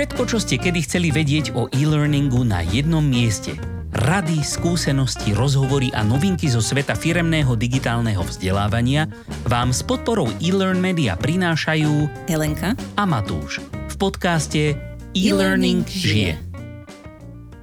Všetko, 0.00 0.24
čo 0.32 0.40
ste 0.40 0.56
kedy 0.56 0.80
chceli 0.88 1.12
vedieť 1.12 1.52
o 1.52 1.68
e-learningu 1.76 2.40
na 2.40 2.64
jednom 2.64 3.04
mieste. 3.04 3.52
Rady, 3.92 4.40
skúsenosti, 4.40 5.36
rozhovory 5.36 5.92
a 5.92 6.00
novinky 6.00 6.48
zo 6.48 6.64
sveta 6.64 6.96
firemného 6.96 7.52
digitálneho 7.52 8.24
vzdelávania 8.24 9.12
vám 9.44 9.76
s 9.76 9.84
podporou 9.84 10.32
e-learn 10.40 10.80
media 10.80 11.20
prinášajú 11.20 12.08
Helenka 12.32 12.72
a 12.96 13.04
Matúš 13.04 13.60
v 13.92 13.94
podcaste 14.00 14.72
E-Learning 15.12 15.84
žije. 15.84 16.40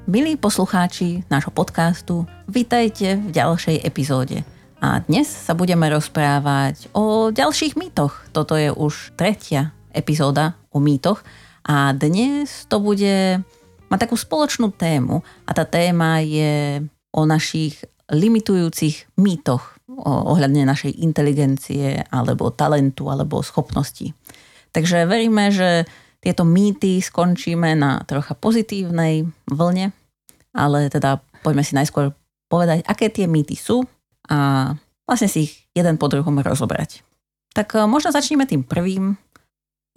Milí 0.06 0.38
poslucháči 0.38 1.26
nášho 1.34 1.50
podcastu, 1.50 2.30
vitajte 2.46 3.18
v 3.18 3.34
ďalšej 3.34 3.82
epizóde. 3.82 4.46
A 4.78 5.02
dnes 5.02 5.26
sa 5.26 5.58
budeme 5.58 5.90
rozprávať 5.90 6.86
o 6.94 7.34
ďalších 7.34 7.74
mýtoch. 7.74 8.30
Toto 8.30 8.54
je 8.54 8.70
už 8.70 9.18
tretia 9.18 9.74
epizóda 9.90 10.54
o 10.70 10.78
mýtoch 10.78 11.26
a 11.68 11.92
dnes 11.92 12.66
to 12.72 12.80
bude 12.80 13.44
má 13.88 13.96
takú 13.96 14.20
spoločnú 14.20 14.72
tému 14.76 15.24
a 15.48 15.52
tá 15.56 15.64
téma 15.64 16.20
je 16.24 16.84
o 17.16 17.24
našich 17.24 17.80
limitujúcich 18.08 19.20
mýtoch 19.20 19.80
ohľadne 20.08 20.68
našej 20.68 21.00
inteligencie 21.00 22.04
alebo 22.12 22.52
talentu 22.52 23.08
alebo 23.08 23.44
schopností. 23.44 24.12
Takže 24.76 25.08
veríme, 25.08 25.52
že 25.52 25.88
tieto 26.20 26.44
mýty 26.44 27.00
skončíme 27.00 27.76
na 27.76 28.04
trocha 28.04 28.36
pozitívnej 28.36 29.28
vlne, 29.48 29.96
ale 30.52 30.92
teda 30.92 31.24
poďme 31.44 31.64
si 31.64 31.74
najskôr 31.76 32.12
povedať, 32.52 32.84
aké 32.88 33.12
tie 33.12 33.28
mýty 33.28 33.56
sú 33.56 33.84
a 34.28 34.72
vlastne 35.08 35.32
si 35.32 35.48
ich 35.48 35.54
jeden 35.72 35.96
po 35.96 36.12
druhom 36.12 36.36
rozobrať. 36.40 37.04
Tak 37.56 37.80
eh, 37.80 37.88
možno 37.88 38.12
začneme 38.12 38.44
tým 38.44 38.68
prvým, 38.68 39.16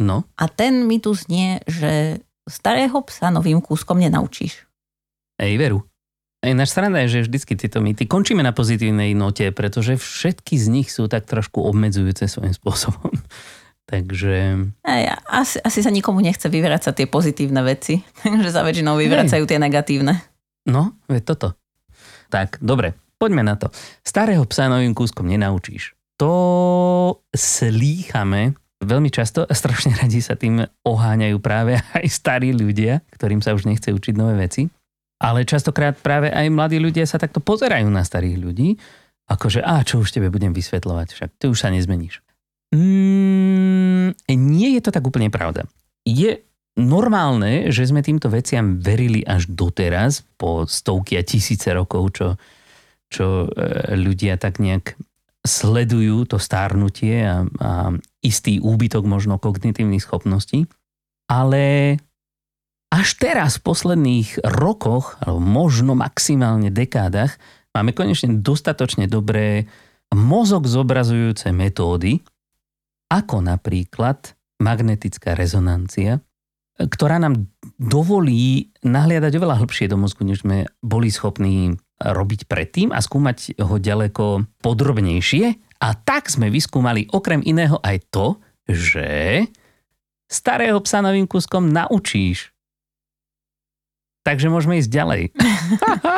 No, 0.01 0.25
a 0.41 0.49
ten 0.49 0.89
mi 0.89 0.97
tu 0.97 1.13
znie, 1.13 1.61
že 1.69 2.25
starého 2.49 3.05
psa 3.05 3.29
novým 3.29 3.61
kúskom 3.61 4.01
nenaučíš. 4.01 4.65
ej 5.37 5.61
veru. 5.61 5.85
Ej, 6.41 6.57
náš 6.57 6.73
sranda 6.73 7.05
je, 7.05 7.21
že 7.21 7.29
vždycky 7.29 7.53
tieto 7.53 7.85
mýty 7.85 8.09
končíme 8.09 8.41
na 8.41 8.57
pozitívnej 8.57 9.13
note, 9.13 9.53
pretože 9.53 10.01
všetky 10.01 10.57
z 10.57 10.67
nich 10.73 10.89
sú 10.89 11.05
tak 11.05 11.29
trošku 11.29 11.61
obmedzujúce 11.61 12.25
svojím 12.25 12.57
spôsobom. 12.57 13.13
Takže 13.93 14.57
Ej, 14.87 15.03
asi, 15.29 15.61
asi 15.61 15.85
sa 15.85 15.93
nikomu 15.93 16.25
nechce 16.25 16.49
vyvracať 16.49 16.95
tie 16.97 17.07
pozitívne 17.11 17.61
veci, 17.67 18.01
takže 18.23 18.55
za 18.55 18.63
väčšinou 18.63 18.95
vyvracajú 18.95 19.45
tie 19.51 19.59
negatívne. 19.59 20.15
No, 20.71 20.95
veď 21.11 21.35
toto. 21.35 21.49
Tak, 22.31 22.63
dobre, 22.63 22.95
poďme 23.19 23.43
na 23.43 23.59
to. 23.59 23.75
Starého 24.07 24.47
psa 24.47 24.71
novým 24.71 24.95
kúskom 24.95 25.27
nenaučíš. 25.27 25.99
To 26.23 27.19
slýchame 27.35 28.55
veľmi 28.81 29.13
často 29.13 29.45
a 29.45 29.53
strašne 29.53 29.93
radi 30.01 30.25
sa 30.25 30.35
tým 30.35 30.65
oháňajú 30.85 31.37
práve 31.39 31.77
aj 31.99 32.07
starí 32.09 32.57
ľudia, 32.57 33.05
ktorým 33.15 33.45
sa 33.45 33.53
už 33.53 33.69
nechce 33.69 33.93
učiť 33.93 34.15
nové 34.17 34.41
veci. 34.41 34.67
Ale 35.21 35.45
častokrát 35.45 36.01
práve 36.01 36.33
aj 36.33 36.49
mladí 36.49 36.81
ľudia 36.81 37.05
sa 37.05 37.21
takto 37.21 37.45
pozerajú 37.45 37.93
na 37.93 38.01
starých 38.01 38.41
ľudí, 38.41 38.81
akože, 39.29 39.61
a 39.61 39.85
čo 39.85 40.01
už 40.01 40.17
tebe 40.17 40.33
budem 40.33 40.57
vysvetľovať, 40.57 41.09
však 41.13 41.31
ty 41.37 41.45
už 41.53 41.61
sa 41.61 41.69
nezmeníš. 41.69 42.25
Mm, 42.73 44.17
nie 44.33 44.69
je 44.79 44.81
to 44.81 44.91
tak 44.91 45.05
úplne 45.05 45.29
pravda. 45.29 45.69
Je 46.09 46.41
normálne, 46.81 47.69
že 47.69 47.85
sme 47.85 48.01
týmto 48.01 48.33
veciam 48.33 48.81
verili 48.81 49.21
až 49.21 49.51
doteraz, 49.53 50.25
po 50.41 50.65
stovky 50.65 51.21
a 51.21 51.23
tisíce 51.23 51.69
rokov, 51.69 52.17
čo, 52.17 52.29
čo 53.13 53.45
e, 53.45 53.49
ľudia 54.01 54.41
tak 54.41 54.57
nejak 54.57 54.97
sledujú 55.41 56.29
to 56.29 56.37
stárnutie 56.37 57.25
a, 57.25 57.45
a 57.61 57.71
istý 58.21 58.61
úbytok 58.61 59.09
možno 59.09 59.41
kognitívnych 59.41 60.05
schopností. 60.05 60.69
Ale 61.31 61.97
až 62.91 63.09
teraz 63.17 63.57
v 63.57 63.65
posledných 63.71 64.29
rokoch, 64.45 65.17
alebo 65.23 65.41
možno 65.41 65.97
maximálne 65.97 66.69
dekádach, 66.69 67.39
máme 67.73 67.95
konečne 67.95 68.43
dostatočne 68.43 69.07
dobré 69.07 69.71
mozog 70.11 70.67
zobrazujúce 70.67 71.55
metódy, 71.55 72.19
ako 73.11 73.43
napríklad 73.47 74.35
magnetická 74.59 75.39
rezonancia, 75.39 76.19
ktorá 76.81 77.23
nám 77.23 77.49
dovolí 77.79 78.73
nahliadať 78.83 79.33
oveľa 79.37 79.61
hlbšie 79.63 79.87
do 79.87 79.97
mozgu, 80.01 80.27
než 80.27 80.43
sme 80.43 80.69
boli 80.83 81.13
schopní 81.13 81.79
robiť 82.01 82.49
predtým 82.49 82.91
a 82.91 82.99
skúmať 82.99 83.61
ho 83.61 83.77
ďaleko 83.77 84.49
podrobnejšie. 84.65 85.45
A 85.81 85.97
tak 85.97 86.29
sme 86.29 86.49
vyskúmali 86.49 87.09
okrem 87.13 87.41
iného 87.41 87.81
aj 87.81 87.97
to, 88.09 88.37
že 88.65 89.45
starého 90.29 90.81
psa 90.81 91.01
novým 91.01 91.25
kúskom 91.25 91.69
naučíš. 91.69 92.53
Takže 94.21 94.53
môžeme 94.53 94.77
ísť 94.77 94.91
ďalej. 94.93 95.23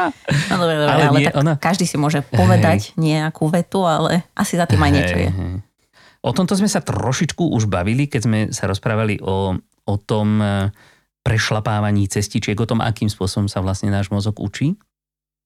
No 0.51 0.55
dobre, 0.61 0.75
dobre, 0.77 0.91
Ale 0.91 1.03
ale, 1.09 1.19
nie, 1.19 1.29
tak 1.31 1.39
ona- 1.39 1.57
každý 1.59 1.85
si 1.87 1.97
môže 1.97 2.21
povedať 2.27 2.93
nejakú 2.99 3.47
vetu, 3.49 3.87
ale 3.87 4.27
asi 4.35 4.59
za 4.59 4.67
tým 4.67 4.83
aj 4.83 4.93
niečo 4.93 5.17
je. 5.19 5.31
Hej, 5.31 5.39
hej. 5.39 5.57
O 6.23 6.31
tomto 6.31 6.55
sme 6.55 6.71
sa 6.71 6.79
trošičku 6.79 7.51
už 7.51 7.67
bavili, 7.67 8.07
keď 8.07 8.21
sme 8.23 8.39
sa 8.55 8.71
rozprávali 8.71 9.19
o, 9.19 9.59
o 9.59 9.95
tom 9.99 10.39
e, 10.39 10.71
prešlapávaní 11.27 12.07
cestičiek, 12.07 12.55
o 12.55 12.67
tom, 12.67 12.79
akým 12.79 13.11
spôsobom 13.11 13.51
sa 13.51 13.59
vlastne 13.59 13.91
náš 13.91 14.07
mozog 14.15 14.39
učí. 14.39 14.79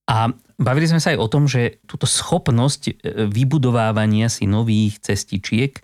A 0.06 0.30
bavili 0.58 0.86
sme 0.86 1.02
sa 1.02 1.10
aj 1.12 1.18
o 1.18 1.30
tom, 1.30 1.50
že 1.50 1.82
túto 1.84 2.06
schopnosť 2.06 2.82
e, 2.86 2.92
vybudovávania 3.26 4.30
si 4.30 4.46
nových 4.46 5.02
cestičiek 5.02 5.82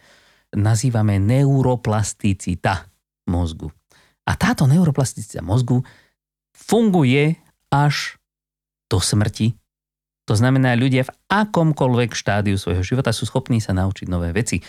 nazývame 0.55 1.19
neuroplasticita 1.19 2.87
mozgu. 3.27 3.73
A 4.23 4.39
táto 4.39 4.71
neuroplasticita 4.71 5.43
mozgu 5.43 5.83
funguje 6.55 7.35
až 7.73 8.21
do 8.87 9.03
smrti. 9.03 9.57
To 10.31 10.39
znamená, 10.39 10.79
ľudia 10.79 11.03
v 11.03 11.15
akomkoľvek 11.27 12.15
štádiu 12.15 12.55
svojho 12.55 12.87
života 12.87 13.11
sú 13.11 13.27
schopní 13.27 13.59
sa 13.59 13.75
naučiť 13.75 14.07
nové 14.07 14.31
veci. 14.31 14.63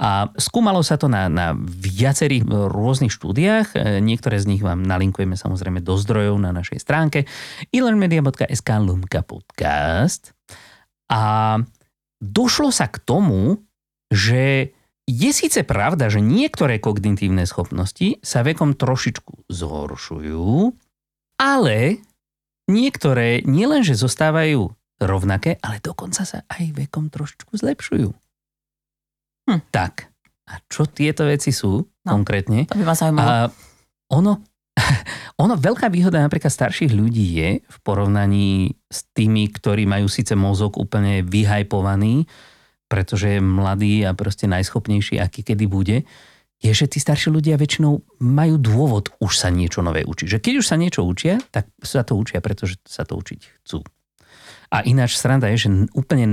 A 0.00 0.32
skúmalo 0.40 0.80
sa 0.80 0.96
to 0.96 1.12
na, 1.12 1.28
na 1.28 1.52
viacerých 1.60 2.48
rôznych 2.48 3.12
štúdiách. 3.12 3.76
E, 3.76 4.00
Niektoré 4.00 4.40
z 4.40 4.48
nich 4.48 4.64
vám 4.64 4.80
nalinkujeme 4.80 5.36
samozrejme 5.36 5.84
do 5.84 6.00
zdrojov 6.00 6.40
na 6.40 6.56
našej 6.56 6.80
stránke 6.80 7.28
ilearnmedia.sk 7.68 8.68
lumka 8.80 9.20
podcast. 9.20 10.32
A 11.12 11.60
došlo 12.16 12.72
sa 12.72 12.88
k 12.88 12.96
tomu, 13.04 13.60
že 14.08 14.72
je 15.04 15.30
síce 15.36 15.60
pravda, 15.68 16.08
že 16.08 16.24
niektoré 16.24 16.80
kognitívne 16.80 17.44
schopnosti 17.44 18.22
sa 18.24 18.40
vekom 18.40 18.78
trošičku 18.78 19.52
zhoršujú, 19.52 20.72
ale 21.36 22.00
niektoré 22.70 23.42
nielenže 23.42 23.98
zostávajú 23.98 24.70
rovnaké, 25.02 25.58
ale 25.60 25.82
dokonca 25.82 26.22
sa 26.22 26.46
aj 26.46 26.72
vekom 26.72 27.10
trošičku 27.10 27.52
zlepšujú. 27.58 28.29
Hm. 29.50 29.60
Tak, 29.74 30.06
a 30.46 30.62
čo 30.70 30.86
tieto 30.86 31.26
veci 31.26 31.50
sú 31.50 31.82
No. 32.06 32.16
konkrétne? 32.16 32.64
To 32.70 32.78
by 32.80 32.86
ma 32.86 32.96
zaujímalo. 32.96 33.28
A 33.28 33.34
ono, 34.14 34.40
ono, 35.44 35.54
veľká 35.58 35.92
výhoda 35.92 36.22
napríklad 36.22 36.48
starších 36.48 36.94
ľudí 36.94 37.26
je 37.36 37.50
v 37.60 37.76
porovnaní 37.84 38.72
s 38.88 39.04
tými, 39.12 39.50
ktorí 39.52 39.84
majú 39.84 40.08
síce 40.08 40.32
mozog 40.32 40.80
úplne 40.80 41.20
vyhajpovaný, 41.26 42.24
pretože 42.88 43.36
je 43.36 43.40
mladý 43.44 44.08
a 44.08 44.16
proste 44.16 44.48
najschopnejší, 44.48 45.20
aký 45.20 45.44
kedy 45.44 45.66
bude, 45.68 46.08
je, 46.60 46.72
že 46.76 46.88
tí 46.88 47.00
starší 47.00 47.32
ľudia 47.32 47.56
väčšinou 47.56 48.20
majú 48.20 48.54
dôvod 48.60 49.12
už 49.20 49.32
sa 49.32 49.48
niečo 49.48 49.80
nové 49.80 50.04
učiť. 50.04 50.26
Že 50.36 50.38
keď 50.44 50.54
už 50.60 50.66
sa 50.68 50.76
niečo 50.76 51.00
učia, 51.04 51.40
tak 51.52 51.68
sa 51.80 52.04
to 52.04 52.16
učia, 52.16 52.44
pretože 52.44 52.76
sa 52.84 53.04
to 53.08 53.16
učiť 53.16 53.64
chcú. 53.64 53.80
A 54.70 54.84
ináč 54.84 55.16
sranda 55.16 55.48
je, 55.50 55.66
že 55.66 55.68
úplne 55.96 56.28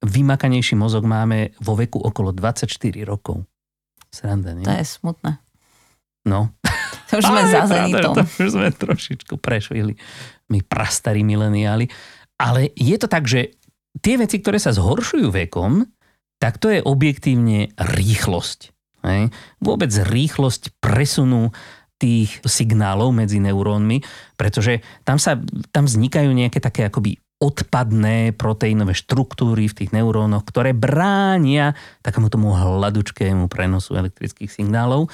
najvymakanejší 0.00 0.74
mozog 0.76 1.04
máme 1.04 1.52
vo 1.60 1.76
veku 1.76 2.00
okolo 2.00 2.32
24 2.32 2.68
rokov. 3.04 3.44
Sranda, 4.10 4.56
nie? 4.56 4.66
To 4.66 4.72
je 4.72 4.84
smutné. 4.84 5.38
No, 6.26 6.52
To 7.10 7.18
už 7.18 7.26
sme 7.26 7.42
za 7.50 7.66
zenitom. 7.66 8.14
To 8.14 8.22
už 8.22 8.50
sme 8.54 8.68
trošičku 8.70 9.34
prešvili. 9.42 9.98
My 10.50 10.62
prastarí 10.62 11.26
mileniáli. 11.26 11.90
Ale 12.38 12.70
je 12.78 12.96
to 12.96 13.10
tak, 13.10 13.26
že 13.26 13.58
tie 13.98 14.14
veci, 14.14 14.38
ktoré 14.38 14.62
sa 14.62 14.70
zhoršujú 14.70 15.28
vekom, 15.28 15.84
tak 16.40 16.56
to 16.62 16.70
je 16.70 16.80
objektívne 16.80 17.74
rýchlosť. 17.76 18.60
Hej? 19.04 19.34
Vôbec 19.60 19.90
rýchlosť 19.92 20.78
presunu 20.78 21.52
tých 22.00 22.40
signálov 22.46 23.12
medzi 23.12 23.42
neurónmi, 23.44 24.00
pretože 24.40 24.80
tam, 25.04 25.20
sa, 25.20 25.36
tam 25.68 25.84
vznikajú 25.84 26.32
nejaké 26.32 26.56
také 26.62 26.88
akoby 26.88 27.20
odpadné 27.40 28.36
proteínové 28.36 28.92
štruktúry 28.92 29.64
v 29.66 29.76
tých 29.82 29.90
neurónoch, 29.96 30.44
ktoré 30.44 30.76
bránia 30.76 31.72
takému 32.04 32.28
tomu 32.28 32.52
hladučkému 32.52 33.48
prenosu 33.48 33.96
elektrických 33.96 34.52
signálov. 34.52 35.08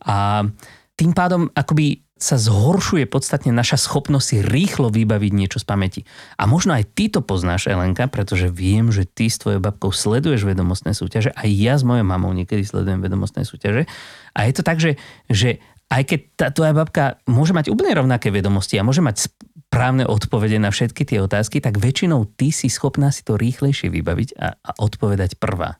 A 0.00 0.48
tým 0.96 1.12
pádom 1.12 1.52
akoby 1.52 2.08
sa 2.18 2.34
zhoršuje 2.34 3.06
podstatne 3.06 3.54
naša 3.54 3.78
schopnosť 3.78 4.26
si 4.26 4.36
rýchlo 4.42 4.90
vybaviť 4.90 5.32
niečo 5.32 5.62
z 5.62 5.68
pamäti. 5.68 6.00
A 6.34 6.50
možno 6.50 6.74
aj 6.74 6.90
ty 6.98 7.06
to 7.06 7.22
poznáš, 7.22 7.70
Elenka, 7.70 8.10
pretože 8.10 8.50
viem, 8.50 8.90
že 8.90 9.06
ty 9.06 9.30
s 9.30 9.38
tvojou 9.38 9.62
babkou 9.62 9.94
sleduješ 9.94 10.42
vedomostné 10.42 10.98
súťaže. 10.98 11.30
Aj 11.30 11.46
ja 11.46 11.78
s 11.78 11.86
mojou 11.86 12.02
mamou 12.02 12.34
niekedy 12.34 12.66
sledujem 12.66 12.98
vedomostné 12.98 13.46
súťaže. 13.46 13.86
A 14.34 14.50
je 14.50 14.52
to 14.58 14.66
tak, 14.66 14.82
že, 14.82 14.98
že 15.30 15.62
aj 15.94 16.02
keď 16.10 16.20
tá 16.34 16.46
tvoja 16.50 16.74
babka 16.74 17.22
môže 17.30 17.54
mať 17.54 17.70
úplne 17.70 17.94
rovnaké 17.94 18.34
vedomosti 18.34 18.76
a 18.76 18.86
môže 18.86 19.00
mať 19.00 19.30
správne 19.78 20.10
odpovede 20.10 20.58
na 20.58 20.74
všetky 20.74 21.06
tie 21.06 21.22
otázky, 21.22 21.62
tak 21.62 21.78
väčšinou 21.78 22.26
ty 22.34 22.50
si 22.50 22.66
schopná 22.66 23.14
si 23.14 23.22
to 23.22 23.38
rýchlejšie 23.38 23.94
vybaviť 23.94 24.34
a, 24.34 24.58
a 24.58 24.70
odpovedať 24.74 25.38
prvá. 25.38 25.78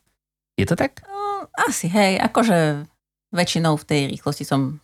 Je 0.55 0.63
to 0.63 0.79
tak? 0.79 1.03
No, 1.03 1.51
asi, 1.67 1.91
hej, 1.91 2.15
akože 2.15 2.87
väčšinou 3.35 3.75
v 3.75 3.83
tej 3.83 4.01
rýchlosti 4.15 4.47
som 4.47 4.79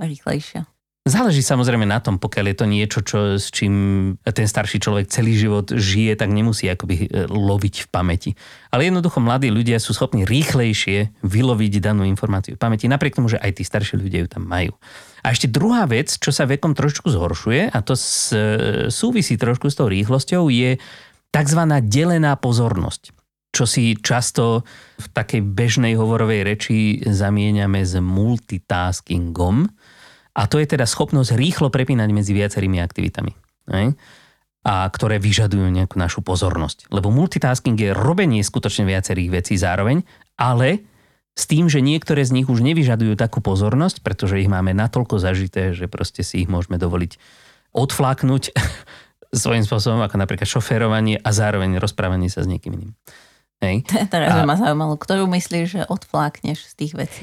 rýchlejšia. 0.00 0.64
Záleží 1.04 1.44
samozrejme 1.44 1.84
na 1.84 2.00
tom, 2.00 2.16
pokiaľ 2.16 2.44
je 2.48 2.56
to 2.56 2.64
niečo, 2.64 3.00
čo, 3.04 3.18
s 3.36 3.52
čím 3.52 4.16
ten 4.24 4.48
starší 4.48 4.80
človek 4.80 5.12
celý 5.12 5.36
život 5.36 5.68
žije, 5.68 6.16
tak 6.16 6.32
nemusí 6.32 6.64
akoby 6.64 6.94
e, 7.04 7.28
loviť 7.28 7.84
v 7.84 7.88
pamäti. 7.92 8.30
Ale 8.72 8.88
jednoducho 8.88 9.20
mladí 9.20 9.52
ľudia 9.52 9.76
sú 9.76 9.92
schopní 9.92 10.24
rýchlejšie 10.24 11.12
vyloviť 11.20 11.84
danú 11.84 12.08
informáciu 12.08 12.56
v 12.56 12.62
pamäti, 12.64 12.88
napriek 12.88 13.20
tomu, 13.20 13.28
že 13.28 13.36
aj 13.36 13.60
tí 13.60 13.68
starší 13.68 14.00
ľudia 14.00 14.24
ju 14.24 14.28
tam 14.32 14.48
majú. 14.48 14.72
A 15.24 15.32
ešte 15.32 15.48
druhá 15.48 15.88
vec, 15.88 16.12
čo 16.20 16.28
sa 16.28 16.44
vekom 16.44 16.76
trošku 16.76 17.08
zhoršuje, 17.08 17.72
a 17.72 17.78
to 17.80 17.96
s, 17.96 18.28
e, 18.30 18.92
súvisí 18.92 19.40
trošku 19.40 19.72
s 19.72 19.80
tou 19.80 19.88
rýchlosťou, 19.88 20.52
je 20.52 20.76
tzv. 21.32 21.60
delená 21.88 22.36
pozornosť 22.36 23.24
čo 23.54 23.70
si 23.70 23.94
často 23.94 24.66
v 24.98 25.06
takej 25.14 25.46
bežnej 25.46 25.94
hovorovej 25.94 26.42
reči 26.42 26.98
zamieňame 27.06 27.86
s 27.86 27.94
multitaskingom. 28.02 29.70
A 30.34 30.42
to 30.50 30.58
je 30.58 30.66
teda 30.66 30.82
schopnosť 30.82 31.38
rýchlo 31.38 31.70
prepínať 31.70 32.10
medzi 32.10 32.34
viacerými 32.34 32.82
aktivitami. 32.82 33.32
Ne? 33.70 33.94
a 34.64 34.88
ktoré 34.88 35.20
vyžadujú 35.20 35.68
nejakú 35.68 36.00
našu 36.00 36.24
pozornosť. 36.24 36.88
Lebo 36.88 37.12
multitasking 37.12 37.76
je 37.76 37.92
robenie 37.92 38.40
skutočne 38.40 38.88
viacerých 38.88 39.28
vecí 39.28 39.60
zároveň, 39.60 40.00
ale 40.40 40.88
s 41.34 41.44
tým, 41.50 41.66
že 41.66 41.82
niektoré 41.82 42.22
z 42.22 42.30
nich 42.30 42.46
už 42.46 42.62
nevyžadujú 42.62 43.18
takú 43.18 43.42
pozornosť, 43.42 44.06
pretože 44.06 44.38
ich 44.38 44.46
máme 44.46 44.70
natoľko 44.70 45.18
zažité, 45.18 45.74
že 45.74 45.90
proste 45.90 46.22
si 46.22 46.46
ich 46.46 46.48
môžeme 46.50 46.78
dovoliť 46.78 47.18
odfláknuť 47.74 48.42
svojím 49.42 49.66
spôsobom, 49.66 49.98
ako 50.06 50.16
napríklad 50.16 50.46
šoférovanie 50.46 51.18
a 51.18 51.30
zároveň 51.34 51.82
rozprávanie 51.82 52.30
sa 52.30 52.46
s 52.46 52.50
niekým 52.50 52.78
iným. 52.78 52.92
Hej. 53.62 53.86
Teraz 54.12 54.34
a... 54.34 54.46
ma 54.46 54.54
zaujímalo, 54.54 54.94
ktorú 54.94 55.26
myslíš, 55.30 55.66
že 55.66 55.82
odflákneš 55.88 56.58
z 56.70 56.72
tých 56.74 56.92
vecí? 56.94 57.22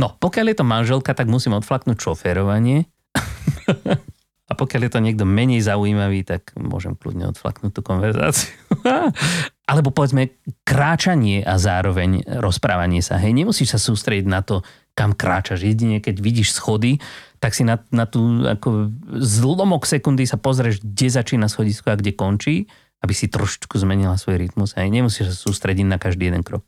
No, 0.00 0.14
pokiaľ 0.16 0.52
je 0.52 0.56
to 0.56 0.66
manželka, 0.68 1.12
tak 1.16 1.26
musím 1.26 1.56
odflaknúť 1.56 1.96
šoférovanie. 1.98 2.86
a 4.50 4.52
pokiaľ 4.54 4.80
je 4.86 4.92
to 4.92 5.00
niekto 5.02 5.24
menej 5.26 5.64
zaujímavý, 5.64 6.22
tak 6.22 6.54
môžem 6.54 6.94
kľudne 6.94 7.32
odflaknúť 7.34 7.72
tú 7.72 7.82
konverzáciu. 7.82 8.52
Alebo 9.66 9.90
povedzme 9.90 10.38
kráčanie 10.62 11.42
a 11.42 11.58
zároveň 11.58 12.22
rozprávanie 12.38 13.02
sa. 13.02 13.18
Hej, 13.18 13.34
nemusíš 13.34 13.74
sa 13.74 13.80
sústrediť 13.82 14.26
na 14.30 14.40
to, 14.46 14.62
kam 14.94 15.12
kráčaš. 15.12 15.66
Jedine, 15.66 15.98
keď 15.98 16.22
vidíš 16.22 16.54
schody, 16.54 17.02
tak 17.42 17.52
si 17.52 17.66
na, 17.66 17.82
na 17.90 18.06
tú 18.06 18.46
ako 18.46 18.94
zlomok 19.18 19.82
sekundy 19.84 20.24
sa 20.24 20.38
pozrieš, 20.38 20.80
kde 20.80 21.08
začína 21.10 21.50
schodisko 21.50 21.92
a 21.92 21.98
kde 21.98 22.14
končí 22.14 22.70
aby 23.04 23.12
si 23.12 23.28
trošičku 23.28 23.76
zmenila 23.76 24.16
svoj 24.16 24.40
rytmus. 24.40 24.72
Aj 24.74 24.88
nemusíš 24.88 25.30
sa 25.30 25.36
sústrediť 25.36 25.86
na 25.86 26.00
každý 26.00 26.32
jeden 26.32 26.42
krok. 26.42 26.66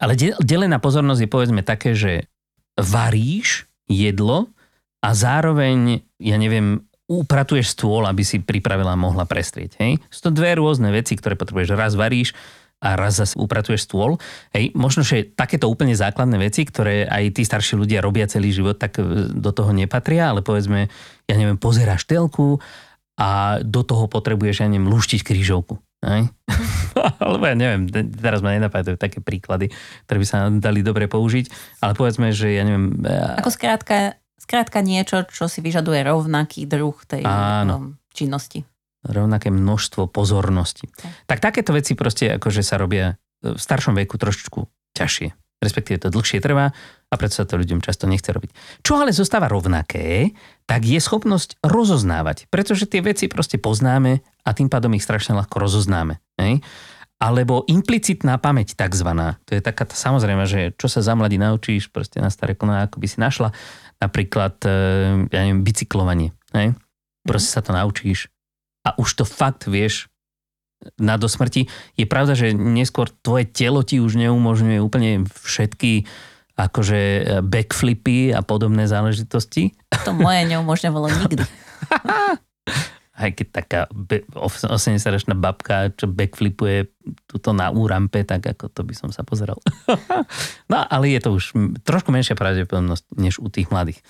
Ale 0.00 0.16
delená 0.40 0.80
pozornosť 0.80 1.20
je 1.24 1.30
povedzme 1.30 1.62
také, 1.64 1.92
že 1.96 2.28
varíš 2.76 3.68
jedlo 3.86 4.48
a 5.04 5.12
zároveň, 5.12 6.04
ja 6.16 6.36
neviem, 6.40 6.88
upratuješ 7.10 7.74
stôl, 7.74 8.06
aby 8.06 8.22
si 8.22 8.38
pripravila 8.38 8.94
a 8.94 9.00
mohla 9.02 9.26
prestrieť. 9.26 9.82
Hej? 9.82 9.98
Sú 10.06 10.30
to 10.30 10.30
dve 10.30 10.54
rôzne 10.54 10.94
veci, 10.94 11.18
ktoré 11.18 11.34
potrebuješ. 11.34 11.74
Raz 11.74 11.98
varíš 11.98 12.38
a 12.80 12.96
raz 12.96 13.18
zase 13.18 13.34
upratuješ 13.36 13.90
stôl. 13.90 14.16
Hej, 14.56 14.72
možno, 14.72 15.04
že 15.04 15.28
takéto 15.28 15.68
úplne 15.68 15.92
základné 15.92 16.40
veci, 16.40 16.64
ktoré 16.64 17.04
aj 17.04 17.36
tí 17.36 17.42
starší 17.44 17.76
ľudia 17.76 18.00
robia 18.00 18.30
celý 18.30 18.54
život, 18.54 18.80
tak 18.80 18.96
e, 18.96 19.28
do 19.28 19.50
toho 19.52 19.74
nepatria, 19.76 20.32
ale 20.32 20.40
povedzme, 20.40 20.88
ja 21.28 21.34
neviem, 21.36 21.60
pozeráš 21.60 22.08
telku 22.08 22.62
a 23.20 23.60
do 23.60 23.84
toho 23.84 24.08
potrebuješ, 24.08 24.64
ja 24.64 24.68
neviem, 24.72 24.88
luštiť 24.88 25.20
krížovku. 25.20 25.76
Aj? 26.00 26.24
Alebo 27.20 27.44
ja 27.44 27.52
neviem, 27.52 27.84
teraz 28.16 28.40
ma 28.40 28.56
nenapadajú 28.56 28.96
také 28.96 29.20
príklady, 29.20 29.68
ktoré 30.08 30.16
by 30.16 30.26
sa 30.26 30.48
dali 30.48 30.80
dobre 30.80 31.04
použiť, 31.04 31.76
ale 31.84 31.92
povedzme, 31.92 32.32
že 32.32 32.56
ja 32.56 32.64
neviem... 32.64 33.04
Ako 33.36 33.52
skrátka, 33.52 34.16
skrátka 34.40 34.80
niečo, 34.80 35.28
čo 35.28 35.46
si 35.46 35.60
vyžaduje 35.60 36.00
rovnaký 36.02 36.64
druh 36.64 36.96
tej 37.04 37.22
áno. 37.28 37.76
Um, 37.76 37.86
činnosti. 38.16 38.64
Rovnaké 39.04 39.52
množstvo 39.52 40.08
pozornosti. 40.08 40.88
Tak. 40.88 41.12
tak 41.28 41.38
takéto 41.40 41.76
veci 41.76 41.92
proste 41.96 42.36
akože 42.40 42.64
sa 42.64 42.76
robia 42.80 43.20
v 43.40 43.56
staršom 43.56 43.96
veku 43.96 44.20
trošičku 44.20 44.60
ťažšie 44.96 45.40
respektíve 45.60 46.00
to 46.00 46.08
dlhšie 46.08 46.40
trvá 46.40 46.72
a 47.12 47.14
preto 47.20 47.36
sa 47.36 47.44
to 47.44 47.60
ľuďom 47.60 47.84
často 47.84 48.08
nechce 48.08 48.32
robiť. 48.32 48.80
Čo 48.80 49.04
ale 49.04 49.12
zostáva 49.12 49.46
rovnaké, 49.46 50.32
tak 50.64 50.88
je 50.88 50.96
schopnosť 50.96 51.60
rozoznávať, 51.60 52.48
pretože 52.48 52.88
tie 52.88 53.04
veci 53.04 53.28
proste 53.28 53.60
poznáme 53.60 54.24
a 54.42 54.50
tým 54.56 54.72
pádom 54.72 54.96
ich 54.96 55.04
strašne 55.04 55.36
ľahko 55.36 55.60
rozoznáme. 55.60 56.16
Hej? 56.40 56.64
Alebo 57.20 57.68
implicitná 57.68 58.40
pamäť 58.40 58.72
takzvaná. 58.80 59.36
To 59.44 59.52
je 59.52 59.60
taká, 59.60 59.84
samozrejme, 59.84 60.48
že 60.48 60.72
čo 60.80 60.88
sa 60.88 61.04
za 61.04 61.12
mladí 61.12 61.36
naučíš, 61.36 61.92
proste 61.92 62.16
na 62.24 62.32
staré 62.32 62.56
koná, 62.56 62.88
ako 62.88 62.96
by 62.96 63.06
si 63.12 63.20
našla 63.20 63.52
napríklad, 64.00 64.56
e, 64.64 64.72
ja 65.28 65.40
neviem, 65.44 65.62
bicyklovanie. 65.62 66.32
Hej? 66.56 66.74
Proste 67.22 67.52
sa 67.52 67.60
to 67.60 67.76
naučíš 67.76 68.32
a 68.82 68.96
už 68.96 69.22
to 69.22 69.24
fakt 69.28 69.68
vieš 69.68 70.08
na 70.96 71.20
do 71.20 71.28
smrti. 71.28 71.68
Je 72.00 72.08
pravda, 72.08 72.32
že 72.32 72.56
neskôr 72.56 73.12
tvoje 73.20 73.44
telo 73.44 73.84
ti 73.84 74.00
už 74.00 74.16
neumožňuje 74.16 74.80
úplne 74.80 75.28
všetky 75.28 76.08
akože 76.56 77.00
e, 77.00 77.22
backflipy 77.44 78.32
a 78.32 78.40
podobné 78.40 78.88
záležitosti. 78.88 79.76
To 80.04 80.12
moje 80.16 80.44
neumožňovalo 80.48 81.08
nikdy. 81.08 81.44
Aj 83.20 83.28
keď 83.36 83.46
taká 83.52 83.80
80-ročná 84.32 85.36
babka, 85.36 85.92
čo 85.92 86.08
backflipuje 86.08 86.88
tuto 87.28 87.52
na 87.52 87.68
úrampe, 87.68 88.24
tak 88.24 88.48
ako 88.56 88.72
to 88.72 88.80
by 88.80 88.96
som 88.96 89.12
sa 89.12 89.20
pozeral. 89.20 89.60
no 90.72 90.76
ale 90.80 91.12
je 91.12 91.20
to 91.20 91.36
už 91.36 91.52
trošku 91.84 92.08
menšia 92.08 92.32
pravdepodobnosť 92.32 93.04
než 93.20 93.36
u 93.36 93.52
tých 93.52 93.68
mladých. 93.68 94.00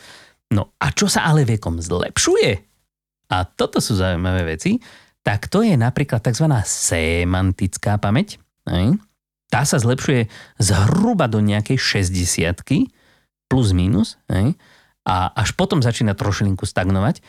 No 0.54 0.70
a 0.78 0.94
čo 0.94 1.10
sa 1.10 1.26
ale 1.26 1.42
vekom 1.42 1.82
zlepšuje? 1.82 2.70
A 3.30 3.46
toto 3.46 3.82
sú 3.82 3.98
zaujímavé 3.98 4.54
veci 4.54 4.78
tak 5.20 5.52
to 5.52 5.60
je 5.60 5.76
napríklad 5.76 6.24
tzv. 6.24 6.48
semantická 6.64 8.00
pamäť. 8.00 8.40
Tá 9.50 9.66
sa 9.66 9.76
zlepšuje 9.76 10.30
zhruba 10.62 11.28
do 11.28 11.42
nejakej 11.44 11.76
60 11.76 12.88
plus 13.50 13.68
minus 13.74 14.16
a 15.04 15.16
až 15.34 15.52
potom 15.58 15.82
začína 15.84 16.16
trošilinku 16.16 16.64
stagnovať. 16.64 17.20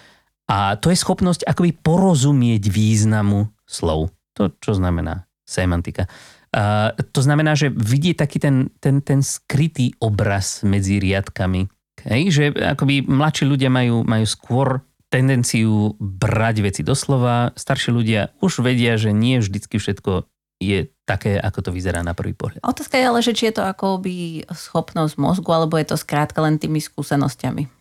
A 0.52 0.76
to 0.76 0.92
je 0.92 1.00
schopnosť 1.00 1.48
akoby 1.48 1.72
porozumieť 1.80 2.68
významu 2.68 3.48
slov. 3.64 4.12
To, 4.36 4.52
čo 4.60 4.76
znamená 4.76 5.28
semantika. 5.48 6.12
A 6.52 6.92
to 6.96 7.24
znamená, 7.24 7.56
že 7.56 7.72
vidie 7.72 8.12
taký 8.12 8.44
ten, 8.44 8.68
ten, 8.84 9.00
ten 9.00 9.24
skrytý 9.24 9.96
obraz 10.04 10.68
medzi 10.68 11.00
riadkami. 11.00 11.72
Hej? 12.04 12.22
Že 12.32 12.44
akoby 12.76 13.08
mladší 13.08 13.48
ľudia 13.48 13.72
majú, 13.72 14.04
majú 14.04 14.26
skôr 14.28 14.84
tendenciu 15.12 15.96
brať 16.00 16.64
veci 16.64 16.82
doslova. 16.84 17.56
Starší 17.56 17.92
ľudia 17.92 18.36
už 18.44 18.64
vedia, 18.64 18.96
že 19.00 19.16
nie 19.16 19.40
vždycky 19.40 19.80
všetko 19.80 20.28
je 20.62 20.88
také, 21.04 21.36
ako 21.40 21.60
to 21.68 21.72
vyzerá 21.76 22.04
na 22.04 22.16
prvý 22.16 22.36
pohľad. 22.38 22.64
Otázka 22.64 22.96
je 22.96 23.06
ale, 23.08 23.20
že 23.20 23.36
či 23.36 23.50
je 23.52 23.60
to 23.60 23.64
akoby 23.66 24.48
schopnosť 24.48 25.16
mozgu, 25.20 25.50
alebo 25.52 25.76
je 25.76 25.92
to 25.92 25.98
skrátka 26.00 26.40
len 26.40 26.62
tými 26.62 26.80
skúsenosťami. 26.80 27.81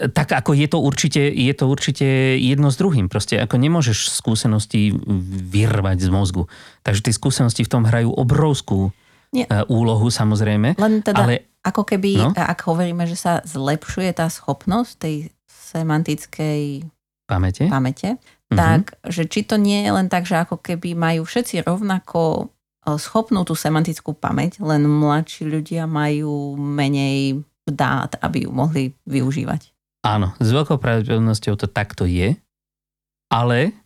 Tak 0.00 0.32
ako 0.32 0.56
je 0.56 0.64
to 0.64 0.80
určite, 0.80 1.20
je 1.20 1.52
to 1.52 1.68
určite 1.68 2.08
jedno 2.40 2.72
s 2.72 2.80
druhým. 2.80 3.12
Proste 3.12 3.36
ako 3.36 3.60
nemôžeš 3.60 4.08
skúsenosti 4.16 4.96
vyrvať 5.52 6.00
z 6.00 6.08
mozgu. 6.08 6.48
Takže 6.80 7.04
tie 7.04 7.12
skúsenosti 7.12 7.68
v 7.68 7.72
tom 7.76 7.84
hrajú 7.84 8.08
obrovskú 8.08 8.96
Nie. 9.36 9.44
E, 9.44 9.60
úlohu 9.68 10.08
samozrejme. 10.08 10.80
Len 10.80 10.94
teda 11.04 11.20
ale, 11.20 11.52
ako 11.60 11.84
keby, 11.84 12.16
no? 12.16 12.32
ak 12.32 12.64
hovoríme, 12.64 13.04
že 13.04 13.20
sa 13.20 13.44
zlepšuje 13.44 14.16
tá 14.16 14.32
schopnosť 14.32 14.92
tej 14.96 15.16
semantickej 15.46 16.88
pamäte, 17.28 17.68
pamäte 17.68 18.16
uh-huh. 18.16 18.58
tak 18.58 18.98
že 19.06 19.28
či 19.30 19.46
to 19.46 19.54
nie 19.54 19.86
je 19.86 19.90
len 19.94 20.10
tak, 20.10 20.26
že 20.26 20.40
ako 20.40 20.58
keby 20.58 20.98
majú 20.98 21.22
všetci 21.22 21.62
rovnako 21.62 22.50
e, 22.88 22.96
schopnú 22.96 23.44
tú 23.44 23.52
semantickú 23.52 24.16
pamäť, 24.16 24.58
len 24.64 24.88
mladší 24.88 25.46
ľudia 25.46 25.84
majú 25.86 26.56
menej 26.58 27.44
dát, 27.68 28.18
aby 28.18 28.48
ju 28.48 28.50
mohli 28.50 28.96
využívať. 29.06 29.70
Áno, 30.00 30.32
s 30.40 30.48
veľkou 30.48 30.80
pravdepodobnosťou 30.80 31.54
to 31.60 31.68
takto 31.68 32.08
je, 32.08 32.40
ale 33.28 33.76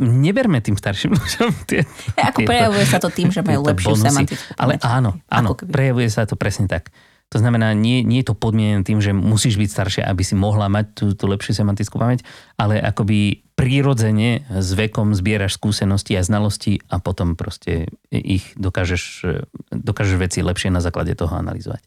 neberme 0.00 0.60
tým 0.64 0.76
starším 0.76 1.16
ľuďom 1.20 1.50
tie, 1.68 1.84
Ako 2.16 2.44
tieto, 2.44 2.48
prejavuje 2.48 2.84
sa 2.88 2.98
to 3.00 3.08
tým, 3.12 3.28
že 3.32 3.44
majú 3.44 3.64
lepšiu 3.68 3.92
bonusy. 3.96 4.06
semantickú. 4.08 4.50
Ale 4.56 4.72
áno, 4.80 5.20
áno, 5.28 5.56
prejavuje 5.56 6.08
sa 6.08 6.24
to 6.24 6.36
presne 6.36 6.68
tak. 6.68 6.92
To 7.30 7.38
znamená, 7.38 7.70
nie, 7.78 8.02
nie 8.02 8.26
je 8.26 8.34
to 8.34 8.34
podmienené 8.34 8.82
tým, 8.82 8.98
že 8.98 9.14
musíš 9.14 9.54
byť 9.54 9.70
staršia, 9.70 10.02
aby 10.10 10.26
si 10.26 10.34
mohla 10.34 10.66
mať 10.66 10.98
tú, 10.98 11.04
tú 11.14 11.30
lepšiu 11.30 11.62
semantickú 11.62 11.94
pamäť, 11.94 12.26
ale 12.58 12.82
akoby 12.82 13.46
prirodzene 13.54 14.50
s 14.50 14.74
vekom 14.74 15.14
zbieraš 15.14 15.54
skúsenosti 15.54 16.18
a 16.18 16.26
znalosti 16.26 16.82
a 16.90 16.98
potom 16.98 17.38
proste 17.38 17.86
ich 18.10 18.50
dokážeš, 18.58 19.30
dokážeš 19.70 20.16
veci 20.18 20.42
lepšie 20.42 20.74
na 20.74 20.82
základe 20.82 21.14
toho 21.14 21.30
analyzovať. 21.38 21.86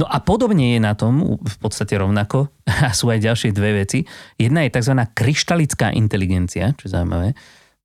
No 0.00 0.08
a 0.08 0.24
podobne 0.24 0.76
je 0.76 0.80
na 0.80 0.96
tom 0.96 1.36
v 1.36 1.56
podstate 1.60 2.00
rovnako 2.00 2.48
a 2.88 2.96
sú 2.96 3.12
aj 3.12 3.20
ďalšie 3.20 3.50
dve 3.52 3.84
veci. 3.84 4.04
Jedna 4.40 4.64
je 4.64 4.72
tzv. 4.72 4.94
kryštalická 5.12 5.92
inteligencia, 5.92 6.72
čo 6.80 6.88
je 6.88 6.94
zaujímavé. 6.96 7.36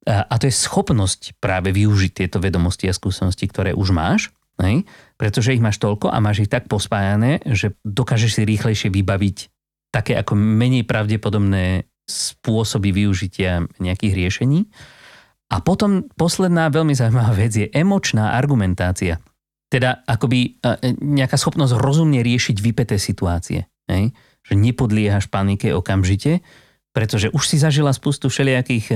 A 0.07 0.39
to 0.39 0.47
je 0.47 0.55
schopnosť 0.55 1.35
práve 1.43 1.75
využiť 1.75 2.11
tieto 2.23 2.39
vedomosti 2.39 2.87
a 2.87 2.95
skúsenosti, 2.95 3.43
ktoré 3.43 3.75
už 3.75 3.91
máš, 3.91 4.31
hej? 4.63 4.87
pretože 5.19 5.51
ich 5.51 5.59
máš 5.59 5.83
toľko 5.83 6.07
a 6.07 6.23
máš 6.23 6.47
ich 6.47 6.51
tak 6.51 6.71
pospájané, 6.71 7.43
že 7.43 7.75
dokážeš 7.83 8.39
si 8.39 8.47
rýchlejšie 8.47 8.87
vybaviť 8.87 9.37
také 9.91 10.15
ako 10.15 10.39
menej 10.39 10.87
pravdepodobné 10.87 11.91
spôsoby 12.07 12.95
využitia 12.95 13.67
nejakých 13.83 14.15
riešení. 14.15 14.71
A 15.51 15.59
potom 15.59 16.07
posledná 16.15 16.71
veľmi 16.71 16.95
zaujímavá 16.95 17.35
vec 17.35 17.51
je 17.55 17.67
emočná 17.71 18.35
argumentácia. 18.35 19.19
Teda 19.67 20.03
akoby 20.07 20.59
e, 20.63 20.95
nejaká 20.97 21.35
schopnosť 21.35 21.75
rozumne 21.75 22.23
riešiť 22.23 22.57
vypeté 22.63 22.95
situácie. 22.95 23.67
Hej? 23.91 24.15
Že 24.47 24.53
nepodliehaš 24.55 25.27
panike 25.27 25.75
okamžite, 25.75 26.39
pretože 26.95 27.29
už 27.29 27.43
si 27.45 27.59
zažila 27.59 27.91
spustu 27.91 28.31
všelijakých 28.31 28.85
e, 28.89 28.95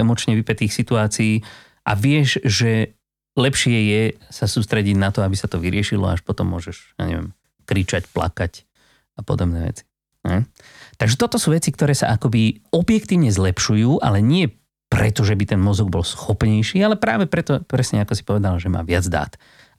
emočne 0.00 0.38
vypetých 0.38 0.72
situácií 0.72 1.42
a 1.82 1.92
vieš, 1.98 2.38
že 2.46 2.94
lepšie 3.34 3.78
je 3.90 4.02
sa 4.30 4.46
sústrediť 4.46 4.96
na 4.96 5.10
to, 5.10 5.24
aby 5.24 5.34
sa 5.34 5.50
to 5.50 5.58
vyriešilo, 5.58 6.08
až 6.08 6.22
potom 6.22 6.52
môžeš, 6.52 6.96
ja 7.00 7.04
neviem, 7.08 7.28
kričať, 7.66 8.06
plakať 8.12 8.64
a 9.18 9.20
podobné 9.26 9.66
veci. 9.66 9.84
Hm? 10.22 10.46
Takže 10.96 11.18
toto 11.18 11.36
sú 11.36 11.50
veci, 11.50 11.74
ktoré 11.74 11.96
sa 11.98 12.14
akoby 12.14 12.62
objektívne 12.70 13.34
zlepšujú, 13.34 13.98
ale 13.98 14.22
nie 14.22 14.46
preto, 14.92 15.24
že 15.24 15.32
by 15.32 15.56
ten 15.56 15.60
mozog 15.60 15.88
bol 15.88 16.04
schopnejší, 16.04 16.84
ale 16.84 17.00
práve 17.00 17.24
preto, 17.24 17.64
presne 17.64 18.04
ako 18.04 18.12
si 18.12 18.22
povedal, 18.28 18.60
že 18.60 18.68
má 18.68 18.84
viac 18.84 19.08
dát. 19.08 19.32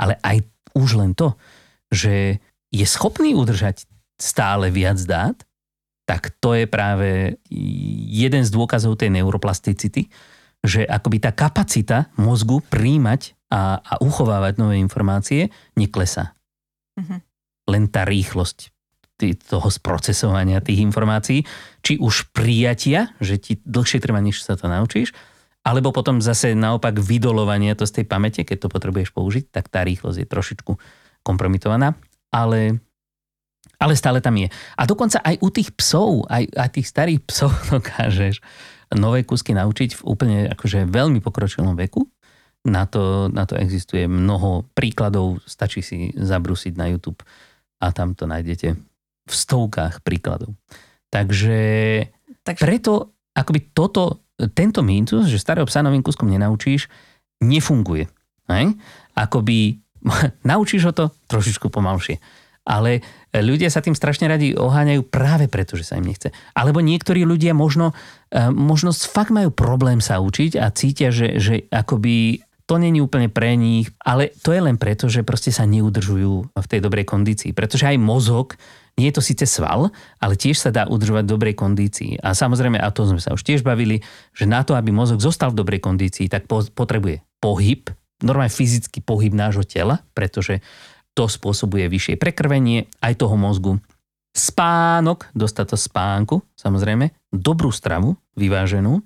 Ale 0.04 0.20
aj 0.20 0.44
už 0.76 1.00
len 1.00 1.16
to, 1.16 1.40
že 1.88 2.44
je 2.74 2.86
schopný 2.90 3.32
udržať 3.32 3.88
stále 4.20 4.68
viac 4.68 5.00
dát, 5.08 5.38
tak 6.04 6.36
to 6.44 6.52
je 6.52 6.68
práve 6.68 7.40
jeden 8.12 8.44
z 8.44 8.52
dôkazov 8.52 9.00
tej 9.00 9.16
neuroplasticity, 9.16 10.12
že 10.60 10.84
akoby 10.84 11.24
tá 11.24 11.32
kapacita 11.32 12.12
mozgu 12.20 12.60
príjmať 12.68 13.36
a, 13.48 13.80
a 13.80 13.94
uchovávať 14.04 14.60
nové 14.60 14.76
informácie 14.84 15.48
neklesá. 15.80 16.36
Mm-hmm. 17.00 17.20
Len 17.72 17.84
tá 17.88 18.04
rýchlosť 18.04 18.74
toho 19.48 19.70
sprocesovania 19.72 20.60
tých 20.60 20.84
informácií, 20.84 21.48
či 21.80 21.96
už 21.96 22.36
prijatia, 22.36 23.16
že 23.24 23.40
ti 23.40 23.56
dlhšie 23.64 24.04
trvá, 24.04 24.20
než 24.20 24.44
sa 24.44 24.60
to 24.60 24.68
naučíš, 24.68 25.16
alebo 25.64 25.96
potom 25.96 26.20
zase 26.20 26.52
naopak 26.54 27.00
vydolovanie 27.00 27.72
to 27.80 27.88
z 27.88 28.04
tej 28.04 28.06
pamäte, 28.06 28.44
keď 28.44 28.68
to 28.68 28.70
potrebuješ 28.70 29.16
použiť, 29.16 29.48
tak 29.48 29.72
tá 29.72 29.82
rýchlosť 29.88 30.20
je 30.20 30.28
trošičku 30.28 30.72
kompromitovaná, 31.24 31.96
ale, 32.36 32.84
ale 33.80 33.94
stále 33.96 34.20
tam 34.20 34.36
je. 34.36 34.52
A 34.76 34.84
dokonca 34.84 35.24
aj 35.24 35.40
u 35.40 35.48
tých 35.48 35.72
psov, 35.72 36.28
aj, 36.28 36.52
aj 36.52 36.70
tých 36.76 36.88
starých 36.92 37.20
psov 37.24 37.52
dokážeš 37.80 38.44
nové 38.94 39.26
kúsky 39.26 39.56
naučiť 39.56 39.98
v 39.98 40.06
úplne 40.06 40.38
akože 40.54 40.86
veľmi 40.86 41.24
pokročilom 41.24 41.74
veku. 41.80 42.06
Na 42.64 42.88
to, 42.88 43.28
na 43.28 43.44
to 43.44 43.60
existuje 43.60 44.08
mnoho 44.08 44.64
príkladov, 44.72 45.44
stačí 45.44 45.84
si 45.84 46.16
zabrusiť 46.16 46.80
na 46.80 46.88
YouTube 46.96 47.20
a 47.84 47.92
tam 47.92 48.16
to 48.16 48.24
nájdete 48.24 48.80
v 49.28 49.34
stovkách 49.34 50.00
príkladov. 50.00 50.56
Takže, 51.12 51.60
Takže... 52.44 52.64
preto 52.64 53.20
akoby 53.36 53.76
toto, 53.76 54.24
tento 54.52 54.84
mýtus, 54.84 55.32
že 55.32 55.40
starého 55.40 55.68
psa 55.70 55.86
novým 55.86 56.04
kúskom 56.04 56.28
nenaučíš, 56.28 56.92
nefunguje. 57.44 58.10
Hej? 58.50 58.76
Akoby 59.16 59.80
naučíš 60.50 60.90
ho 60.90 60.94
to 60.96 61.06
trošičku 61.32 61.72
pomalšie. 61.72 62.20
Ale 62.64 63.04
ľudia 63.36 63.68
sa 63.68 63.84
tým 63.84 63.92
strašne 63.92 64.32
radi 64.32 64.56
oháňajú 64.56 65.04
práve 65.12 65.52
preto, 65.52 65.76
že 65.76 65.84
sa 65.84 66.00
im 66.00 66.08
nechce. 66.08 66.32
Alebo 66.56 66.80
niektorí 66.80 67.28
ľudia 67.28 67.52
možno, 67.52 67.92
e, 68.32 68.48
možno 68.48 68.96
fakt 68.96 69.36
majú 69.36 69.52
problém 69.52 70.00
sa 70.00 70.24
učiť 70.24 70.56
a 70.56 70.72
cítia, 70.72 71.12
že, 71.12 71.44
že 71.44 71.68
akoby 71.68 72.40
to 72.64 72.80
není 72.80 73.04
úplne 73.04 73.28
pre 73.28 73.60
nich, 73.60 73.92
ale 74.00 74.32
to 74.40 74.56
je 74.56 74.64
len 74.64 74.80
preto, 74.80 75.12
že 75.12 75.28
proste 75.28 75.52
sa 75.52 75.68
neudržujú 75.68 76.56
v 76.56 76.70
tej 76.72 76.80
dobrej 76.80 77.04
kondícii. 77.04 77.52
Pretože 77.52 77.92
aj 77.92 78.00
mozog 78.00 78.56
nie 78.94 79.10
je 79.10 79.16
to 79.18 79.26
síce 79.26 79.46
sval, 79.50 79.90
ale 80.22 80.34
tiež 80.38 80.58
sa 80.58 80.70
dá 80.70 80.86
udržovať 80.86 81.26
v 81.26 81.34
dobrej 81.34 81.56
kondícii. 81.58 82.22
A 82.22 82.38
samozrejme, 82.38 82.78
a 82.78 82.94
to 82.94 83.10
sme 83.10 83.18
sa 83.18 83.34
už 83.34 83.42
tiež 83.42 83.66
bavili, 83.66 84.06
že 84.38 84.46
na 84.46 84.62
to, 84.62 84.78
aby 84.78 84.94
mozog 84.94 85.18
zostal 85.18 85.50
v 85.50 85.60
dobrej 85.66 85.82
kondícii, 85.82 86.30
tak 86.30 86.46
potrebuje 86.50 87.26
pohyb, 87.42 87.90
normálne 88.22 88.54
fyzický 88.54 89.02
pohyb 89.02 89.34
nášho 89.34 89.66
tela, 89.66 90.06
pretože 90.14 90.62
to 91.18 91.26
spôsobuje 91.26 91.90
vyššie 91.90 92.16
prekrvenie 92.22 92.90
aj 93.02 93.14
toho 93.18 93.34
mozgu. 93.34 93.82
Spánok, 94.34 95.30
dostať 95.38 95.66
to 95.74 95.78
spánku, 95.78 96.36
samozrejme, 96.58 97.14
dobrú 97.30 97.70
stravu, 97.70 98.18
vyváženú, 98.34 99.02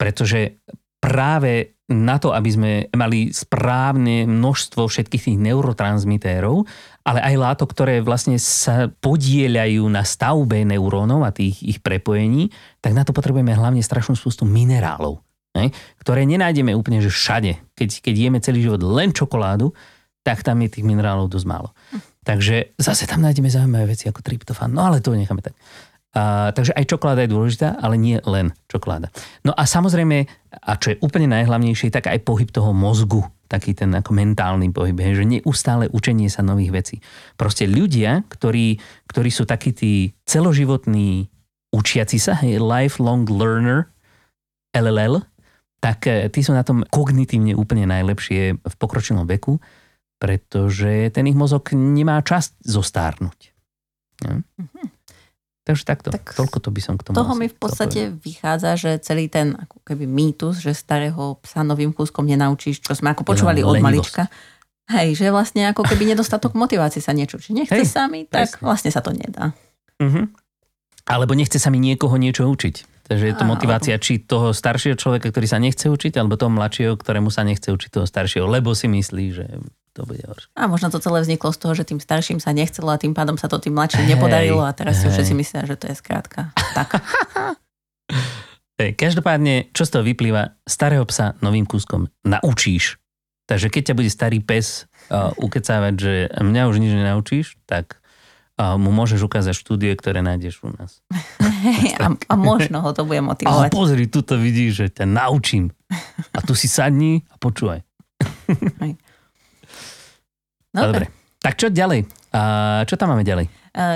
pretože 0.00 0.60
práve 0.96 1.76
na 1.94 2.16
to, 2.18 2.32
aby 2.32 2.50
sme 2.50 2.72
mali 2.96 3.30
správne 3.30 4.24
množstvo 4.24 4.88
všetkých 4.88 5.30
tých 5.30 5.38
neurotransmitérov, 5.38 6.64
ale 7.06 7.20
aj 7.20 7.34
látok, 7.36 7.70
ktoré 7.76 8.00
vlastne 8.00 8.40
sa 8.40 8.90
podieľajú 8.90 9.84
na 9.86 10.02
stavbe 10.02 10.64
neurónov 10.66 11.22
a 11.22 11.30
tých 11.30 11.60
ich 11.62 11.78
prepojení, 11.78 12.50
tak 12.82 12.96
na 12.96 13.04
to 13.06 13.14
potrebujeme 13.14 13.52
hlavne 13.54 13.84
strašnú 13.84 14.16
spustu 14.16 14.48
minerálov, 14.48 15.20
ne? 15.54 15.70
ktoré 16.02 16.26
nenájdeme 16.26 16.74
úplne 16.74 16.98
že 17.04 17.12
všade. 17.12 17.60
Keď, 17.76 18.02
keď 18.02 18.14
jeme 18.16 18.38
celý 18.40 18.64
život 18.64 18.82
len 18.82 19.14
čokoládu, 19.14 19.74
tak 20.22 20.46
tam 20.46 20.62
je 20.62 20.78
tých 20.78 20.86
minerálov 20.86 21.30
dosť 21.30 21.46
málo. 21.46 21.74
Takže 22.22 22.78
zase 22.78 23.10
tam 23.10 23.26
nájdeme 23.26 23.50
zaujímavé 23.50 23.98
veci 23.98 24.06
ako 24.06 24.22
tryptofán, 24.22 24.70
no 24.70 24.86
ale 24.86 25.02
to 25.02 25.10
necháme 25.10 25.42
tak. 25.42 25.58
A, 26.12 26.52
takže 26.52 26.76
aj 26.76 26.84
čokoláda 26.92 27.24
je 27.24 27.32
dôležitá, 27.32 27.80
ale 27.80 27.96
nie 27.96 28.20
len 28.28 28.52
čokoláda. 28.68 29.08
No 29.48 29.56
a 29.56 29.64
samozrejme, 29.64 30.28
a 30.60 30.72
čo 30.76 30.92
je 30.92 31.00
úplne 31.00 31.32
najhlavnejšie, 31.32 31.88
tak 31.88 32.12
aj 32.12 32.20
pohyb 32.20 32.52
toho 32.52 32.76
mozgu, 32.76 33.24
taký 33.48 33.72
ten 33.72 33.88
ako 33.96 34.12
mentálny 34.12 34.68
pohyb, 34.68 34.96
hej, 35.00 35.24
že 35.24 35.24
neustále 35.24 35.88
učenie 35.88 36.28
sa 36.28 36.44
nových 36.44 36.72
vecí. 36.72 36.96
Proste 37.40 37.64
ľudia, 37.64 38.28
ktorí, 38.28 38.76
ktorí 39.08 39.30
sú 39.32 39.48
takí 39.48 39.72
tí 39.72 40.12
celoživotní 40.28 41.32
učiaci 41.72 42.20
sa, 42.20 42.36
hej, 42.44 42.60
lifelong 42.60 43.24
learner, 43.32 43.88
LLL, 44.76 45.24
tak 45.80 46.08
e, 46.08 46.28
tí 46.28 46.40
sú 46.44 46.52
na 46.52 46.64
tom 46.64 46.84
kognitívne 46.88 47.56
úplne 47.56 47.88
najlepšie 47.88 48.60
v 48.60 48.74
pokročilom 48.76 49.24
veku, 49.24 49.60
pretože 50.20 51.10
ten 51.10 51.26
ich 51.26 51.36
mozog 51.36 51.72
nemá 51.72 52.20
čas 52.22 52.54
zostárnuť. 52.62 53.38
Ja? 54.22 54.38
Mm-hmm. 55.72 55.80
Takže 55.80 55.84
takto, 55.88 56.08
tak 56.12 56.24
toľko 56.36 56.58
to 56.60 56.68
by 56.68 56.80
som 56.84 56.94
k 57.00 57.02
tomu 57.08 57.16
toho 57.16 57.32
mi 57.32 57.48
v 57.48 57.56
podstate 57.56 58.00
povedal. 58.12 58.20
vychádza, 58.20 58.70
že 58.76 58.90
celý 59.00 59.32
ten 59.32 59.56
ako 59.56 59.80
keby 59.80 60.04
mýtus, 60.04 60.60
že 60.60 60.76
starého 60.76 61.40
psa 61.40 61.64
novým 61.64 61.96
kúskom 61.96 62.28
nenaučíš, 62.28 62.84
čo 62.84 62.92
sme 62.92 63.16
ako 63.16 63.24
počúvali 63.24 63.64
od 63.64 63.80
malička. 63.80 64.28
Hej, 64.92 65.16
že 65.16 65.32
vlastne 65.32 65.72
ako 65.72 65.88
keby 65.88 66.12
nedostatok 66.12 66.52
motivácie 66.52 67.00
sa 67.00 67.16
niečo 67.16 67.40
či 67.40 67.56
nechce 67.56 67.72
Hej, 67.72 67.88
sa 67.88 68.10
mi, 68.10 68.28
tak 68.28 68.60
presne. 68.60 68.64
vlastne 68.66 68.90
sa 68.92 69.00
to 69.00 69.14
nedá. 69.14 69.56
Uh-huh. 69.96 70.28
Alebo 71.08 71.32
nechce 71.32 71.56
sa 71.56 71.72
mi 71.72 71.80
niekoho 71.80 72.18
niečo 72.20 72.44
učiť. 72.44 72.91
Takže 73.12 73.28
je 73.28 73.36
to 73.36 73.44
motivácia 73.44 74.00
či 74.00 74.24
toho 74.24 74.56
staršieho 74.56 74.96
človeka, 74.96 75.28
ktorý 75.28 75.44
sa 75.44 75.60
nechce 75.60 75.84
učiť, 75.84 76.16
alebo 76.16 76.40
toho 76.40 76.48
mladšieho, 76.48 76.96
ktorému 76.96 77.28
sa 77.28 77.44
nechce 77.44 77.68
učiť 77.68 77.92
toho 77.92 78.08
staršieho, 78.08 78.48
lebo 78.48 78.72
si 78.72 78.88
myslí, 78.88 79.26
že 79.36 79.44
to 79.92 80.08
bude 80.08 80.24
horšie. 80.24 80.48
A 80.56 80.64
možno 80.64 80.88
to 80.88 80.96
celé 80.96 81.20
vzniklo 81.20 81.52
z 81.52 81.58
toho, 81.60 81.72
že 81.76 81.84
tým 81.84 82.00
starším 82.00 82.40
sa 82.40 82.56
nechcelo 82.56 82.88
a 82.88 82.96
tým 82.96 83.12
pádom 83.12 83.36
sa 83.36 83.52
to 83.52 83.60
tým 83.60 83.76
mladším 83.76 84.08
hey, 84.08 84.16
nepodarilo 84.16 84.64
a 84.64 84.72
teraz 84.72 85.04
si 85.04 85.12
všetci 85.12 85.36
myslia, 85.36 85.68
že 85.68 85.76
to 85.76 85.92
je 85.92 85.94
skrátka 86.00 86.56
tak. 86.72 87.04
hey, 88.80 88.96
každopádne, 88.96 89.68
čo 89.76 89.84
z 89.84 89.92
toho 89.92 90.04
vyplýva, 90.08 90.56
starého 90.64 91.04
psa 91.04 91.36
novým 91.44 91.68
kúskom 91.68 92.08
naučíš. 92.24 92.96
Takže 93.44 93.68
keď 93.68 93.92
ťa 93.92 93.94
bude 94.00 94.08
starý 94.08 94.40
pes 94.40 94.88
uh, 95.12 95.36
ukecávať, 95.36 95.94
že 96.00 96.14
mňa 96.40 96.62
už 96.72 96.76
nič 96.80 96.92
nenaučíš, 96.96 97.60
tak 97.68 98.00
uh, 98.62 98.78
mu 98.78 98.94
môžeš 98.94 99.26
ukázať 99.26 99.58
štúdie, 99.58 99.90
ktoré 99.98 100.22
nájdeš 100.22 100.62
u 100.62 100.70
nás. 100.70 101.02
A, 102.02 102.10
a 102.10 102.34
možno 102.34 102.82
ho 102.82 102.90
to 102.90 103.06
bude 103.06 103.22
motivovať. 103.22 103.70
Ale 103.70 103.70
pozri, 103.70 104.10
tu 104.10 104.26
to 104.26 104.34
vidíš, 104.34 104.70
že 104.74 104.86
ťa 104.98 105.06
naučím. 105.06 105.70
A 106.34 106.42
tu 106.42 106.58
si 106.58 106.66
sadni 106.66 107.22
a 107.30 107.38
počúvaj. 107.38 107.86
No, 110.74 110.80
Dobre. 110.90 111.06
Tak 111.38 111.54
čo 111.54 111.70
ďalej? 111.70 112.06
A 112.34 112.40
čo 112.86 112.98
tam 112.98 113.14
máme 113.14 113.22
ďalej? 113.22 113.46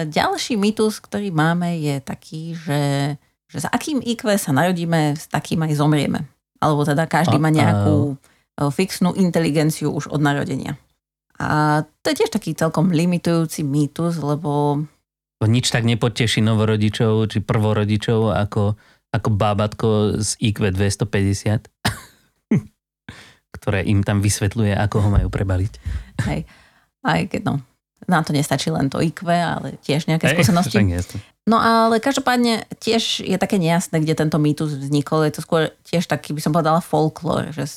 Ďalší 0.07 0.55
mýtus, 0.55 1.03
ktorý 1.03 1.35
máme, 1.35 1.75
je 1.83 1.99
taký, 1.99 2.55
že, 2.55 2.83
že 3.51 3.59
za 3.67 3.71
akým 3.75 3.99
IQ 3.99 4.31
sa 4.39 4.55
narodíme, 4.55 5.19
s 5.19 5.27
takým 5.27 5.67
aj 5.67 5.75
zomrieme. 5.75 6.23
Alebo 6.63 6.87
teda 6.87 7.11
každý 7.11 7.43
má 7.43 7.51
nejakú 7.51 8.15
fixnú 8.73 9.13
inteligenciu 9.19 9.91
už 9.91 10.09
od 10.09 10.23
narodenia. 10.23 10.79
A 11.37 11.83
to 12.01 12.07
je 12.13 12.25
tiež 12.25 12.33
taký 12.33 12.57
celkom 12.57 12.93
limitujúci 12.93 13.61
mýtus, 13.65 14.17
lebo... 14.21 14.83
Nič 15.45 15.69
tak 15.69 15.85
nepoteší 15.85 16.41
novorodičov 16.41 17.29
či 17.29 17.45
prvorodičov 17.45 18.33
ako, 18.33 18.73
ako 19.13 19.29
bábatko 19.29 19.89
z 20.17 20.33
IQ 20.41 20.73
250, 20.73 21.69
ktoré 23.61 23.85
im 23.85 24.01
tam 24.01 24.25
vysvetľuje, 24.25 24.73
ako 24.73 24.97
ho 25.05 25.09
majú 25.13 25.29
prebaliť. 25.29 25.73
Hej 26.25 26.49
aj 27.07 27.31
keď 27.31 27.43
no, 27.47 27.55
Na 28.07 28.23
to 28.23 28.35
nestačí 28.35 28.69
len 28.71 28.91
to 28.91 28.99
IQ, 28.99 29.27
ale 29.31 29.79
tiež 29.81 30.11
nejaké 30.11 30.31
skúsenosti. 30.35 30.83
No 31.47 31.63
ale 31.63 32.03
každopádne 32.03 32.67
tiež 32.83 33.23
je 33.23 33.39
také 33.39 33.63
nejasné, 33.63 34.03
kde 34.03 34.19
tento 34.19 34.37
mýtus 34.43 34.75
vznikol. 34.75 35.23
Je 35.27 35.39
to 35.39 35.43
skôr 35.47 35.71
tiež 35.87 36.11
taký, 36.11 36.35
by 36.35 36.43
som 36.43 36.51
povedala, 36.51 36.83
folklór, 36.83 37.55
že 37.55 37.71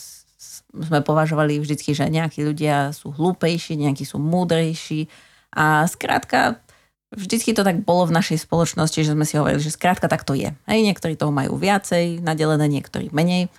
sme 0.69 1.01
považovali 1.01 1.57
vždycky, 1.57 1.97
že 1.97 2.05
nejakí 2.09 2.45
ľudia 2.45 2.93
sú 2.93 3.09
hlúpejší, 3.13 3.77
nejakí 3.77 4.05
sú 4.05 4.21
múdrejší 4.21 5.09
a 5.53 5.89
skrátka 5.89 6.61
vždycky 7.09 7.57
to 7.57 7.65
tak 7.65 7.81
bolo 7.81 8.05
v 8.05 8.15
našej 8.15 8.45
spoločnosti, 8.45 9.01
že 9.01 9.13
sme 9.17 9.25
si 9.25 9.37
hovorili, 9.37 9.61
že 9.61 9.73
skrátka 9.73 10.05
tak 10.05 10.21
to 10.21 10.37
je. 10.37 10.53
Hej, 10.69 10.79
niektorí 10.85 11.17
toho 11.17 11.33
majú 11.33 11.57
viacej 11.57 12.21
nadelené, 12.21 12.69
niektorí 12.69 13.09
menej. 13.09 13.49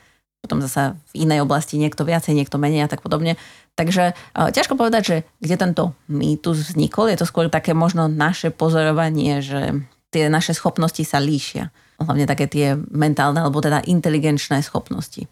Potom 0.41 0.63
zasa 0.65 0.97
v 1.13 1.27
inej 1.29 1.45
oblasti 1.45 1.77
niekto 1.77 2.07
viacej, 2.07 2.33
niekto 2.33 2.57
menej 2.57 2.87
a 2.87 2.91
tak 2.91 3.05
podobne. 3.05 3.37
Takže 3.77 4.15
uh, 4.15 4.49
ťažko 4.49 4.79
povedať, 4.79 5.03
že 5.05 5.17
kde 5.43 5.57
tento 5.59 5.85
mýtus 6.09 6.73
vznikol. 6.73 7.13
Je 7.13 7.21
to 7.21 7.29
skôr 7.29 7.51
také 7.53 7.77
možno 7.77 8.09
naše 8.09 8.49
pozorovanie, 8.49 9.45
že 9.45 9.85
tie 10.15 10.33
naše 10.33 10.57
schopnosti 10.57 11.03
sa 11.05 11.21
líšia. 11.21 11.69
Hlavne 12.01 12.25
také 12.25 12.49
tie 12.49 12.73
mentálne 12.89 13.45
alebo 13.45 13.61
teda 13.61 13.85
inteligenčné 13.85 14.65
schopnosti. 14.65 15.29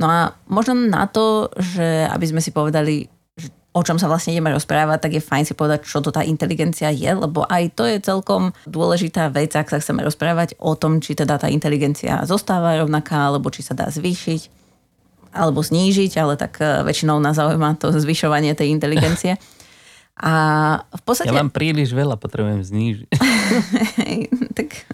No 0.00 0.06
a 0.08 0.20
možno 0.48 0.76
na 0.76 1.04
to, 1.04 1.52
že 1.56 2.08
aby 2.08 2.26
sme 2.28 2.40
si 2.40 2.50
povedali, 2.54 3.06
o 3.72 3.80
čom 3.80 3.96
sa 3.96 4.08
vlastne 4.08 4.36
ideme 4.36 4.52
rozprávať, 4.52 4.98
tak 5.00 5.12
je 5.16 5.22
fajn 5.24 5.44
si 5.48 5.54
povedať, 5.56 5.88
čo 5.88 6.04
to 6.04 6.12
tá 6.12 6.20
inteligencia 6.24 6.92
je, 6.92 7.08
lebo 7.08 7.44
aj 7.48 7.72
to 7.72 7.84
je 7.88 8.00
celkom 8.00 8.52
dôležitá 8.68 9.32
vec, 9.32 9.52
ak 9.56 9.72
sa 9.72 9.80
chceme 9.80 10.04
rozprávať 10.04 10.60
o 10.60 10.76
tom, 10.76 11.00
či 11.00 11.16
teda 11.16 11.40
tá 11.40 11.48
inteligencia 11.48 12.24
zostáva 12.28 12.76
rovnaká, 12.76 13.32
alebo 13.32 13.48
či 13.48 13.64
sa 13.64 13.72
dá 13.72 13.88
zvýšiť 13.88 14.62
alebo 15.32 15.64
znížiť, 15.64 16.12
ale 16.20 16.36
tak 16.36 16.60
eh, 16.60 16.84
väčšinou 16.84 17.16
nás 17.16 17.40
zaujíma 17.40 17.80
to 17.80 17.88
zvyšovanie 17.88 18.52
tej 18.52 18.68
inteligencie. 18.68 19.40
A 20.22 20.32
v 20.92 21.02
podstate... 21.08 21.32
Ja 21.32 21.40
mám 21.40 21.48
príliš 21.48 21.96
veľa, 21.96 22.20
potrebujem 22.20 22.60
znížiť. 22.60 23.08
tak 24.58 24.84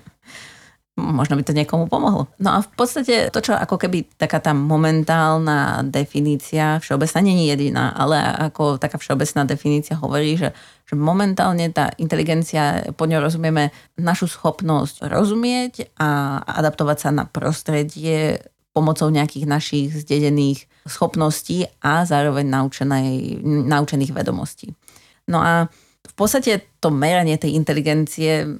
možno 0.98 1.38
by 1.38 1.46
to 1.46 1.54
niekomu 1.54 1.86
pomohlo. 1.86 2.26
No 2.42 2.58
a 2.58 2.66
v 2.66 2.70
podstate 2.74 3.30
to, 3.30 3.38
čo 3.38 3.54
ako 3.54 3.78
keby 3.78 4.04
taká 4.18 4.42
tá 4.42 4.50
momentálna 4.50 5.86
definícia, 5.86 6.82
všeobecná 6.82 7.18
nie 7.22 7.46
je 7.46 7.54
jediná, 7.54 7.94
ale 7.94 8.18
ako 8.18 8.82
taká 8.82 8.98
všeobecná 8.98 9.46
definícia 9.46 9.94
hovorí, 9.94 10.34
že, 10.34 10.50
že 10.84 10.98
momentálne 10.98 11.70
tá 11.70 11.94
inteligencia, 12.02 12.90
pod 12.98 13.06
ňou 13.06 13.22
rozumieme 13.22 13.70
našu 13.94 14.26
schopnosť 14.26 15.06
rozumieť 15.06 15.94
a 16.02 16.42
adaptovať 16.42 16.98
sa 16.98 17.10
na 17.14 17.24
prostredie 17.24 18.42
pomocou 18.74 19.08
nejakých 19.08 19.46
našich 19.46 19.86
zdedených 19.94 20.66
schopností 20.86 21.66
a 21.82 22.02
zároveň 22.02 22.46
naučených 23.66 24.12
vedomostí. 24.14 24.74
No 25.30 25.42
a 25.42 25.70
v 26.08 26.14
podstate 26.16 26.78
to 26.80 26.88
meranie 26.88 27.36
tej 27.36 27.54
inteligencie 27.54 28.58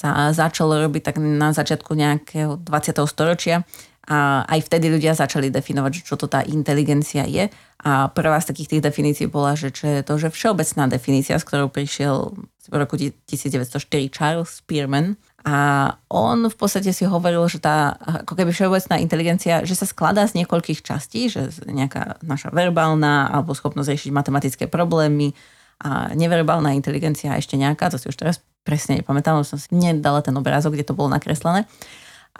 sa 0.00 0.32
začalo 0.32 0.80
robiť 0.88 1.12
tak 1.12 1.16
na 1.20 1.52
začiatku 1.52 1.92
nejakého 1.92 2.56
20. 2.64 3.04
storočia 3.04 3.68
a 4.08 4.48
aj 4.48 4.64
vtedy 4.64 4.88
ľudia 4.88 5.12
začali 5.12 5.52
definovať, 5.52 5.92
čo 6.08 6.16
to 6.16 6.24
tá 6.24 6.40
inteligencia 6.40 7.28
je. 7.28 7.52
A 7.84 8.08
prvá 8.08 8.40
z 8.40 8.48
takých 8.48 8.68
tých 8.76 8.82
definícií 8.88 9.26
bola, 9.28 9.52
že 9.52 9.68
čo 9.68 9.84
je 9.86 10.00
to, 10.00 10.16
že 10.16 10.32
všeobecná 10.32 10.88
definícia, 10.88 11.36
s 11.36 11.44
ktorou 11.44 11.68
prišiel 11.68 12.32
v 12.70 12.74
roku 12.74 12.96
1904 12.96 13.86
Charles 14.08 14.64
Spearman. 14.64 15.20
A 15.44 15.88
on 16.08 16.48
v 16.48 16.56
podstate 16.56 16.92
si 16.96 17.04
hovoril, 17.04 17.44
že 17.48 17.60
tá 17.60 17.96
ako 18.00 18.36
keby 18.40 18.52
všeobecná 18.56 19.00
inteligencia, 19.00 19.64
že 19.68 19.76
sa 19.76 19.84
skladá 19.88 20.24
z 20.24 20.42
niekoľkých 20.42 20.80
častí, 20.80 21.28
že 21.28 21.52
nejaká 21.68 22.24
naša 22.24 22.52
verbálna 22.52 23.28
alebo 23.28 23.52
schopnosť 23.52 23.88
riešiť 23.94 24.10
matematické 24.16 24.64
problémy, 24.68 25.36
a 25.80 26.12
neverbálna 26.12 26.76
inteligencia 26.76 27.32
a 27.32 27.40
ešte 27.40 27.56
nejaká, 27.56 27.88
to 27.88 27.96
si 27.96 28.12
už 28.12 28.20
teraz 28.20 28.36
presne 28.62 29.00
nepamätám, 29.00 29.42
som 29.42 29.58
si 29.58 29.68
nedala 29.72 30.20
ten 30.20 30.36
obrázok, 30.36 30.76
kde 30.76 30.88
to 30.88 30.96
bolo 30.96 31.10
nakreslené. 31.10 31.64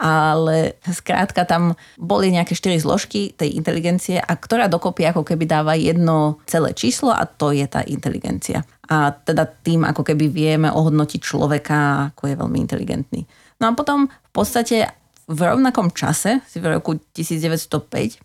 Ale 0.01 0.79
skrátka 0.87 1.43
tam 1.43 1.75
boli 1.99 2.31
nejaké 2.31 2.55
štyri 2.55 2.79
zložky 2.79 3.35
tej 3.35 3.59
inteligencie 3.59 4.17
a 4.17 4.33
ktorá 4.33 4.71
dokopy 4.71 5.03
ako 5.03 5.27
keby 5.27 5.43
dáva 5.45 5.75
jedno 5.75 6.39
celé 6.47 6.71
číslo 6.71 7.11
a 7.11 7.27
to 7.27 7.51
je 7.51 7.67
tá 7.67 7.83
inteligencia. 7.83 8.63
A 8.87 9.11
teda 9.11 9.45
tým 9.45 9.83
ako 9.83 10.01
keby 10.07 10.31
vieme 10.31 10.71
ohodnotiť 10.71 11.19
človeka, 11.21 11.77
ako 12.15 12.23
je 12.23 12.35
veľmi 12.39 12.57
inteligentný. 12.63 13.21
No 13.59 13.69
a 13.69 13.75
potom 13.75 14.07
v 14.07 14.31
podstate 14.31 14.89
v 15.27 15.39
rovnakom 15.43 15.91
čase, 15.91 16.39
v 16.55 16.65
roku 16.65 16.97
1905, 17.13 18.19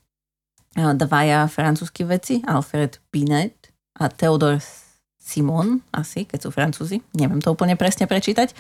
dvaja 0.76 1.48
francúzskí 1.48 2.04
veci, 2.04 2.40
Alfred 2.46 3.00
Binet 3.10 3.72
a 3.96 4.08
Theodor 4.12 4.60
Simon, 5.26 5.82
asi, 5.90 6.22
keď 6.22 6.38
sú 6.46 6.50
francúzi, 6.54 7.02
neviem 7.18 7.42
to 7.42 7.50
úplne 7.50 7.74
presne 7.74 8.06
prečítať, 8.06 8.54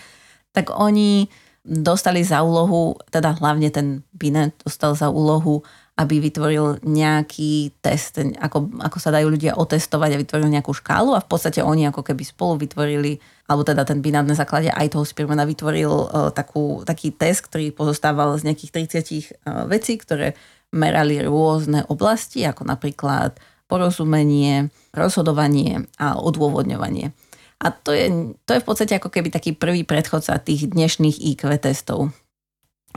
tak 0.50 0.74
oni 0.74 1.30
dostali 1.62 2.26
za 2.26 2.42
úlohu, 2.42 2.98
teda 3.10 3.38
hlavne 3.38 3.70
ten 3.70 4.02
Binet 4.10 4.54
dostal 4.62 4.98
za 4.98 5.10
úlohu, 5.10 5.62
aby 5.96 6.20
vytvoril 6.20 6.84
nejaký 6.84 7.72
test, 7.80 8.20
ako, 8.20 8.68
ako 8.82 8.98
sa 9.00 9.10
dajú 9.10 9.32
ľudia 9.32 9.56
otestovať 9.56 10.10
a 10.12 10.20
vytvoril 10.20 10.48
nejakú 10.52 10.70
škálu 10.76 11.16
a 11.16 11.24
v 11.24 11.28
podstate 11.30 11.64
oni 11.64 11.88
ako 11.88 12.04
keby 12.04 12.22
spolu 12.22 12.60
vytvorili, 12.60 13.16
alebo 13.48 13.64
teda 13.64 13.82
ten 13.82 14.04
Binet 14.04 14.28
na 14.28 14.36
základe 14.36 14.68
aj 14.68 14.92
toho 14.92 15.08
Spearmana 15.08 15.48
vytvoril 15.48 15.88
uh, 15.88 16.30
takú, 16.30 16.84
taký 16.84 17.16
test, 17.16 17.48
ktorý 17.48 17.72
pozostával 17.72 18.36
z 18.36 18.52
nejakých 18.52 18.70
30 18.92 19.00
uh, 19.48 19.64
vecí, 19.66 19.96
ktoré 19.96 20.36
merali 20.74 21.22
rôzne 21.24 21.88
oblasti, 21.88 22.44
ako 22.44 22.68
napríklad 22.68 23.38
porozumenie, 23.66 24.70
rozhodovanie 24.94 25.86
a 25.98 26.18
odôvodňovanie. 26.18 27.10
A 27.56 27.72
to 27.72 27.90
je, 27.96 28.36
to 28.44 28.50
je 28.52 28.62
v 28.62 28.68
podstate 28.68 28.94
ako 29.00 29.08
keby 29.08 29.32
taký 29.32 29.56
prvý 29.56 29.82
predchodca 29.82 30.36
tých 30.38 30.70
dnešných 30.70 31.16
IQ 31.34 31.48
testov. 31.56 32.12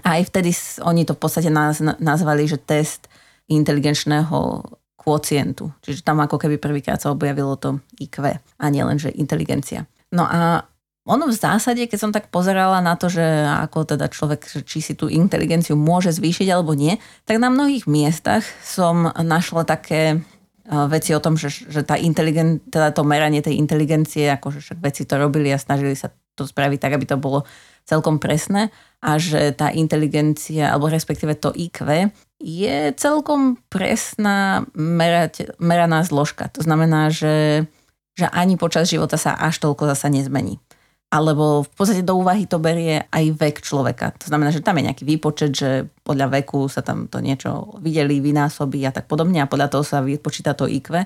A 0.03 0.19
aj 0.19 0.32
vtedy 0.32 0.51
oni 0.84 1.03
to 1.03 1.15
v 1.15 1.21
podstate 1.21 1.51
nazvali, 1.99 2.43
že 2.47 2.60
test 2.60 3.08
inteligenčného 3.49 4.63
kvocientu. 4.99 5.71
Čiže 5.79 6.03
tam 6.03 6.19
ako 6.19 6.36
keby 6.36 6.60
prvýkrát 6.60 6.99
sa 6.99 7.10
objavilo 7.15 7.55
to 7.55 7.79
IQ 8.03 8.36
a 8.36 8.65
nielen, 8.67 8.99
že 8.99 9.15
inteligencia. 9.15 9.88
No 10.12 10.27
a 10.27 10.67
ono 11.10 11.25
v 11.25 11.34
zásade, 11.34 11.88
keď 11.89 11.99
som 11.99 12.12
tak 12.13 12.29
pozerala 12.29 12.84
na 12.84 12.93
to, 12.93 13.10
že 13.10 13.23
ako 13.47 13.95
teda 13.95 14.12
človek, 14.12 14.45
či 14.67 14.84
si 14.84 14.93
tú 14.93 15.10
inteligenciu 15.10 15.73
môže 15.73 16.13
zvýšiť 16.13 16.47
alebo 16.51 16.77
nie, 16.77 17.01
tak 17.25 17.41
na 17.41 17.49
mnohých 17.49 17.89
miestach 17.89 18.45
som 18.62 19.10
našla 19.15 19.65
také 19.65 20.21
veci 20.69 21.17
o 21.17 21.23
tom, 21.23 21.34
že, 21.34 21.49
že 21.49 21.82
tá 21.82 21.97
inteligent, 21.97 22.62
teda 22.69 22.93
to 22.93 23.01
meranie 23.01 23.41
tej 23.41 23.58
inteligencie, 23.58 24.29
akože 24.29 24.62
však 24.62 24.79
veci 24.86 25.01
to 25.10 25.17
robili 25.17 25.49
a 25.49 25.58
snažili 25.58 25.97
sa 25.97 26.13
to 26.38 26.45
spraviť 26.45 26.79
tak, 26.79 26.93
aby 26.93 27.05
to 27.10 27.17
bolo 27.17 27.43
celkom 27.89 28.21
presné 28.21 28.69
a 29.01 29.17
že 29.17 29.51
tá 29.58 29.73
inteligencia, 29.73 30.69
alebo 30.69 30.93
respektíve 30.93 31.34
to 31.41 31.49
IQ 31.58 32.13
je 32.38 32.93
celkom 32.95 33.58
presná 33.67 34.63
merať, 34.77 35.58
meraná 35.58 36.05
zložka. 36.05 36.47
To 36.53 36.62
znamená, 36.62 37.10
že, 37.10 37.65
že 38.13 38.29
ani 38.29 38.55
počas 38.55 38.88
života 38.93 39.17
sa 39.17 39.34
až 39.36 39.60
toľko 39.60 39.89
zasa 39.89 40.08
nezmení 40.13 40.62
alebo 41.10 41.65
v 41.65 41.72
podstate 41.74 42.06
do 42.06 42.22
úvahy 42.22 42.45
to 42.45 42.62
berie 42.62 43.02
aj 43.10 43.26
vek 43.34 43.65
človeka. 43.65 44.13
To 44.22 44.30
znamená, 44.30 44.54
že 44.54 44.62
tam 44.62 44.78
je 44.78 44.86
nejaký 44.86 45.04
výpočet, 45.10 45.52
že 45.58 45.89
podľa 46.06 46.38
veku 46.41 46.69
sa 46.69 46.86
tam 46.86 47.10
to 47.10 47.17
niečo 47.17 47.82
videli, 47.82 48.22
vynásobí 48.22 48.86
a 48.86 48.93
tak 48.93 49.10
podobne 49.10 49.41
a 49.41 49.50
podľa 49.50 49.74
toho 49.74 49.82
sa 49.82 50.06
vypočíta 50.06 50.54
to 50.54 50.69
IQ. 50.69 51.02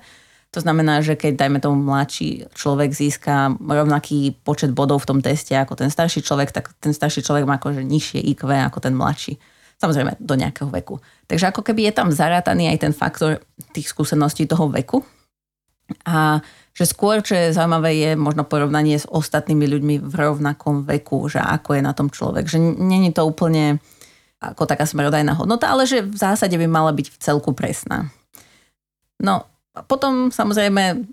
To 0.53 0.59
znamená, 0.61 1.01
že 1.01 1.17
keď, 1.17 1.47
dajme 1.47 1.57
tomu, 1.63 1.81
mladší 1.81 2.51
človek 2.53 2.93
získa 2.93 3.57
rovnaký 3.57 4.37
počet 4.43 4.75
bodov 4.75 5.01
v 5.01 5.09
tom 5.09 5.19
teste 5.23 5.55
ako 5.55 5.79
ten 5.79 5.89
starší 5.89 6.21
človek, 6.21 6.51
tak 6.51 6.75
ten 6.77 6.93
starší 6.93 7.23
človek 7.23 7.47
má 7.47 7.57
akože 7.57 7.81
nižšie 7.81 8.21
IQ 8.21 8.51
ako 8.51 8.83
ten 8.83 8.93
mladší. 8.93 9.39
Samozrejme, 9.79 10.19
do 10.19 10.35
nejakého 10.35 10.69
veku. 10.69 10.99
Takže 11.25 11.49
ako 11.49 11.63
keby 11.65 11.89
je 11.89 11.93
tam 11.95 12.13
zarátaný 12.13 12.69
aj 12.69 12.77
ten 12.85 12.93
faktor 12.93 13.41
tých 13.71 13.89
skúseností 13.89 14.45
toho 14.45 14.69
veku. 14.69 15.01
A 16.07 16.39
že 16.73 16.89
skôr, 16.89 17.21
čo 17.21 17.37
je 17.37 17.53
zaujímavé, 17.53 17.93
je 17.93 18.11
možno 18.17 18.47
porovnanie 18.47 18.97
s 18.97 19.05
ostatnými 19.05 19.69
ľuďmi 19.69 19.95
v 20.01 20.13
rovnakom 20.13 20.89
veku, 20.89 21.29
že 21.29 21.37
ako 21.37 21.77
je 21.77 21.81
na 21.85 21.93
tom 21.93 22.09
človek. 22.09 22.49
Že 22.49 22.81
není 22.81 23.13
to 23.13 23.21
úplne 23.27 23.77
ako 24.43 24.67
taká 24.67 24.83
smerodajná 24.83 25.37
hodnota, 25.39 25.71
ale 25.71 25.87
že 25.87 26.03
v 26.03 26.17
zásade 26.17 26.57
by 26.59 26.67
mala 26.67 26.91
byť 26.91 27.07
v 27.13 27.17
celku 27.21 27.55
presná. 27.55 28.11
No, 29.21 29.47
a 29.73 29.79
potom 29.85 30.33
samozrejme 30.33 31.05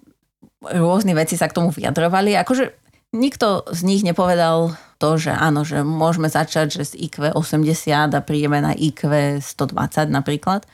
rôzne 0.61 1.15
veci 1.15 1.39
sa 1.39 1.47
k 1.47 1.57
tomu 1.57 1.71
vyjadrovali. 1.71 2.35
Akože 2.37 2.75
nikto 3.15 3.65
z 3.71 3.81
nich 3.87 4.03
nepovedal 4.03 4.75
to, 5.01 5.17
že 5.17 5.33
áno, 5.33 5.65
že 5.65 5.81
môžeme 5.81 6.29
začať, 6.29 6.81
že 6.81 6.83
z 6.93 6.93
IQ 7.09 7.33
80 7.33 8.13
a 8.13 8.21
príjeme 8.21 8.61
na 8.61 8.77
IQ 8.77 9.09
120 9.41 10.13
napríklad 10.13 10.69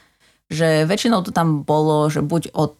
že 0.46 0.86
väčšinou 0.86 1.26
to 1.26 1.34
tam 1.34 1.66
bolo, 1.66 2.06
že 2.06 2.22
buď 2.22 2.54
od, 2.54 2.78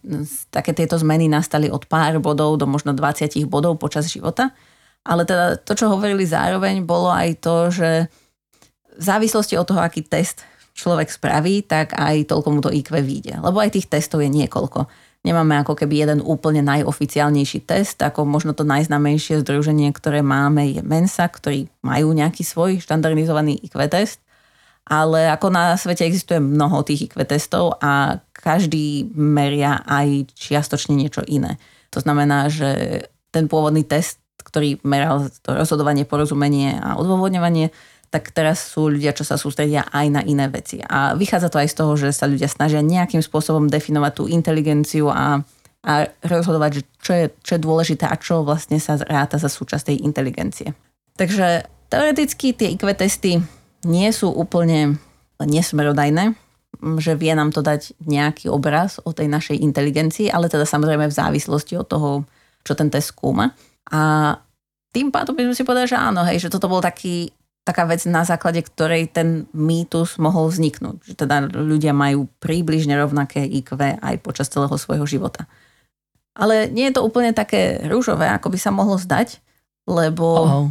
také 0.51 0.71
tieto 0.71 0.95
zmeny 0.95 1.27
nastali 1.27 1.67
od 1.67 1.83
pár 1.83 2.19
bodov 2.23 2.55
do 2.55 2.63
možno 2.63 2.95
20 2.95 3.43
bodov 3.47 3.75
počas 3.75 4.07
života, 4.07 4.55
ale 5.03 5.27
teda 5.27 5.59
to, 5.59 5.75
čo 5.75 5.91
hovorili 5.91 6.23
zároveň, 6.23 6.83
bolo 6.83 7.11
aj 7.11 7.29
to, 7.43 7.71
že 7.71 7.89
v 8.97 9.03
závislosti 9.03 9.55
od 9.59 9.67
toho, 9.67 9.83
aký 9.83 10.03
test 10.03 10.43
človek 10.77 11.09
spraví, 11.09 11.65
tak 11.65 11.97
aj 11.97 12.29
toľko 12.29 12.47
mu 12.53 12.59
to 12.61 12.69
IQ 12.69 12.93
vyjde. 13.01 13.39
Lebo 13.41 13.57
aj 13.57 13.73
tých 13.73 13.89
testov 13.89 14.21
je 14.21 14.29
niekoľko. 14.29 14.85
Nemáme 15.25 15.59
ako 15.59 15.73
keby 15.73 16.07
jeden 16.07 16.19
úplne 16.21 16.61
najoficiálnejší 16.63 17.65
test, 17.65 17.99
ako 17.99 18.23
možno 18.23 18.53
to 18.53 18.63
najznamejšie 18.63 19.41
združenie, 19.41 19.89
ktoré 19.91 20.21
máme 20.21 20.77
je 20.77 20.81
Mensa, 20.85 21.25
ktorí 21.25 21.67
majú 21.81 22.13
nejaký 22.13 22.45
svoj 22.45 22.79
štandardizovaný 22.79 23.59
IQ 23.65 23.75
test, 23.89 24.21
ale 24.87 25.27
ako 25.27 25.51
na 25.51 25.75
svete 25.75 26.07
existuje 26.07 26.39
mnoho 26.39 26.79
tých 26.87 27.11
IQ 27.11 27.27
testov 27.27 27.75
a 27.83 28.23
každý 28.31 29.11
meria 29.11 29.83
aj 29.83 30.31
čiastočne 30.31 30.95
niečo 30.95 31.27
iné. 31.27 31.59
To 31.91 31.99
znamená, 31.99 32.47
že 32.47 33.03
ten 33.35 33.51
pôvodný 33.51 33.83
test, 33.83 34.23
ktorý 34.39 34.79
meral 34.87 35.27
to 35.43 35.51
rozhodovanie, 35.51 36.07
porozumenie 36.07 36.79
a 36.79 36.95
odôvodňovanie, 36.95 37.75
tak 38.07 38.31
teraz 38.31 38.63
sú 38.71 38.87
ľudia, 38.87 39.11
čo 39.11 39.27
sa 39.27 39.35
sústredia 39.35 39.83
aj 39.91 40.07
na 40.07 40.21
iné 40.23 40.47
veci. 40.47 40.79
A 40.79 41.11
vychádza 41.19 41.51
to 41.51 41.59
aj 41.59 41.67
z 41.67 41.75
toho, 41.75 41.93
že 41.99 42.15
sa 42.15 42.23
ľudia 42.23 42.47
snažia 42.47 42.79
nejakým 42.79 43.19
spôsobom 43.19 43.67
definovať 43.67 44.11
tú 44.15 44.23
inteligenciu 44.31 45.11
a, 45.11 45.43
a 45.83 45.93
rozhodovať, 46.23 46.71
že 46.79 46.81
čo 47.03 47.11
je, 47.11 47.25
čo 47.43 47.51
je 47.59 47.65
dôležité 47.67 48.07
a 48.07 48.15
čo 48.15 48.47
vlastne 48.47 48.79
sa 48.79 48.95
ráta 48.95 49.35
za 49.35 49.51
súčasť 49.51 49.91
tej 49.91 49.97
inteligencie. 50.07 50.71
Takže 51.19 51.67
teoreticky 51.91 52.55
tie 52.55 52.71
IQ 52.79 52.87
testy 52.95 53.43
nie 53.87 54.11
sú 54.11 54.29
úplne 54.29 54.99
nesmerodajné, 55.39 56.35
že 56.99 57.17
vie 57.17 57.33
nám 57.33 57.55
to 57.55 57.65
dať 57.65 57.97
nejaký 58.03 58.51
obraz 58.51 59.01
o 59.01 59.15
tej 59.15 59.31
našej 59.31 59.57
inteligencii, 59.57 60.29
ale 60.29 60.51
teda 60.51 60.67
samozrejme 60.67 61.09
v 61.09 61.17
závislosti 61.17 61.73
od 61.79 61.87
toho, 61.87 62.09
čo 62.61 62.75
ten 62.77 62.91
test 62.91 63.15
skúma. 63.15 63.55
A 63.89 64.35
tým 64.91 65.09
pádom 65.09 65.33
by 65.33 65.49
sme 65.49 65.55
si 65.57 65.63
povedali, 65.65 65.89
že 65.89 65.97
áno, 65.97 66.21
hej, 66.27 66.43
že 66.43 66.51
toto 66.51 66.69
bol 66.69 66.83
taký 66.83 67.31
taká 67.67 67.83
vec, 67.83 68.07
na 68.07 68.23
základe 68.23 68.63
ktorej 68.63 69.11
ten 69.11 69.43
mýtus 69.51 70.15
mohol 70.23 70.47
vzniknúť. 70.47 71.03
Že 71.03 71.13
teda 71.19 71.35
ľudia 71.51 71.91
majú 71.91 72.31
približne 72.39 72.95
rovnaké 72.95 73.43
IQ 73.43 73.75
aj 73.75 74.15
počas 74.23 74.47
celého 74.47 74.71
svojho 74.79 75.03
života. 75.03 75.51
Ale 76.31 76.71
nie 76.71 76.87
je 76.87 76.95
to 76.95 77.03
úplne 77.03 77.35
také 77.35 77.83
rúžové, 77.83 78.31
ako 78.31 78.55
by 78.55 78.57
sa 78.61 78.71
mohlo 78.71 78.95
zdať, 78.95 79.43
lebo... 79.83 80.27
Oh. 80.39 80.67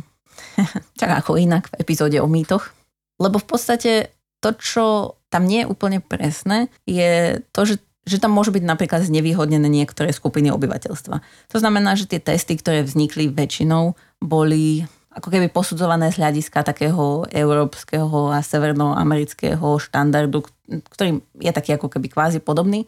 čak 0.96 1.10
ako 1.20 1.36
inak 1.36 1.68
v 1.68 1.84
epizóde 1.84 2.16
o 2.16 2.28
mýtoch. 2.28 2.75
Lebo 3.16 3.40
v 3.40 3.46
podstate 3.48 4.12
to, 4.44 4.52
čo 4.56 4.84
tam 5.32 5.48
nie 5.48 5.64
je 5.64 5.70
úplne 5.70 5.98
presné, 6.04 6.68
je 6.84 7.40
to, 7.50 7.64
že 7.64 7.76
že 8.06 8.22
tam 8.22 8.30
môžu 8.30 8.54
byť 8.54 8.62
napríklad 8.62 9.02
znevýhodnené 9.02 9.66
niektoré 9.66 10.14
skupiny 10.14 10.54
obyvateľstva. 10.54 11.16
To 11.50 11.56
znamená, 11.58 11.98
že 11.98 12.06
tie 12.06 12.22
testy, 12.22 12.54
ktoré 12.54 12.86
vznikli 12.86 13.26
väčšinou, 13.26 13.98
boli 14.22 14.86
ako 15.10 15.28
keby 15.32 15.50
posudzované 15.50 16.14
z 16.14 16.22
hľadiska 16.22 16.62
takého 16.62 17.26
európskeho 17.26 18.30
a 18.30 18.38
severnoamerického 18.46 19.80
štandardu, 19.82 20.46
ktorý 20.94 21.18
je 21.40 21.50
taký 21.50 21.74
ako 21.74 21.90
keby 21.90 22.06
kvázi 22.12 22.38
podobný. 22.38 22.86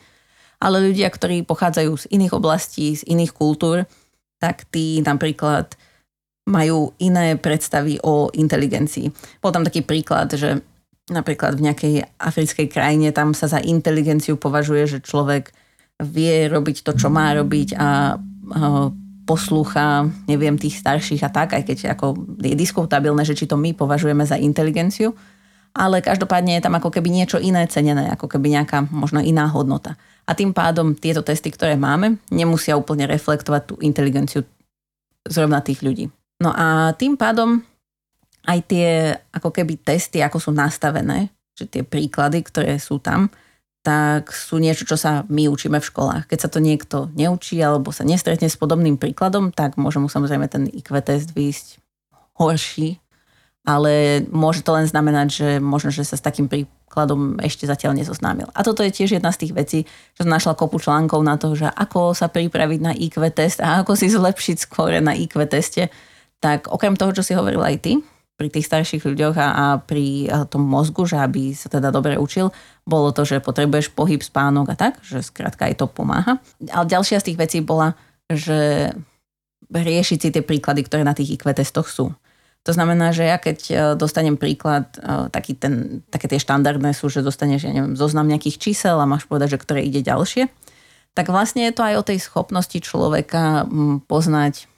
Ale 0.63 0.79
ľudia, 0.79 1.11
ktorí 1.11 1.43
pochádzajú 1.43 1.93
z 1.99 2.05
iných 2.15 2.37
oblastí, 2.39 2.95
z 2.95 3.03
iných 3.11 3.35
kultúr, 3.35 3.91
tak 4.39 4.71
tí 4.71 5.03
napríklad 5.03 5.75
majú 6.49 6.97
iné 6.99 7.37
predstavy 7.37 8.01
o 8.01 8.33
inteligencii. 8.33 9.13
Bol 9.45 9.53
tam 9.53 9.69
taký 9.69 9.85
príklad, 9.85 10.33
že 10.33 10.65
napríklad 11.13 11.61
v 11.61 11.69
nejakej 11.69 11.95
africkej 12.17 12.67
krajine 12.73 13.13
tam 13.13 13.37
sa 13.37 13.49
za 13.49 13.61
inteligenciu 13.61 14.41
považuje, 14.41 14.89
že 14.89 15.05
človek 15.05 15.53
vie 16.01 16.49
robiť 16.49 16.85
to, 16.85 16.97
čo 16.97 17.09
má 17.13 17.37
robiť 17.37 17.69
a 17.77 18.17
poslúcha, 19.29 20.09
neviem, 20.25 20.57
tých 20.57 20.81
starších 20.81 21.21
a 21.21 21.29
tak, 21.29 21.53
aj 21.53 21.63
keď 21.69 21.79
ako 21.93 22.17
je 22.41 22.57
diskutabilné, 22.57 23.29
že 23.29 23.37
či 23.37 23.45
to 23.45 23.61
my 23.61 23.77
považujeme 23.77 24.25
za 24.25 24.41
inteligenciu, 24.41 25.13
ale 25.77 26.01
každopádne 26.01 26.57
je 26.57 26.65
tam 26.65 26.81
ako 26.81 26.89
keby 26.89 27.13
niečo 27.13 27.37
iné 27.37 27.69
cenené, 27.69 28.09
ako 28.09 28.25
keby 28.25 28.57
nejaká 28.57 28.89
možno 28.89 29.21
iná 29.21 29.45
hodnota. 29.53 30.01
A 30.25 30.33
tým 30.33 30.57
pádom 30.57 30.97
tieto 30.97 31.21
testy, 31.21 31.53
ktoré 31.53 31.77
máme, 31.77 32.17
nemusia 32.33 32.81
úplne 32.81 33.05
reflektovať 33.05 33.63
tú 33.69 33.75
inteligenciu 33.85 34.49
zrovna 35.29 35.61
tých 35.61 35.85
ľudí. 35.85 36.09
No 36.39 36.55
a 36.55 36.95
tým 36.95 37.19
pádom 37.19 37.63
aj 38.47 38.59
tie 38.71 39.13
ako 39.35 39.51
keby 39.51 39.83
testy, 39.83 40.23
ako 40.23 40.39
sú 40.39 40.51
nastavené, 40.55 41.35
že 41.59 41.67
tie 41.67 41.83
príklady, 41.83 42.47
ktoré 42.47 42.79
sú 42.79 43.03
tam, 43.03 43.29
tak 43.83 44.31
sú 44.31 44.63
niečo, 44.63 44.87
čo 44.87 44.95
sa 44.95 45.27
my 45.27 45.51
učíme 45.51 45.79
v 45.81 45.89
školách. 45.89 46.31
Keď 46.31 46.39
sa 46.39 46.51
to 46.51 46.63
niekto 46.63 47.11
neučí 47.15 47.59
alebo 47.59 47.91
sa 47.91 48.07
nestretne 48.07 48.47
s 48.47 48.59
podobným 48.59 49.01
príkladom, 49.01 49.51
tak 49.51 49.75
môže 49.81 49.99
mu 49.99 50.07
samozrejme 50.07 50.47
ten 50.47 50.71
IQ 50.71 50.93
test 51.03 51.35
výjsť 51.35 51.83
horší, 52.39 53.03
ale 53.67 54.25
môže 54.31 54.63
to 54.63 54.73
len 54.73 54.87
znamenať, 54.87 55.29
že 55.29 55.49
možno, 55.59 55.91
že 55.91 56.07
sa 56.07 56.17
s 56.17 56.25
takým 56.25 56.47
príkladom 56.49 57.37
ešte 57.43 57.69
zatiaľ 57.69 57.99
nezoznámil. 57.99 58.49
A 58.55 58.65
toto 58.65 58.81
je 58.81 58.95
tiež 58.95 59.19
jedna 59.19 59.35
z 59.35 59.45
tých 59.45 59.53
vecí, 59.53 59.79
že 60.17 60.25
som 60.25 60.31
našla 60.31 60.57
kopu 60.57 60.79
článkov 60.79 61.21
na 61.21 61.37
to, 61.37 61.53
že 61.53 61.69
ako 61.69 62.15
sa 62.15 62.31
pripraviť 62.31 62.81
na 62.81 62.93
IQ 62.95 63.21
test 63.35 63.59
a 63.61 63.83
ako 63.83 63.93
si 63.99 64.09
zlepšiť 64.09 64.57
skôr 64.65 64.97
na 65.03 65.13
IQ 65.13 65.43
teste. 65.51 65.91
Tak 66.39 66.71
okrem 66.71 66.95
toho, 66.95 67.11
čo 67.11 67.27
si 67.27 67.35
hovoril 67.35 67.61
aj 67.63 67.77
ty, 67.83 67.93
pri 68.39 68.49
tých 68.55 68.71
starších 68.71 69.03
ľuďoch 69.03 69.35
a, 69.35 69.49
a 69.51 69.65
pri 69.83 70.31
a 70.31 70.47
tom 70.47 70.63
mozgu, 70.63 71.11
že 71.11 71.19
aby 71.19 71.51
sa 71.59 71.67
teda 71.67 71.91
dobre 71.91 72.15
učil, 72.15 72.55
bolo 72.87 73.11
to, 73.11 73.27
že 73.27 73.43
potrebuješ 73.43 73.91
pohyb, 73.91 74.23
spánok 74.23 74.73
a 74.73 74.77
tak, 74.79 75.03
že 75.03 75.27
skrátka 75.27 75.67
aj 75.67 75.83
to 75.83 75.91
pomáha. 75.91 76.39
Ale 76.71 76.87
ďalšia 76.87 77.19
z 77.19 77.27
tých 77.35 77.41
vecí 77.43 77.59
bola, 77.59 77.99
že 78.31 78.95
riešiť 79.67 80.19
si 80.23 80.29
tie 80.31 80.43
príklady, 80.47 80.87
ktoré 80.87 81.03
na 81.03 81.19
tých 81.19 81.35
IQ 81.35 81.51
testoch 81.51 81.91
sú. 81.91 82.15
To 82.63 82.73
znamená, 82.77 83.11
že 83.11 83.27
ja 83.27 83.43
keď 83.43 83.59
e, 83.69 83.75
dostanem 83.99 84.39
príklad, 84.39 84.87
e, 85.01 85.33
taký 85.35 85.59
ten, 85.59 86.05
také 86.07 86.31
tie 86.31 86.39
štandardné 86.39 86.95
sú, 86.95 87.11
že 87.11 87.27
dostaneš, 87.27 87.67
ja 87.67 87.73
neviem, 87.75 87.99
zoznam 87.99 88.29
nejakých 88.31 88.61
čísel 88.61 89.03
a 89.03 89.09
máš 89.09 89.27
povedať, 89.27 89.59
že 89.59 89.63
ktoré 89.63 89.81
ide 89.83 90.05
ďalšie, 90.05 90.47
tak 91.17 91.33
vlastne 91.33 91.67
je 91.67 91.75
to 91.75 91.83
aj 91.83 91.95
o 91.99 92.07
tej 92.07 92.19
schopnosti 92.23 92.79
človeka 92.79 93.67
poznať 94.07 94.71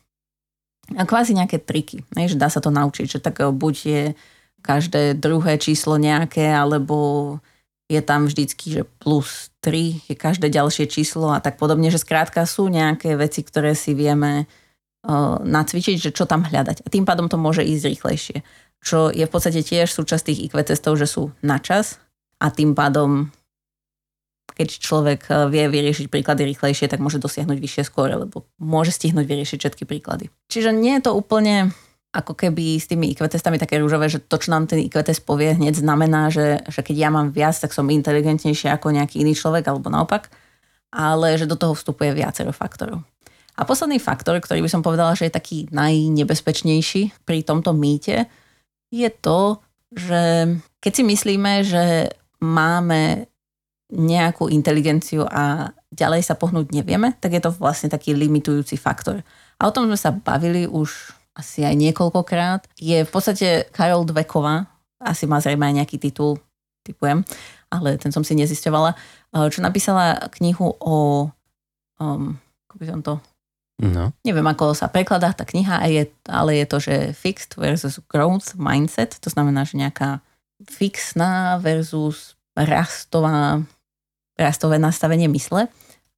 kvázi 0.95 1.37
nejaké 1.37 1.63
triky, 1.63 2.03
ne, 2.19 2.27
že 2.27 2.39
dá 2.39 2.51
sa 2.51 2.59
to 2.59 2.75
naučiť, 2.75 3.07
že 3.07 3.19
tak 3.23 3.43
eh, 3.43 3.51
buď 3.51 3.75
je 3.87 4.03
každé 4.61 5.17
druhé 5.17 5.57
číslo 5.57 5.97
nejaké, 5.97 6.53
alebo 6.53 7.39
je 7.91 8.01
tam 8.05 8.31
vždycky, 8.31 8.67
že 8.71 8.83
plus 9.03 9.51
3 9.67 10.07
je 10.07 10.15
každé 10.15 10.47
ďalšie 10.47 10.87
číslo 10.87 11.35
a 11.35 11.43
tak 11.43 11.59
podobne, 11.59 11.91
že 11.91 11.99
skrátka 11.99 12.47
sú 12.47 12.71
nejaké 12.71 13.19
veci, 13.19 13.43
ktoré 13.43 13.75
si 13.75 13.99
vieme 13.99 14.47
uh, 14.47 15.43
nacvičiť, 15.43 15.97
že 15.99 16.11
čo 16.15 16.23
tam 16.23 16.47
hľadať. 16.47 16.87
A 16.87 16.89
tým 16.93 17.03
pádom 17.03 17.27
to 17.27 17.35
môže 17.35 17.67
ísť 17.67 17.85
rýchlejšie. 17.91 18.39
Čo 18.79 19.11
je 19.11 19.27
v 19.27 19.33
podstate 19.33 19.67
tiež 19.67 19.91
súčasť 19.91 20.31
tých 20.31 20.41
IQ 20.49 20.63
testov, 20.63 21.03
že 21.03 21.11
sú 21.11 21.35
na 21.43 21.59
čas 21.59 21.99
a 22.39 22.55
tým 22.55 22.79
pádom 22.79 23.35
keď 24.53 24.69
človek 24.81 25.21
eh, 25.31 25.37
vie 25.49 25.65
vyriešiť 25.71 26.07
príklady 26.11 26.47
rýchlejšie, 26.51 26.91
tak 26.91 27.03
môže 27.03 27.23
dosiahnuť 27.23 27.59
vyššie 27.59 27.83
skóre, 27.87 28.15
lebo 28.19 28.47
môže 28.59 28.95
stihnúť 28.95 29.27
vyriešiť 29.27 29.59
všetky 29.59 29.85
príklady. 29.87 30.29
Čiže 30.51 30.75
nie 30.75 30.99
je 30.99 31.11
to 31.11 31.17
úplne 31.17 31.71
ako 32.11 32.35
keby 32.35 32.75
s 32.75 32.91
tými 32.91 33.15
IQ 33.15 33.31
testami 33.31 33.55
také 33.55 33.79
rúžové, 33.79 34.11
že 34.11 34.19
to, 34.19 34.35
čo 34.35 34.51
nám 34.51 34.67
ten 34.67 34.83
IQ 34.83 34.99
test 35.07 35.23
povie, 35.23 35.55
hneď 35.55 35.79
znamená, 35.79 36.27
že, 36.27 36.59
že 36.67 36.83
keď 36.83 36.97
ja 37.07 37.09
mám 37.15 37.31
viac, 37.31 37.55
tak 37.55 37.71
som 37.71 37.87
inteligentnejší 37.87 38.67
ako 38.67 38.91
nejaký 38.91 39.23
iný 39.23 39.39
človek, 39.39 39.71
alebo 39.71 39.87
naopak. 39.95 40.27
Ale 40.91 41.39
že 41.39 41.47
do 41.47 41.55
toho 41.55 41.79
vstupuje 41.79 42.11
viacero 42.11 42.51
faktorov. 42.51 43.07
A 43.55 43.63
posledný 43.63 44.03
faktor, 44.03 44.43
ktorý 44.43 44.67
by 44.67 44.71
som 44.75 44.83
povedala, 44.83 45.15
že 45.15 45.31
je 45.31 45.39
taký 45.39 45.59
najnebezpečnejší 45.71 47.23
pri 47.23 47.47
tomto 47.47 47.71
mýte, 47.71 48.27
je 48.91 49.07
to, 49.07 49.63
že 49.95 50.51
keď 50.83 50.93
si 50.95 51.03
myslíme, 51.07 51.53
že 51.63 52.11
máme 52.43 53.30
nejakú 53.91 54.47
inteligenciu 54.51 55.27
a 55.27 55.75
ďalej 55.91 56.23
sa 56.23 56.39
pohnúť 56.39 56.71
nevieme, 56.71 57.19
tak 57.19 57.35
je 57.35 57.43
to 57.43 57.51
vlastne 57.51 57.91
taký 57.91 58.15
limitujúci 58.15 58.79
faktor. 58.79 59.27
A 59.59 59.67
o 59.67 59.75
tom 59.75 59.91
sme 59.91 59.99
sa 59.99 60.15
bavili 60.15 60.65
už 60.65 61.13
asi 61.35 61.67
aj 61.67 61.75
niekoľkokrát. 61.79 62.71
Je 62.79 63.03
v 63.03 63.11
podstate 63.11 63.67
Karol 63.75 64.07
Dveková, 64.07 64.71
asi 65.03 65.27
má 65.27 65.43
zrejme 65.43 65.67
aj 65.67 65.75
nejaký 65.83 65.97
titul, 65.99 66.39
typujem, 66.87 67.27
ale 67.69 67.99
ten 67.99 68.15
som 68.15 68.23
si 68.23 68.39
nezisťovala, 68.39 68.95
eh, 68.95 69.49
čo 69.51 69.61
napísala 69.61 70.31
knihu 70.39 70.75
o, 70.79 71.27
um, 71.99 72.39
ako 72.71 72.75
by 72.79 72.87
som 72.87 73.03
to 73.03 73.15
No. 73.81 74.13
Neviem, 74.29 74.45
ako 74.45 74.77
sa 74.77 74.93
prekladá 74.93 75.33
tá 75.33 75.49
kniha, 75.49 75.81
ale 76.29 76.53
je 76.61 76.67
to, 76.69 76.79
že 76.85 77.17
fixed 77.17 77.57
versus 77.57 77.97
growth 78.13 78.53
mindset, 78.61 79.17
to 79.25 79.33
znamená, 79.33 79.65
že 79.65 79.81
nejaká 79.81 80.21
fixná 80.69 81.57
versus 81.57 82.37
rastová 82.53 83.65
rastové 84.41 84.81
nastavenie 84.81 85.29
mysle. 85.29 85.69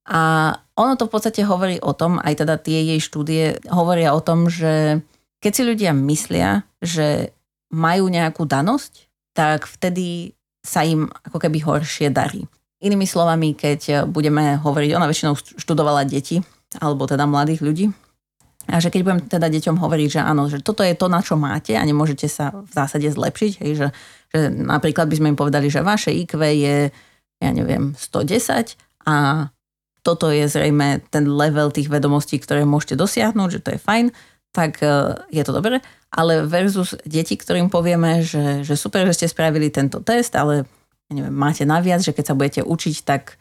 A 0.07 0.55
ono 0.79 0.95
to 0.95 1.07
v 1.11 1.15
podstate 1.19 1.43
hovorí 1.43 1.83
o 1.83 1.95
tom, 1.95 2.23
aj 2.23 2.47
teda 2.47 2.59
tie 2.59 2.95
jej 2.95 3.01
štúdie 3.03 3.59
hovoria 3.71 4.15
o 4.15 4.23
tom, 4.23 4.47
že 4.47 5.03
keď 5.43 5.53
si 5.53 5.63
ľudia 5.67 5.91
myslia, 5.95 6.63
že 6.79 7.35
majú 7.75 8.07
nejakú 8.07 8.47
danosť, 8.47 9.11
tak 9.35 9.67
vtedy 9.67 10.39
sa 10.63 10.87
im 10.87 11.11
ako 11.27 11.43
keby 11.43 11.59
horšie 11.63 12.15
darí. 12.15 12.47
Inými 12.83 13.07
slovami, 13.07 13.55
keď 13.55 14.07
budeme 14.11 14.59
hovoriť, 14.59 14.91
ona 14.95 15.11
väčšinou 15.11 15.35
študovala 15.39 16.07
deti, 16.07 16.43
alebo 16.79 17.07
teda 17.07 17.27
mladých 17.27 17.63
ľudí, 17.63 17.87
a 18.71 18.79
že 18.79 18.95
keď 18.95 19.01
budem 19.03 19.21
teda 19.27 19.51
deťom 19.51 19.75
hovoriť, 19.83 20.09
že 20.19 20.21
áno, 20.23 20.47
že 20.47 20.63
toto 20.63 20.87
je 20.87 20.95
to, 20.95 21.11
na 21.11 21.19
čo 21.19 21.35
máte 21.35 21.75
a 21.75 21.83
nemôžete 21.83 22.31
sa 22.31 22.55
v 22.55 22.71
zásade 22.71 23.11
zlepšiť, 23.11 23.53
hej, 23.59 23.73
že, 23.75 23.89
že 24.31 24.39
napríklad 24.55 25.11
by 25.11 25.19
sme 25.19 25.31
im 25.35 25.39
povedali, 25.39 25.67
že 25.67 25.83
vaše 25.83 26.15
IQ 26.15 26.39
je 26.39 26.95
ja 27.43 27.51
neviem, 27.51 27.99
110 27.99 28.79
a 29.11 29.51
toto 30.03 30.31
je 30.31 30.47
zrejme 30.47 31.03
ten 31.11 31.27
level 31.27 31.71
tých 31.71 31.91
vedomostí, 31.91 32.39
ktoré 32.39 32.67
môžete 32.67 32.99
dosiahnuť, 32.99 33.49
že 33.51 33.63
to 33.63 33.71
je 33.75 33.81
fajn, 33.83 34.07
tak 34.51 34.83
e, 34.83 35.19
je 35.31 35.43
to 35.43 35.55
dobré. 35.55 35.79
Ale 36.13 36.45
versus 36.45 36.99
deti, 37.07 37.39
ktorým 37.39 37.71
povieme, 37.71 38.21
že, 38.23 38.67
že 38.67 38.75
super, 38.75 39.07
že 39.09 39.17
ste 39.17 39.27
spravili 39.31 39.71
tento 39.71 40.03
test, 40.03 40.35
ale 40.35 40.67
neviem, 41.11 41.33
máte 41.33 41.63
naviac, 41.63 42.03
že 42.03 42.13
keď 42.13 42.25
sa 42.31 42.37
budete 42.37 42.61
učiť, 42.67 42.97
tak 43.07 43.41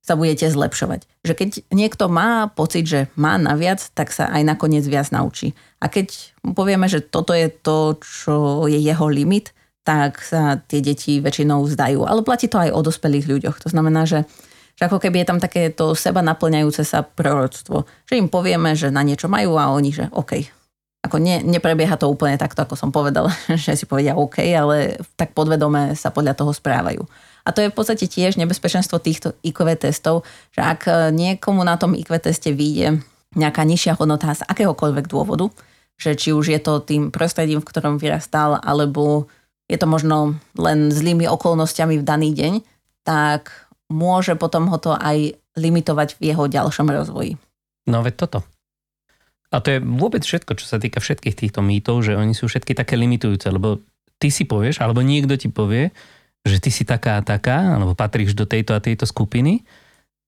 sa 0.00 0.16
budete 0.16 0.48
zlepšovať. 0.48 1.04
Že 1.24 1.32
keď 1.36 1.48
niekto 1.72 2.08
má 2.08 2.48
pocit, 2.48 2.88
že 2.88 3.00
má 3.20 3.36
naviac, 3.36 3.84
tak 3.92 4.12
sa 4.12 4.32
aj 4.32 4.42
nakoniec 4.48 4.84
viac 4.88 5.12
naučí. 5.12 5.52
A 5.80 5.92
keď 5.92 6.32
mu 6.40 6.56
povieme, 6.56 6.88
že 6.88 7.04
toto 7.04 7.36
je 7.36 7.52
to, 7.52 8.00
čo 8.00 8.64
je 8.64 8.80
jeho 8.80 9.06
limit, 9.12 9.52
tak 9.82 10.20
sa 10.20 10.60
tie 10.60 10.84
deti 10.84 11.18
väčšinou 11.18 11.64
vzdajú. 11.64 12.04
Ale 12.04 12.20
platí 12.20 12.46
to 12.46 12.60
aj 12.60 12.70
o 12.72 12.80
dospelých 12.84 13.26
ľuďoch. 13.26 13.56
To 13.64 13.68
znamená, 13.72 14.04
že, 14.04 14.28
že 14.76 14.82
ako 14.86 15.00
keby 15.00 15.24
je 15.24 15.28
tam 15.28 15.40
takéto 15.40 15.96
seba 15.96 16.20
naplňajúce 16.20 16.84
sa 16.84 17.00
proroctvo. 17.00 17.88
Že 18.04 18.14
im 18.20 18.28
povieme, 18.28 18.76
že 18.76 18.92
na 18.92 19.00
niečo 19.00 19.26
majú 19.26 19.56
a 19.56 19.72
oni, 19.72 19.90
že 19.90 20.04
OK. 20.12 20.44
Ako 21.00 21.16
ne, 21.16 21.40
neprebieha 21.40 21.96
to 21.96 22.12
úplne 22.12 22.36
takto, 22.36 22.60
ako 22.60 22.76
som 22.76 22.92
povedala, 22.92 23.32
že 23.64 23.72
si 23.72 23.88
povedia 23.88 24.16
OK, 24.16 24.44
ale 24.52 25.00
tak 25.16 25.32
podvedome 25.32 25.96
sa 25.96 26.12
podľa 26.12 26.36
toho 26.36 26.52
správajú. 26.52 27.00
A 27.40 27.56
to 27.56 27.64
je 27.64 27.72
v 27.72 27.76
podstate 27.76 28.04
tiež 28.04 28.36
nebezpečenstvo 28.36 29.00
týchto 29.00 29.32
IQ 29.40 29.64
testov, 29.80 30.28
že 30.52 30.60
ak 30.60 31.12
niekomu 31.16 31.64
na 31.64 31.80
tom 31.80 31.96
IQ 31.96 32.20
teste 32.20 32.52
vyjde 32.52 33.00
nejaká 33.32 33.64
nižšia 33.64 33.96
hodnota 33.96 34.28
z 34.36 34.44
akéhokoľvek 34.44 35.08
dôvodu, 35.08 35.48
že 36.00 36.16
či 36.16 36.36
už 36.36 36.52
je 36.52 36.60
to 36.60 36.84
tým 36.84 37.08
prostredím, 37.08 37.64
v 37.64 37.68
ktorom 37.68 37.96
vyrastal, 37.96 38.60
alebo 38.60 39.28
je 39.70 39.78
to 39.78 39.86
možno 39.86 40.34
len 40.58 40.90
zlými 40.90 41.30
okolnostiami 41.30 42.02
v 42.02 42.06
daný 42.06 42.34
deň, 42.34 42.54
tak 43.06 43.70
môže 43.86 44.34
potom 44.34 44.66
ho 44.66 44.78
to 44.82 44.98
aj 44.98 45.38
limitovať 45.54 46.18
v 46.18 46.34
jeho 46.34 46.50
ďalšom 46.50 46.90
rozvoji. 46.90 47.38
No 47.86 48.02
veď 48.02 48.26
toto. 48.26 48.38
A 49.50 49.58
to 49.58 49.74
je 49.74 49.78
vôbec 49.82 50.22
všetko, 50.22 50.58
čo 50.58 50.66
sa 50.66 50.78
týka 50.78 51.02
všetkých 51.02 51.34
týchto 51.34 51.62
mýtov, 51.62 52.06
že 52.06 52.14
oni 52.14 52.34
sú 52.34 52.46
všetky 52.46 52.74
také 52.74 52.94
limitujúce, 52.94 53.50
lebo 53.50 53.82
ty 54.22 54.30
si 54.30 54.46
povieš, 54.46 54.82
alebo 54.82 55.02
niekto 55.02 55.34
ti 55.34 55.50
povie, 55.50 55.90
že 56.46 56.62
ty 56.62 56.70
si 56.70 56.86
taká 56.86 57.18
a 57.18 57.26
taká, 57.26 57.74
alebo 57.78 57.98
patríš 57.98 58.38
do 58.38 58.46
tejto 58.46 58.78
a 58.78 58.80
tejto 58.82 59.10
skupiny. 59.10 59.66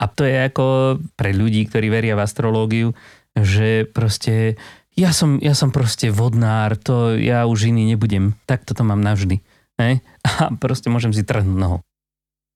A 0.02 0.10
to 0.10 0.26
je 0.26 0.34
ako 0.34 0.98
pre 1.14 1.30
ľudí, 1.30 1.62
ktorí 1.70 1.86
veria 1.86 2.18
v 2.18 2.24
astrológiu, 2.26 2.98
že 3.38 3.86
proste 3.86 4.58
ja 4.92 5.10
som, 5.16 5.40
ja 5.40 5.56
som 5.56 5.72
proste 5.72 6.12
vodnár, 6.12 6.76
to 6.76 7.16
ja 7.16 7.48
už 7.48 7.72
iný 7.72 7.96
nebudem, 7.96 8.36
tak 8.44 8.68
toto 8.68 8.84
mám 8.84 9.00
navždy. 9.00 9.40
Hej? 9.80 10.04
A 10.28 10.52
proste 10.56 10.92
môžem 10.92 11.16
si 11.16 11.24
trhnúť 11.24 11.56
nohou. 11.56 11.80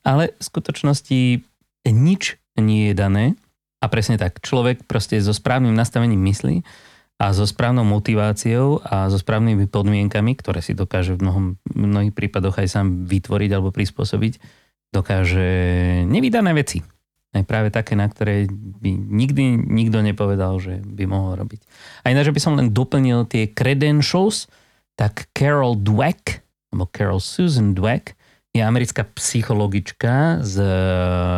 Ale 0.06 0.36
v 0.38 0.42
skutočnosti 0.42 1.42
nič 1.86 2.22
nie 2.58 2.90
je 2.90 2.94
dané 2.94 3.24
a 3.82 3.86
presne 3.90 4.16
tak, 4.16 4.40
človek 4.40 4.86
proste 4.86 5.18
so 5.18 5.34
správnym 5.34 5.74
nastavením 5.74 6.22
mysli 6.30 6.62
a 7.16 7.32
so 7.32 7.48
správnou 7.48 7.84
motiváciou 7.84 8.80
a 8.84 9.08
so 9.10 9.18
správnymi 9.18 9.66
podmienkami, 9.66 10.36
ktoré 10.38 10.60
si 10.62 10.76
dokáže 10.76 11.16
v 11.16 11.26
mnohom, 11.26 11.44
mnohých 11.74 12.14
prípadoch 12.14 12.60
aj 12.60 12.68
sám 12.70 12.86
vytvoriť 13.08 13.50
alebo 13.56 13.74
prispôsobiť, 13.74 14.38
dokáže 14.94 15.48
nevydané 16.06 16.54
veci 16.54 16.86
aj 17.34 17.44
práve 17.44 17.68
také, 17.74 17.98
na 17.98 18.06
ktoré 18.06 18.46
by 18.52 18.90
nikdy 18.92 19.58
nikto 19.58 20.00
nepovedal, 20.00 20.56
že 20.62 20.80
by 20.84 21.04
mohol 21.08 21.36
robiť. 21.36 21.60
A 22.06 22.14
ináč, 22.14 22.30
by 22.30 22.40
som 22.40 22.54
len 22.54 22.70
doplnil 22.70 23.26
tie 23.28 23.50
credentials, 23.50 24.46
tak 24.96 25.28
Carol 25.36 25.76
Dweck, 25.76 26.40
alebo 26.72 26.88
Carol 26.88 27.20
Susan 27.20 27.76
Dweck, 27.76 28.16
je 28.56 28.64
americká 28.64 29.04
psychologička 29.04 30.40
z, 30.40 30.54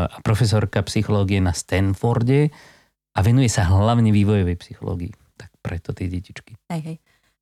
a 0.07 0.16
profesorka 0.22 0.87
psychológie 0.87 1.42
na 1.42 1.51
Stanforde 1.51 2.55
a 3.11 3.18
venuje 3.27 3.51
sa 3.51 3.66
hlavne 3.66 4.14
vývojovej 4.14 4.55
psychológii. 4.55 5.11
Tak 5.35 5.51
preto 5.59 5.90
tie 5.90 6.07
detičky. 6.07 6.55
Hej, 6.70 6.83
hej. 6.87 6.96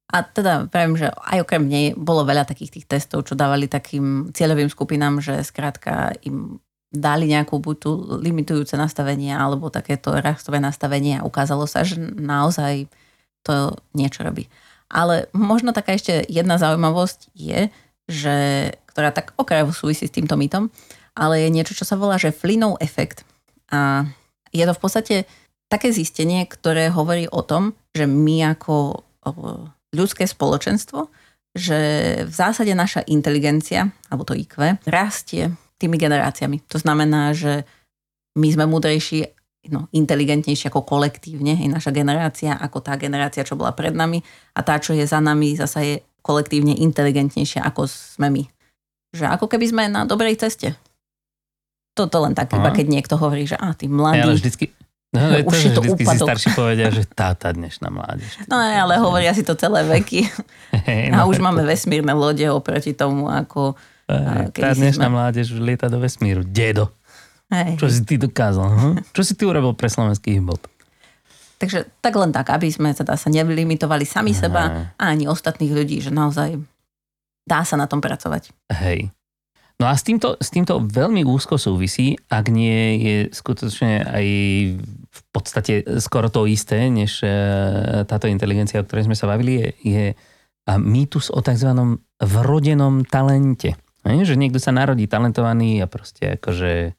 A 0.06 0.22
teda 0.22 0.70
viem, 0.70 0.94
že 0.94 1.10
aj 1.10 1.42
okrem 1.42 1.66
nej 1.66 1.86
bolo 1.92 2.22
veľa 2.22 2.46
takých 2.46 2.78
tých 2.78 2.86
testov, 2.86 3.26
čo 3.26 3.34
dávali 3.34 3.66
takým 3.66 4.30
cieľovým 4.30 4.70
skupinám, 4.70 5.18
že 5.18 5.42
skrátka 5.42 6.14
im 6.22 6.62
dali 6.96 7.30
nejakú 7.30 7.60
buď 7.60 7.76
tú 7.76 7.92
limitujúce 8.20 8.74
nastavenie 8.74 9.36
alebo 9.36 9.72
takéto 9.72 10.12
rastové 10.16 10.58
nastavenie 10.58 11.20
a 11.20 11.26
ukázalo 11.26 11.68
sa, 11.68 11.84
že 11.84 12.00
naozaj 12.00 12.88
to 13.46 13.76
niečo 13.94 14.26
robí. 14.26 14.48
Ale 14.90 15.30
možno 15.34 15.74
taká 15.74 15.94
ešte 15.94 16.24
jedna 16.26 16.58
zaujímavosť 16.58 17.30
je, 17.34 17.70
že, 18.06 18.36
ktorá 18.90 19.10
tak 19.10 19.34
okrajovo 19.34 19.74
súvisí 19.74 20.06
s 20.06 20.14
týmto 20.14 20.38
mytom, 20.38 20.70
ale 21.16 21.42
je 21.42 21.50
niečo, 21.50 21.74
čo 21.74 21.86
sa 21.86 21.98
volá, 21.98 22.18
že 22.18 22.34
Flynnov 22.34 22.78
efekt. 22.78 23.26
A 23.70 24.06
je 24.54 24.62
to 24.62 24.76
v 24.76 24.82
podstate 24.82 25.16
také 25.66 25.90
zistenie, 25.90 26.46
ktoré 26.46 26.90
hovorí 26.90 27.26
o 27.26 27.42
tom, 27.42 27.74
že 27.90 28.06
my 28.06 28.54
ako 28.54 29.02
ľudské 29.90 30.28
spoločenstvo, 30.28 31.10
že 31.56 31.78
v 32.22 32.32
zásade 32.32 32.70
naša 32.76 33.02
inteligencia, 33.10 33.90
alebo 34.12 34.22
to 34.22 34.36
IQ, 34.36 34.78
rastie 34.86 35.50
tými 35.76 35.96
generáciami. 36.00 36.64
To 36.72 36.80
znamená, 36.80 37.32
že 37.36 37.64
my 38.36 38.48
sme 38.52 38.64
múdrejší, 38.68 39.28
no, 39.72 39.88
inteligentnejší 39.92 40.68
ako 40.68 40.84
kolektívne, 40.84 41.56
je 41.56 41.68
naša 41.68 41.92
generácia, 41.92 42.56
ako 42.56 42.84
tá 42.84 42.96
generácia, 43.00 43.44
čo 43.44 43.56
bola 43.56 43.72
pred 43.72 43.92
nami 43.92 44.20
a 44.56 44.60
tá, 44.60 44.76
čo 44.80 44.92
je 44.96 45.04
za 45.04 45.20
nami, 45.20 45.56
zasa 45.56 45.84
je 45.84 46.04
kolektívne 46.20 46.74
inteligentnejšia, 46.76 47.64
ako 47.64 47.86
sme 47.88 48.28
my. 48.32 48.42
Že 49.14 49.24
ako 49.36 49.46
keby 49.46 49.66
sme 49.70 49.82
na 49.88 50.04
dobrej 50.04 50.36
ceste. 50.42 50.74
Toto 51.96 52.20
len 52.20 52.36
tak, 52.36 52.52
iba 52.52 52.68
keď 52.68 52.86
niekto 52.92 53.16
hovorí, 53.16 53.48
že 53.48 53.56
a 53.56 53.72
ty 53.72 53.88
mladý. 53.88 54.20
Ja, 54.20 54.24
ale 54.28 54.36
vždycky, 54.36 54.68
No, 55.16 55.32
no, 55.32 55.38
už 55.48 55.72
to, 55.72 55.80
to 55.80 55.80
vždycky 55.80 56.02
úpadok. 56.04 56.18
si 56.18 56.28
starší 56.28 56.48
povedia, 56.52 56.88
že 56.92 57.02
tá, 57.08 57.32
tá 57.32 57.48
dnešná 57.54 57.88
mládež. 57.88 58.28
No 58.50 58.58
ale 58.58 59.00
hovoria 59.00 59.32
si 59.32 59.46
to 59.46 59.56
celé 59.56 59.80
veky. 59.86 60.28
Hey, 60.76 61.08
no, 61.08 61.24
a 61.24 61.30
už 61.30 61.40
máme 61.40 61.64
vesmírne 61.64 62.12
lode 62.12 62.44
oproti 62.50 62.92
tomu, 62.92 63.30
ako 63.30 63.78
Hej, 64.06 64.54
tá 64.54 64.70
dnešná 64.74 65.10
sme... 65.10 65.14
mládež 65.14 65.50
lieta 65.58 65.90
do 65.90 65.98
vesmíru. 65.98 66.46
Dedo. 66.46 66.94
Hej. 67.50 67.78
Čo 67.78 67.86
si 67.90 68.00
ty 68.02 68.14
dokázal? 68.18 68.66
Hm? 68.66 68.94
Čo 69.14 69.22
si 69.22 69.32
ty 69.34 69.46
urobil 69.46 69.74
pre 69.74 69.86
slovenský 69.86 70.38
hip 70.38 70.50
Takže 71.56 71.88
tak 72.04 72.14
len 72.20 72.30
tak, 72.36 72.52
aby 72.52 72.68
sme 72.68 72.92
teda 72.92 73.16
sa 73.16 73.32
nevylimitovali 73.32 74.04
sami 74.04 74.36
Hej. 74.36 74.46
seba 74.46 74.92
a 74.94 75.04
ani 75.08 75.24
ostatných 75.24 75.72
ľudí, 75.72 76.04
že 76.04 76.12
naozaj 76.12 76.60
dá 77.48 77.64
sa 77.64 77.80
na 77.80 77.88
tom 77.88 78.02
pracovať. 78.02 78.52
Hej. 78.70 79.08
No 79.76 79.88
a 79.88 79.92
s 79.92 80.04
týmto, 80.04 80.40
s 80.40 80.48
týmto 80.48 80.80
veľmi 80.80 81.20
úzko 81.24 81.60
súvisí, 81.60 82.16
ak 82.32 82.48
nie 82.48 82.96
je 82.96 83.16
skutočne 83.28 84.08
aj 84.08 84.26
v 85.12 85.20
podstate 85.32 85.84
skoro 86.00 86.32
to 86.32 86.48
isté, 86.48 86.88
než 86.88 87.20
e, 87.20 87.28
táto 88.08 88.24
inteligencia, 88.24 88.80
o 88.80 88.86
ktorej 88.88 89.08
sme 89.08 89.16
sa 89.16 89.28
bavili, 89.28 89.60
je, 89.60 89.68
je 89.84 90.04
mýtus 90.80 91.28
o 91.28 91.44
tzv. 91.44 91.76
vrodenom 92.24 93.04
talente. 93.04 93.76
Že 94.06 94.38
niekto 94.38 94.62
sa 94.62 94.70
narodí 94.70 95.10
talentovaný 95.10 95.82
a 95.82 95.90
proste 95.90 96.38
akože 96.38 96.94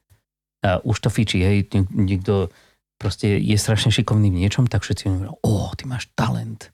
a 0.65 0.81
už 0.81 0.97
to 0.99 1.09
fičí, 1.13 1.39
hej, 1.45 1.69
niekto 1.93 2.49
proste 2.97 3.37
je 3.37 3.55
strašne 3.55 3.93
šikovný 3.93 4.33
v 4.33 4.41
niečom, 4.41 4.65
tak 4.65 4.81
všetci 4.81 5.05
hovoria, 5.05 5.33
o, 5.45 5.69
ty 5.77 5.85
máš 5.85 6.09
talent. 6.17 6.73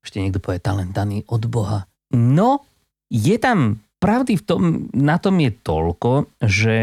Ešte 0.00 0.22
niekto 0.22 0.38
povie 0.38 0.62
talent 0.62 0.94
daný 0.94 1.26
od 1.26 1.42
Boha. 1.50 1.90
No, 2.14 2.62
je 3.10 3.34
tam 3.42 3.82
pravdy 3.98 4.38
v 4.38 4.44
tom, 4.46 4.62
na 4.94 5.18
tom 5.18 5.42
je 5.42 5.50
toľko, 5.50 6.30
že 6.38 6.78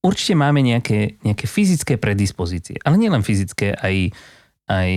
určite 0.00 0.34
máme 0.40 0.64
nejaké, 0.64 1.20
nejaké 1.20 1.44
fyzické 1.44 2.00
predispozície, 2.00 2.80
ale 2.80 2.96
nielen 2.96 3.20
fyzické, 3.20 3.76
aj, 3.76 4.16
aj 4.72 4.92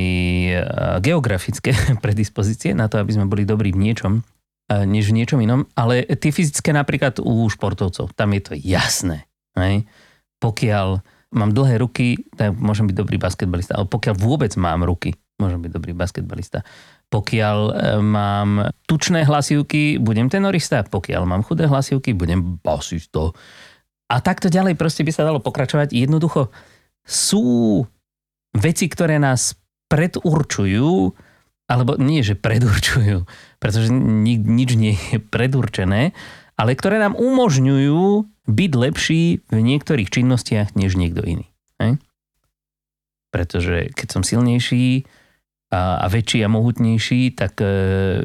geografické 1.03 1.75
predispozície 2.03 2.71
na 2.71 2.87
to, 2.87 2.95
aby 2.95 3.11
sme 3.11 3.27
boli 3.27 3.43
dobrí 3.43 3.75
v 3.75 3.91
niečom, 3.91 4.23
než 4.69 5.09
v 5.09 5.17
niečom 5.17 5.41
inom, 5.41 5.65
ale 5.73 6.05
tie 6.05 6.29
fyzické 6.29 6.69
napríklad 6.69 7.17
u 7.17 7.49
športovcov, 7.49 8.13
tam 8.13 8.29
je 8.37 8.41
to 8.45 8.53
jasné. 8.53 9.25
Hej? 9.57 9.89
Pokiaľ 10.37 11.01
mám 11.33 11.51
dlhé 11.53 11.81
ruky, 11.81 12.21
tak 12.37 12.53
môžem 12.57 12.85
byť 12.89 12.95
dobrý 12.95 13.17
basketbalista, 13.17 13.77
ale 13.77 13.89
pokiaľ 13.89 14.15
vôbec 14.17 14.53
mám 14.57 14.85
ruky, 14.85 15.17
môžem 15.41 15.61
byť 15.61 15.71
dobrý 15.71 15.93
basketbalista. 15.95 16.61
Pokiaľ 17.09 17.57
e, 17.57 17.71
mám 18.03 18.69
tučné 18.85 19.25
hlasivky, 19.25 19.97
budem 19.97 20.29
tenorista. 20.29 20.85
Pokiaľ 20.85 21.25
mám 21.25 21.41
chudé 21.41 21.65
hlasivky, 21.65 22.13
budem 22.13 22.61
basista. 22.61 23.33
A 24.09 24.15
takto 24.21 24.51
ďalej 24.51 24.77
proste 24.77 25.01
by 25.01 25.11
sa 25.13 25.25
dalo 25.25 25.41
pokračovať. 25.41 25.95
Jednoducho 25.95 26.53
sú 27.05 27.81
veci, 28.53 28.85
ktoré 28.85 29.17
nás 29.17 29.57
predurčujú, 29.89 31.13
alebo 31.69 32.01
nie, 32.01 32.25
že 32.25 32.33
predurčujú, 32.33 33.29
pretože 33.61 33.93
ni, 33.93 34.41
nič 34.41 34.73
nie 34.73 34.97
je 34.97 35.21
predurčené, 35.21 36.17
ale 36.57 36.71
ktoré 36.73 36.97
nám 36.97 37.13
umožňujú 37.13 38.25
byť 38.49 38.71
lepší 38.73 39.45
v 39.45 39.59
niektorých 39.61 40.09
činnostiach 40.09 40.73
než 40.73 40.97
niekto 40.97 41.21
iný. 41.21 41.47
Hej? 41.77 42.01
Pretože 43.29 43.93
keď 43.93 44.07
som 44.09 44.25
silnejší 44.25 45.05
a, 45.69 46.01
a 46.01 46.05
väčší 46.09 46.41
a 46.41 46.49
mohutnejší, 46.49 47.37
tak 47.37 47.61
e, 47.61 47.69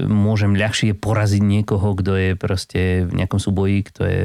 môžem 0.08 0.56
ľahšie 0.56 0.96
poraziť 0.96 1.44
niekoho, 1.44 1.92
kto 1.92 2.12
je 2.16 2.30
proste 2.40 3.04
v 3.04 3.12
nejakom 3.12 3.36
súboji, 3.36 3.84
kto 3.84 4.02
je 4.08 4.24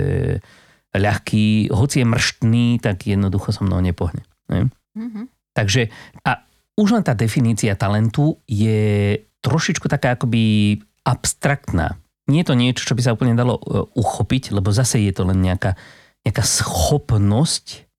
ľahký, 0.95 1.69
hoci 1.69 2.01
je 2.01 2.07
mrštný, 2.07 2.67
tak 2.79 3.03
jednoducho 3.05 3.51
so 3.51 3.67
mnou 3.67 3.83
nepohne. 3.83 4.23
Ne? 4.47 4.71
Mhm. 4.95 5.27
Takže 5.51 5.91
a 6.23 6.47
už 6.79 6.95
len 6.95 7.03
tá 7.03 7.11
definícia 7.11 7.75
talentu 7.75 8.39
je 8.47 9.19
trošičku 9.43 9.91
taká 9.91 10.15
akoby 10.15 10.79
abstraktná. 11.03 11.99
Nie 12.31 12.45
je 12.45 12.49
to 12.53 12.55
niečo, 12.55 12.87
čo 12.87 12.95
by 12.95 13.01
sa 13.03 13.11
úplne 13.11 13.35
dalo 13.35 13.59
e, 13.59 13.63
uchopiť, 13.99 14.55
lebo 14.55 14.71
zase 14.71 15.03
je 15.03 15.11
to 15.11 15.27
len 15.27 15.43
nejaká, 15.43 15.75
nejaká 16.23 16.43
schopnosť 16.45 17.89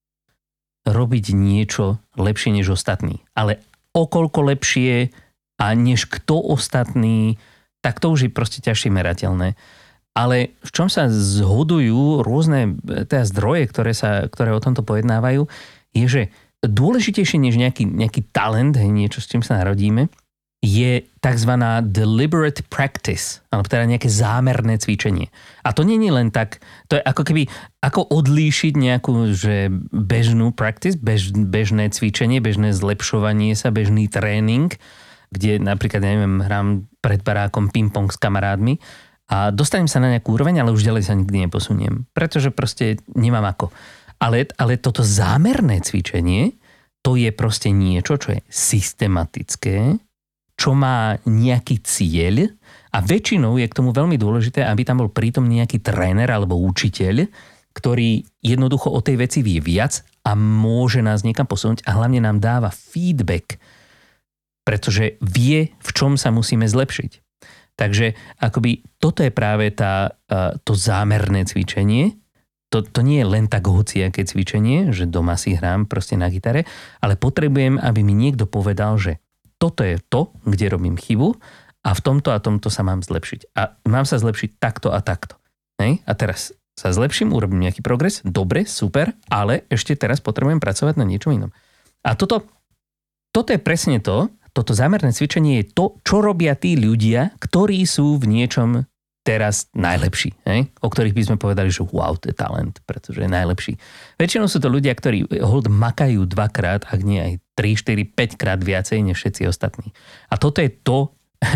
robiť 0.88 1.36
niečo 1.36 2.00
lepšie 2.16 2.56
než 2.56 2.72
ostatní. 2.72 3.20
Ale 3.36 3.60
okolko 3.92 4.48
lepšie 4.48 5.12
a 5.60 5.76
než 5.76 6.08
kto 6.08 6.40
ostatný, 6.40 7.36
tak 7.84 8.00
to 8.00 8.16
už 8.16 8.28
je 8.28 8.30
proste 8.32 8.64
ťažšie 8.64 8.88
merateľné. 8.88 9.60
Ale 10.16 10.56
v 10.64 10.70
čom 10.72 10.88
sa 10.88 11.10
zhodujú 11.12 12.24
rôzne 12.24 12.80
e, 12.86 13.04
teda 13.04 13.28
zdroje, 13.28 13.68
ktoré, 13.68 13.92
sa, 13.92 14.24
ktoré 14.30 14.56
o 14.56 14.62
tomto 14.62 14.86
pojednávajú, 14.86 15.50
je, 15.92 16.06
že 16.06 16.22
dôležitejšie 16.60 17.40
než 17.40 17.56
nejaký, 17.56 17.88
nejaký 17.88 18.28
talent, 18.30 18.76
niečo, 18.76 19.24
s 19.24 19.28
čím 19.28 19.40
sa 19.40 19.56
narodíme, 19.60 20.12
je 20.60 21.08
tzv. 21.24 21.52
deliberate 21.88 22.60
practice, 22.68 23.40
alebo 23.48 23.64
teda 23.64 23.88
nejaké 23.88 24.12
zámerné 24.12 24.76
cvičenie. 24.76 25.32
A 25.64 25.72
to 25.72 25.88
nie 25.88 25.96
je 25.96 26.12
len 26.12 26.28
tak, 26.28 26.60
to 26.84 27.00
je 27.00 27.02
ako 27.02 27.24
keby, 27.24 27.48
ako 27.80 28.04
odlíšiť 28.04 28.76
nejakú 28.76 29.32
že 29.32 29.72
bežnú 29.88 30.52
practice, 30.52 31.00
bež, 31.00 31.32
bežné 31.32 31.88
cvičenie, 31.88 32.44
bežné 32.44 32.76
zlepšovanie 32.76 33.56
sa, 33.56 33.72
bežný 33.72 34.12
tréning, 34.12 34.76
kde 35.32 35.56
napríklad, 35.56 36.04
ja 36.04 36.12
neviem, 36.12 36.44
hrám 36.44 36.68
pred 37.00 37.24
barákom 37.24 37.72
ping-pong 37.72 38.12
s 38.12 38.20
kamarádmi 38.20 38.76
a 39.32 39.54
dostanem 39.54 39.88
sa 39.88 40.02
na 40.02 40.12
nejakú 40.12 40.36
úroveň, 40.36 40.60
ale 40.60 40.76
už 40.76 40.84
ďalej 40.84 41.08
sa 41.08 41.16
nikdy 41.16 41.48
neposuniem, 41.48 42.04
pretože 42.12 42.52
proste 42.52 43.00
nemám 43.16 43.48
ako. 43.48 43.72
Ale, 44.20 44.46
ale 44.60 44.76
toto 44.76 45.00
zámerné 45.00 45.80
cvičenie, 45.80 46.60
to 47.00 47.16
je 47.16 47.32
proste 47.32 47.72
niečo, 47.72 48.20
čo 48.20 48.36
je 48.36 48.40
systematické, 48.52 49.96
čo 50.60 50.76
má 50.76 51.16
nejaký 51.24 51.80
cieľ 51.80 52.52
a 52.92 53.00
väčšinou 53.00 53.56
je 53.56 53.64
k 53.64 53.76
tomu 53.80 53.96
veľmi 53.96 54.20
dôležité, 54.20 54.60
aby 54.60 54.84
tam 54.84 55.00
bol 55.00 55.08
prítomný 55.08 55.64
nejaký 55.64 55.80
tréner 55.80 56.28
alebo 56.28 56.60
učiteľ, 56.60 57.24
ktorý 57.72 58.28
jednoducho 58.44 58.92
o 58.92 59.00
tej 59.00 59.24
veci 59.24 59.40
vie 59.40 59.56
viac 59.62 60.04
a 60.20 60.36
môže 60.36 61.00
nás 61.00 61.24
niekam 61.24 61.48
posunúť 61.48 61.80
a 61.88 61.96
hlavne 61.96 62.20
nám 62.20 62.44
dáva 62.44 62.68
feedback, 62.68 63.56
pretože 64.68 65.16
vie, 65.24 65.72
v 65.80 65.90
čom 65.96 66.20
sa 66.20 66.28
musíme 66.28 66.68
zlepšiť. 66.68 67.24
Takže 67.80 68.12
akoby 68.44 68.84
toto 69.00 69.24
je 69.24 69.32
práve 69.32 69.72
tá, 69.72 70.12
to 70.68 70.76
zámerné 70.76 71.48
cvičenie, 71.48 72.20
to, 72.70 72.86
to 72.86 73.02
nie 73.02 73.20
je 73.20 73.26
len 73.26 73.50
tak 73.50 73.66
hociaké 73.66 74.22
cvičenie, 74.22 74.94
že 74.94 75.10
doma 75.10 75.34
si 75.34 75.58
hrám 75.58 75.90
proste 75.90 76.14
na 76.14 76.30
gitare, 76.30 76.64
ale 77.02 77.18
potrebujem, 77.18 77.82
aby 77.82 78.00
mi 78.06 78.14
niekto 78.14 78.46
povedal, 78.46 78.94
že 78.96 79.18
toto 79.58 79.82
je 79.82 79.98
to, 79.98 80.30
kde 80.46 80.70
robím 80.72 80.94
chybu 80.94 81.36
a 81.82 81.90
v 81.92 82.00
tomto 82.00 82.30
a 82.30 82.38
tomto 82.38 82.70
sa 82.70 82.86
mám 82.86 83.02
zlepšiť. 83.02 83.52
A 83.58 83.76
mám 83.90 84.06
sa 84.06 84.16
zlepšiť 84.16 84.56
takto 84.62 84.94
a 84.94 85.02
takto. 85.02 85.36
Hej? 85.82 86.00
A 86.06 86.12
teraz 86.14 86.54
sa 86.78 86.94
zlepším, 86.94 87.34
urobím 87.34 87.60
nejaký 87.60 87.84
progres, 87.84 88.24
dobre, 88.24 88.64
super, 88.64 89.12
ale 89.28 89.68
ešte 89.68 89.98
teraz 89.98 90.22
potrebujem 90.24 90.62
pracovať 90.62 90.96
na 90.96 91.04
niečom 91.04 91.36
inom. 91.36 91.52
A 92.06 92.16
toto, 92.16 92.48
toto 93.34 93.52
je 93.52 93.60
presne 93.60 94.00
to, 94.00 94.32
toto 94.56 94.72
zámerné 94.72 95.12
cvičenie 95.12 95.60
je 95.60 95.76
to, 95.76 96.00
čo 96.02 96.24
robia 96.24 96.56
tí 96.56 96.74
ľudia, 96.74 97.36
ktorí 97.36 97.84
sú 97.84 98.16
v 98.16 98.24
niečom 98.26 98.88
teraz 99.20 99.68
najlepší, 99.76 100.32
hej? 100.48 100.72
o 100.80 100.88
ktorých 100.88 101.12
by 101.12 101.22
sme 101.28 101.36
povedali, 101.36 101.68
že 101.68 101.84
wow, 101.84 102.16
to 102.16 102.32
je 102.32 102.36
talent, 102.36 102.80
pretože 102.88 103.20
je 103.20 103.28
najlepší. 103.28 103.76
Väčšinou 104.16 104.48
sú 104.48 104.64
to 104.64 104.72
ľudia, 104.72 104.96
ktorí 104.96 105.28
hold 105.44 105.68
makajú 105.68 106.24
dvakrát, 106.24 106.88
ak 106.88 107.00
nie 107.04 107.20
aj 107.20 107.32
3, 107.52 108.16
4, 108.16 108.16
5 108.16 108.40
krát 108.40 108.60
viacej 108.64 109.04
než 109.04 109.20
všetci 109.20 109.44
ostatní. 109.44 109.92
A 110.32 110.40
toto 110.40 110.64
je 110.64 110.72
to, 110.72 111.12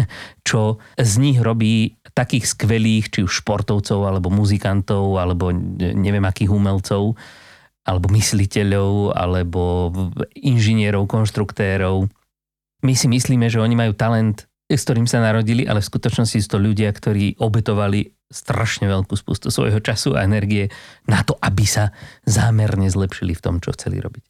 čo 0.48 0.76
z 1.00 1.12
nich 1.16 1.40
robí 1.40 1.96
takých 2.12 2.52
skvelých, 2.52 3.10
či 3.10 3.20
už 3.24 3.42
športovcov, 3.42 4.00
alebo 4.04 4.28
muzikantov, 4.28 5.16
alebo 5.16 5.50
neviem 5.80 6.24
akých 6.24 6.52
umelcov, 6.52 7.16
alebo 7.84 8.06
mysliteľov, 8.12 9.16
alebo 9.16 9.92
inžinierov, 10.36 11.08
konštruktérov. 11.08 12.08
My 12.84 12.92
si 12.92 13.08
myslíme, 13.08 13.48
že 13.48 13.60
oni 13.60 13.72
majú 13.72 13.96
talent 13.96 14.44
s 14.68 14.82
ktorým 14.88 15.04
sa 15.04 15.20
narodili, 15.20 15.68
ale 15.68 15.84
v 15.84 15.90
skutočnosti 15.92 16.40
sú 16.40 16.48
to 16.56 16.58
ľudia, 16.60 16.88
ktorí 16.88 17.36
obetovali 17.36 18.16
strašne 18.32 18.88
veľkú 18.88 19.14
spustu 19.14 19.52
svojho 19.52 19.78
času 19.84 20.16
a 20.16 20.24
energie 20.24 20.72
na 21.04 21.20
to, 21.20 21.36
aby 21.38 21.68
sa 21.68 21.92
zámerne 22.24 22.88
zlepšili 22.88 23.36
v 23.36 23.42
tom, 23.44 23.60
čo 23.60 23.76
chceli 23.76 24.00
robiť. 24.00 24.24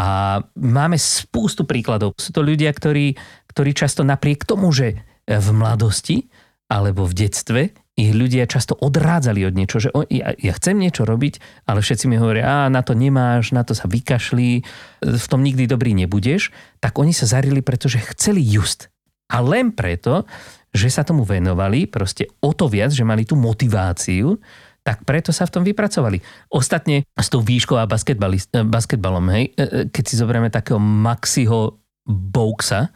A 0.00 0.38
máme 0.56 0.96
spústu 0.96 1.68
príkladov. 1.68 2.16
Sú 2.16 2.32
to 2.32 2.40
ľudia, 2.40 2.72
ktorí, 2.72 3.18
ktorí 3.50 3.70
často 3.76 4.06
napriek 4.06 4.48
tomu, 4.48 4.72
že 4.72 5.04
v 5.28 5.48
mladosti 5.52 6.30
alebo 6.70 7.04
v 7.04 7.26
detstve 7.26 7.62
ich 7.98 8.16
ľudia 8.16 8.48
často 8.48 8.72
odrádzali 8.72 9.44
od 9.44 9.52
niečo, 9.52 9.76
že 9.82 9.92
ja, 10.08 10.32
ja 10.32 10.52
chcem 10.56 10.80
niečo 10.80 11.04
robiť, 11.04 11.66
ale 11.68 11.84
všetci 11.84 12.08
mi 12.08 12.16
hovoria, 12.16 12.64
a 12.64 12.72
na 12.72 12.80
to 12.80 12.96
nemáš, 12.96 13.52
na 13.52 13.60
to 13.60 13.76
sa 13.76 13.84
vykašli, 13.90 14.64
v 15.04 15.26
tom 15.28 15.44
nikdy 15.44 15.68
dobrý 15.68 15.92
nebudeš, 15.92 16.48
tak 16.80 16.96
oni 16.96 17.12
sa 17.12 17.28
zarili, 17.28 17.60
pretože 17.60 18.00
chceli 18.16 18.40
just 18.40 18.88
a 19.30 19.38
len 19.38 19.70
preto, 19.70 20.26
že 20.70 20.90
sa 20.90 21.06
tomu 21.06 21.26
venovali, 21.26 21.86
proste 21.86 22.26
o 22.42 22.54
to 22.54 22.70
viac, 22.70 22.90
že 22.94 23.06
mali 23.06 23.26
tú 23.26 23.34
motiváciu, 23.34 24.38
tak 24.80 25.04
preto 25.04 25.30
sa 25.30 25.44
v 25.44 25.54
tom 25.54 25.62
vypracovali. 25.66 26.18
Ostatne 26.50 27.04
s 27.12 27.28
tou 27.28 27.44
výškou 27.44 27.76
a 27.76 27.84
eh, 27.86 28.64
basketbalom, 28.64 29.26
hej, 29.34 29.44
eh, 29.54 29.60
eh, 29.60 29.84
keď 29.90 30.04
si 30.06 30.14
zoberieme 30.16 30.48
takého 30.48 30.80
Maxiho 30.80 31.78
Bouksa, 32.06 32.90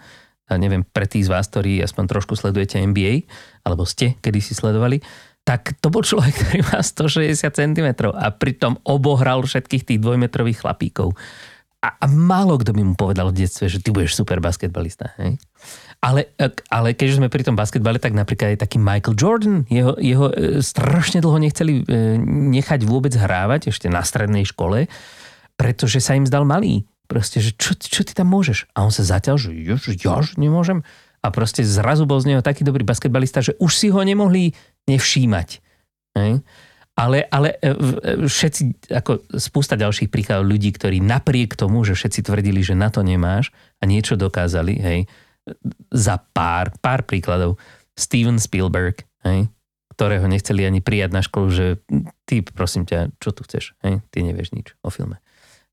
neviem, 0.44 0.84
pre 0.84 1.08
tých 1.08 1.26
z 1.26 1.32
vás, 1.32 1.48
ktorí 1.48 1.80
aspoň 1.80 2.04
trošku 2.04 2.36
sledujete 2.36 2.76
NBA, 2.76 3.26
alebo 3.64 3.88
ste 3.88 4.20
kedy 4.20 4.38
si 4.44 4.52
sledovali, 4.52 5.00
tak 5.44 5.76
to 5.80 5.92
bol 5.92 6.00
človek, 6.00 6.32
ktorý 6.40 6.60
má 6.72 6.80
160 6.80 7.36
cm 7.52 7.88
a 8.16 8.28
pritom 8.32 8.80
obohral 8.84 9.44
všetkých 9.44 9.84
tých 9.84 9.98
dvojmetrových 10.00 10.64
chlapíkov. 10.64 11.12
A, 11.84 12.00
a 12.00 12.06
málo 12.08 12.56
kto 12.56 12.72
by 12.72 12.80
mu 12.80 12.94
povedal 12.96 13.28
v 13.28 13.44
detstve, 13.44 13.68
že 13.68 13.76
ty 13.84 13.92
budeš 13.92 14.16
super 14.16 14.40
basketbalista. 14.40 15.12
Hej? 15.20 15.36
Ale, 16.04 16.36
ale 16.68 16.92
keďže 16.92 17.16
sme 17.16 17.32
pri 17.32 17.48
tom 17.48 17.56
basketbale, 17.56 17.96
tak 17.96 18.12
napríklad 18.12 18.54
aj 18.54 18.68
taký 18.68 18.76
Michael 18.76 19.16
Jordan, 19.16 19.64
jeho, 19.72 19.96
jeho 19.96 20.28
e, 20.28 20.60
strašne 20.60 21.24
dlho 21.24 21.40
nechceli 21.40 21.80
e, 21.80 22.20
nechať 22.52 22.84
vôbec 22.84 23.16
hrávať 23.16 23.72
ešte 23.72 23.88
na 23.88 24.04
strednej 24.04 24.44
škole, 24.44 24.84
pretože 25.56 26.04
sa 26.04 26.12
im 26.12 26.28
zdal 26.28 26.44
malý. 26.44 26.84
Proste, 27.08 27.40
že 27.40 27.56
čo, 27.56 27.72
čo 27.72 28.04
ty 28.04 28.12
tam 28.12 28.28
môžeš? 28.28 28.68
A 28.76 28.84
on 28.84 28.92
sa 28.92 29.00
zatiaľ, 29.00 29.40
že 29.40 29.56
ja, 29.56 29.80
ja 29.80 30.20
nemôžem. 30.36 30.84
A 31.24 31.32
proste 31.32 31.64
zrazu 31.64 32.04
bol 32.04 32.20
z 32.20 32.36
neho 32.36 32.44
taký 32.44 32.68
dobrý 32.68 32.84
basketbalista, 32.84 33.40
že 33.40 33.56
už 33.56 33.72
si 33.72 33.88
ho 33.88 34.00
nemohli 34.04 34.52
nevšímať. 34.84 35.64
Ale, 36.94 37.26
ale 37.32 37.56
e, 37.64 38.28
všetci, 38.28 38.92
ako 38.92 39.24
spústa 39.40 39.74
ďalších 39.74 40.12
príkladov 40.12 40.52
ľudí, 40.52 40.68
ktorí 40.68 41.00
napriek 41.00 41.56
tomu, 41.56 41.80
že 41.82 41.96
všetci 41.96 42.28
tvrdili, 42.28 42.60
že 42.60 42.76
na 42.76 42.92
to 42.92 43.00
nemáš 43.00 43.56
a 43.80 43.88
niečo 43.88 44.20
dokázali, 44.20 44.74
hej, 44.78 45.00
za 45.92 46.16
pár, 46.32 46.72
pár 46.80 47.04
príkladov. 47.04 47.60
Steven 47.94 48.42
Spielberg, 48.42 49.06
hej, 49.22 49.46
ktorého 49.94 50.26
nechceli 50.26 50.66
ani 50.66 50.82
prijať 50.82 51.10
na 51.14 51.22
školu, 51.22 51.48
že 51.54 51.66
ty, 52.26 52.42
prosím 52.42 52.84
ťa, 52.88 53.14
čo 53.22 53.30
tu 53.30 53.46
chceš? 53.46 53.78
Hej? 53.86 54.02
Ty 54.10 54.18
nevieš 54.26 54.50
nič 54.50 54.74
o 54.82 54.90
filme. 54.90 55.22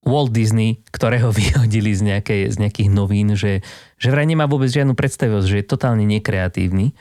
Walt 0.05 0.34
Disney, 0.34 0.81
ktorého 0.93 1.34
vyhodili 1.39 1.93
z, 1.93 2.01
nejakej, 2.05 2.41
z 2.53 2.57
nejakých 2.62 2.89
novín, 2.93 3.34
že, 3.34 3.65
že 3.97 4.13
vraj 4.13 4.29
nemá 4.29 4.45
vôbec 4.45 4.69
žiadnu 4.69 4.93
predstavivosť, 4.93 5.47
že 5.49 5.60
je 5.62 5.65
totálne 5.65 6.05
nekreatívny. 6.05 6.93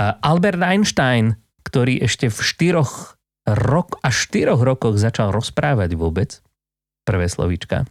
A 0.00 0.16
Albert 0.24 0.60
Einstein, 0.64 1.38
ktorý 1.62 2.02
ešte 2.02 2.32
v 2.32 2.38
štyroch 2.40 3.20
rok, 3.46 4.00
až 4.00 4.14
štyroch 4.26 4.64
rokoch 4.64 4.96
začal 4.96 5.30
rozprávať 5.30 5.94
vôbec, 5.94 6.40
prvé 7.04 7.28
slovíčka, 7.28 7.84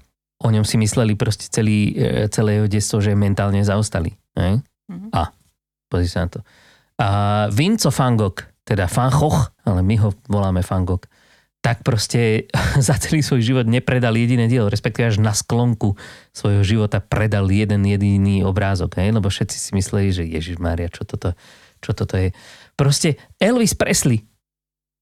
o 0.44 0.50
ňom 0.52 0.68
si 0.68 0.76
mysleli 0.76 1.16
proste 1.16 1.48
celý, 1.48 1.96
e, 1.96 2.28
celé 2.28 2.60
jeho 2.60 2.68
detstvo, 2.68 3.00
že 3.00 3.16
je 3.16 3.18
mentálne 3.18 3.64
zaostali. 3.64 4.12
Ne? 4.36 4.60
Mm-hmm. 4.92 5.10
A, 5.16 5.32
pozri 5.88 6.12
sa 6.12 6.28
na 6.28 6.30
to. 6.36 6.40
A 7.00 7.08
Vinco 7.50 7.90
van 7.90 8.20
Gogh, 8.20 8.44
teda 8.68 8.86
Van 8.92 9.10
Gogh, 9.10 9.40
ale 9.64 9.82
my 9.82 9.96
ho 10.04 10.10
voláme 10.28 10.62
Van 10.62 10.84
Gogh, 10.84 11.08
tak 11.64 11.80
proste 11.82 12.52
za 12.88 13.00
celý 13.00 13.24
svoj 13.24 13.42
život 13.42 13.66
nepredal 13.66 14.14
jediné 14.20 14.52
dielo, 14.52 14.68
respektíve 14.68 15.16
až 15.16 15.24
na 15.24 15.32
sklonku 15.32 15.96
svojho 16.36 16.62
života 16.68 17.00
predal 17.00 17.48
jeden 17.48 17.88
jediný 17.88 18.44
obrázok, 18.44 19.00
hej? 19.00 19.16
lebo 19.16 19.32
všetci 19.32 19.58
si 19.58 19.72
mysleli, 19.72 20.12
že 20.12 20.24
Ježiš 20.28 20.60
Mária, 20.60 20.92
čo 20.92 21.08
toto, 21.08 21.32
čo 21.80 21.96
toto 21.96 22.20
je. 22.20 22.36
Proste 22.76 23.16
Elvis 23.40 23.80
Presley 23.80 24.28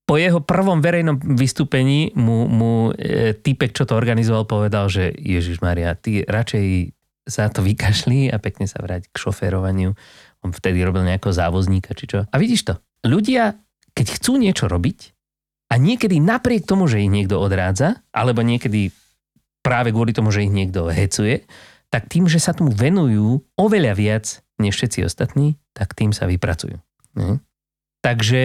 po 0.05 0.19
jeho 0.19 0.43
prvom 0.43 0.83
verejnom 0.83 1.17
vystúpení 1.37 2.11
mu, 2.17 2.49
mu 2.49 2.91
e, 2.91 3.31
typek, 3.37 3.71
čo 3.71 3.87
to 3.87 3.95
organizoval, 3.95 4.43
povedal, 4.43 4.91
že 4.91 5.13
Ježiš 5.15 5.63
Maria, 5.63 5.95
ty 5.95 6.25
radšej 6.27 6.91
sa 7.25 7.47
to 7.47 7.61
vykašli 7.61 8.27
a 8.33 8.41
pekne 8.41 8.65
sa 8.65 8.81
vráť 8.81 9.07
k 9.07 9.15
šoférovaniu. 9.15 9.93
On 10.41 10.51
vtedy 10.51 10.81
robil 10.81 11.05
nejakého 11.05 11.31
závozníka, 11.31 11.93
či 11.93 12.09
čo. 12.09 12.25
A 12.27 12.35
vidíš 12.41 12.65
to, 12.65 12.73
ľudia, 13.05 13.55
keď 13.93 14.07
chcú 14.19 14.41
niečo 14.41 14.65
robiť 14.65 15.13
a 15.71 15.77
niekedy 15.77 16.17
napriek 16.17 16.65
tomu, 16.65 16.89
že 16.89 16.99
ich 16.99 17.11
niekto 17.13 17.37
odrádza, 17.39 18.01
alebo 18.11 18.41
niekedy 18.41 18.91
práve 19.61 19.93
kvôli 19.93 20.11
tomu, 20.11 20.33
že 20.33 20.43
ich 20.43 20.51
niekto 20.51 20.89
hecuje, 20.89 21.45
tak 21.93 22.09
tým, 22.09 22.25
že 22.25 22.41
sa 22.41 22.51
tomu 22.51 22.73
venujú 22.73 23.45
oveľa 23.55 23.93
viac 23.93 24.25
než 24.57 24.75
všetci 24.75 25.05
ostatní, 25.05 25.55
tak 25.71 25.93
tým 25.93 26.11
sa 26.11 26.25
vypracujú. 26.25 26.75
Hm? 27.15 27.37
Takže 28.01 28.43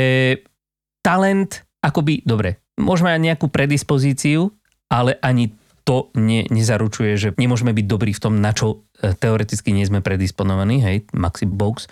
talent, 1.07 1.63
akoby, 1.87 2.27
dobre, 2.27 2.59
môžeme 2.75 3.15
mať 3.15 3.23
nejakú 3.23 3.47
predispozíciu, 3.47 4.51
ale 4.91 5.15
ani 5.23 5.55
to 5.87 6.11
ne, 6.19 6.43
nezaručuje, 6.51 7.15
že 7.15 7.29
nemôžeme 7.39 7.71
byť 7.71 7.87
dobrí 7.87 8.11
v 8.11 8.19
tom, 8.19 8.43
na 8.43 8.51
čo 8.51 8.83
e, 8.99 9.15
teoreticky 9.15 9.71
nie 9.71 9.87
sme 9.87 10.03
predisponovaní, 10.03 10.83
hej, 10.83 11.07
Maxi 11.15 11.47
Box, 11.47 11.87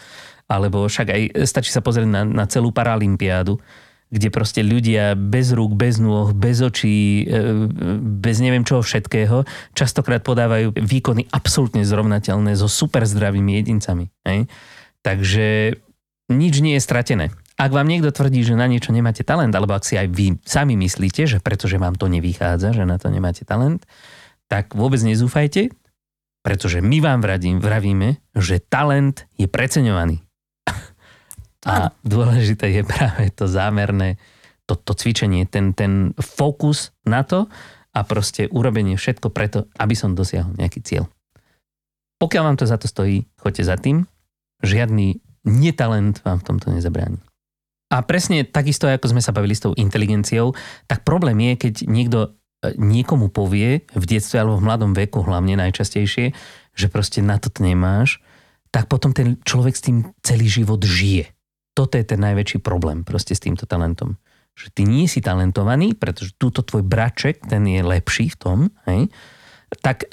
alebo 0.50 0.90
však 0.90 1.06
aj 1.14 1.22
stačí 1.46 1.70
sa 1.70 1.78
pozrieť 1.78 2.10
na, 2.10 2.26
na 2.26 2.44
celú 2.50 2.74
paralympiádu, 2.74 3.54
kde 4.10 4.28
proste 4.34 4.66
ľudia 4.66 5.14
bez 5.14 5.54
rúk, 5.54 5.78
bez 5.78 6.02
nôh, 6.02 6.34
bez 6.34 6.58
očí, 6.58 7.22
e, 7.22 7.70
bez 8.02 8.42
neviem 8.42 8.66
čoho 8.66 8.82
všetkého, 8.82 9.46
častokrát 9.78 10.26
podávajú 10.26 10.74
výkony 10.74 11.30
absolútne 11.30 11.86
zrovnateľné 11.86 12.58
so 12.58 12.66
super 12.66 13.06
zdravými 13.06 13.62
jedincami. 13.62 14.10
Hej? 14.26 14.50
Takže 15.06 15.78
nič 16.34 16.54
nie 16.58 16.74
je 16.74 16.82
stratené. 16.82 17.30
Ak 17.54 17.70
vám 17.70 17.86
niekto 17.86 18.10
tvrdí, 18.10 18.42
že 18.42 18.58
na 18.58 18.66
niečo 18.66 18.90
nemáte 18.90 19.22
talent, 19.22 19.54
alebo 19.54 19.78
ak 19.78 19.86
si 19.86 19.94
aj 19.94 20.10
vy 20.10 20.42
sami 20.42 20.74
myslíte, 20.74 21.30
že 21.30 21.38
pretože 21.38 21.78
vám 21.78 21.94
to 21.94 22.10
nevychádza, 22.10 22.74
že 22.74 22.82
na 22.82 22.98
to 22.98 23.14
nemáte 23.14 23.46
talent, 23.46 23.86
tak 24.50 24.74
vôbec 24.74 24.98
nezúfajte, 24.98 25.70
pretože 26.42 26.82
my 26.82 26.98
vám 26.98 27.22
vradím, 27.22 27.62
vravíme, 27.62 28.18
že 28.34 28.58
talent 28.58 29.24
je 29.38 29.46
preceňovaný. 29.46 30.20
A 31.64 31.94
dôležité 32.04 32.68
je 32.74 32.82
práve 32.84 33.32
to 33.32 33.48
zámerné, 33.48 34.20
to, 34.68 34.76
to 34.76 34.92
cvičenie, 34.92 35.48
ten, 35.48 35.72
ten 35.72 36.12
fokus 36.20 36.92
na 37.08 37.24
to 37.24 37.48
a 37.94 38.04
proste 38.04 38.50
urobenie 38.52 38.98
všetko 38.98 39.32
preto, 39.32 39.70
aby 39.80 39.96
som 39.96 40.12
dosiahol 40.12 40.52
nejaký 40.60 40.84
cieľ. 40.84 41.08
Pokiaľ 42.20 42.42
vám 42.44 42.58
to 42.60 42.66
za 42.68 42.76
to 42.76 42.90
stojí, 42.90 43.24
choďte 43.40 43.64
za 43.64 43.76
tým. 43.80 44.04
Žiadny 44.60 45.20
netalent 45.48 46.20
vám 46.24 46.40
v 46.40 46.46
tomto 46.46 46.72
nezabráni. 46.72 47.20
A 47.94 48.02
presne 48.02 48.42
takisto, 48.42 48.90
ako 48.90 49.14
sme 49.14 49.22
sa 49.22 49.30
bavili 49.30 49.54
s 49.54 49.62
tou 49.62 49.70
inteligenciou, 49.78 50.50
tak 50.90 51.06
problém 51.06 51.38
je, 51.38 51.70
keď 51.70 51.74
niekto 51.86 52.18
e, 52.26 52.74
niekomu 52.74 53.30
povie 53.30 53.86
v 53.94 54.04
detstve 54.04 54.42
alebo 54.42 54.58
v 54.58 54.66
mladom 54.66 54.92
veku 54.98 55.22
hlavne 55.22 55.54
najčastejšie, 55.54 56.34
že 56.74 56.86
proste 56.90 57.22
na 57.22 57.38
to 57.38 57.54
nemáš, 57.62 58.18
tak 58.74 58.90
potom 58.90 59.14
ten 59.14 59.38
človek 59.46 59.78
s 59.78 59.86
tým 59.86 60.10
celý 60.26 60.50
život 60.50 60.82
žije 60.82 61.30
toto 61.74 61.98
je 61.98 62.06
ten 62.06 62.22
najväčší 62.22 62.62
problém 62.62 63.02
proste 63.02 63.34
s 63.34 63.42
týmto 63.42 63.66
talentom. 63.66 64.16
Že 64.54 64.66
ty 64.70 64.82
nie 64.86 65.10
si 65.10 65.18
talentovaný, 65.18 65.98
pretože 65.98 66.38
túto 66.38 66.62
tvoj 66.62 66.86
braček, 66.86 67.42
ten 67.42 67.66
je 67.66 67.82
lepší 67.82 68.30
v 68.30 68.38
tom, 68.38 68.58
hej, 68.86 69.10
tak 69.82 70.06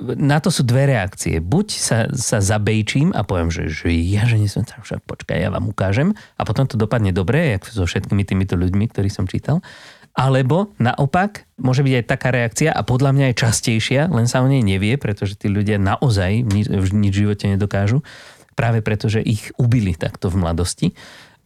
na 0.00 0.40
to 0.40 0.48
sú 0.48 0.64
dve 0.64 0.88
reakcie. 0.88 1.38
Buď 1.38 1.66
sa, 1.76 1.98
sa 2.10 2.40
zabejčím 2.40 3.12
a 3.12 3.20
poviem, 3.22 3.52
že, 3.52 3.68
že 3.68 3.92
ja, 3.92 4.24
že 4.24 4.40
nie 4.40 4.48
som 4.48 4.64
tam, 4.64 4.80
však 4.80 5.04
počkaj, 5.04 5.36
ja 5.36 5.52
vám 5.52 5.68
ukážem 5.68 6.16
a 6.40 6.42
potom 6.48 6.64
to 6.64 6.80
dopadne 6.80 7.12
dobre, 7.12 7.54
jak 7.56 7.68
so 7.68 7.84
všetkými 7.84 8.24
týmito 8.24 8.56
ľuďmi, 8.56 8.88
ktorých 8.88 9.14
som 9.14 9.28
čítal. 9.28 9.60
Alebo 10.10 10.74
naopak, 10.82 11.46
môže 11.54 11.86
byť 11.86 11.94
aj 12.02 12.04
taká 12.08 12.28
reakcia 12.34 12.70
a 12.74 12.82
podľa 12.82 13.14
mňa 13.14 13.26
je 13.30 13.40
častejšia, 13.46 14.00
len 14.10 14.26
sa 14.26 14.42
o 14.42 14.50
nej 14.50 14.64
nevie, 14.64 14.98
pretože 14.98 15.38
tí 15.38 15.46
ľudia 15.46 15.78
naozaj 15.78 16.42
nič, 16.42 16.66
nič 16.90 17.12
v 17.14 17.20
živote 17.30 17.46
nedokážu 17.46 18.02
práve 18.58 18.82
preto, 18.82 19.06
že 19.06 19.22
ich 19.22 19.54
ubili 19.54 19.94
takto 19.94 20.26
v 20.26 20.42
mladosti. 20.42 20.88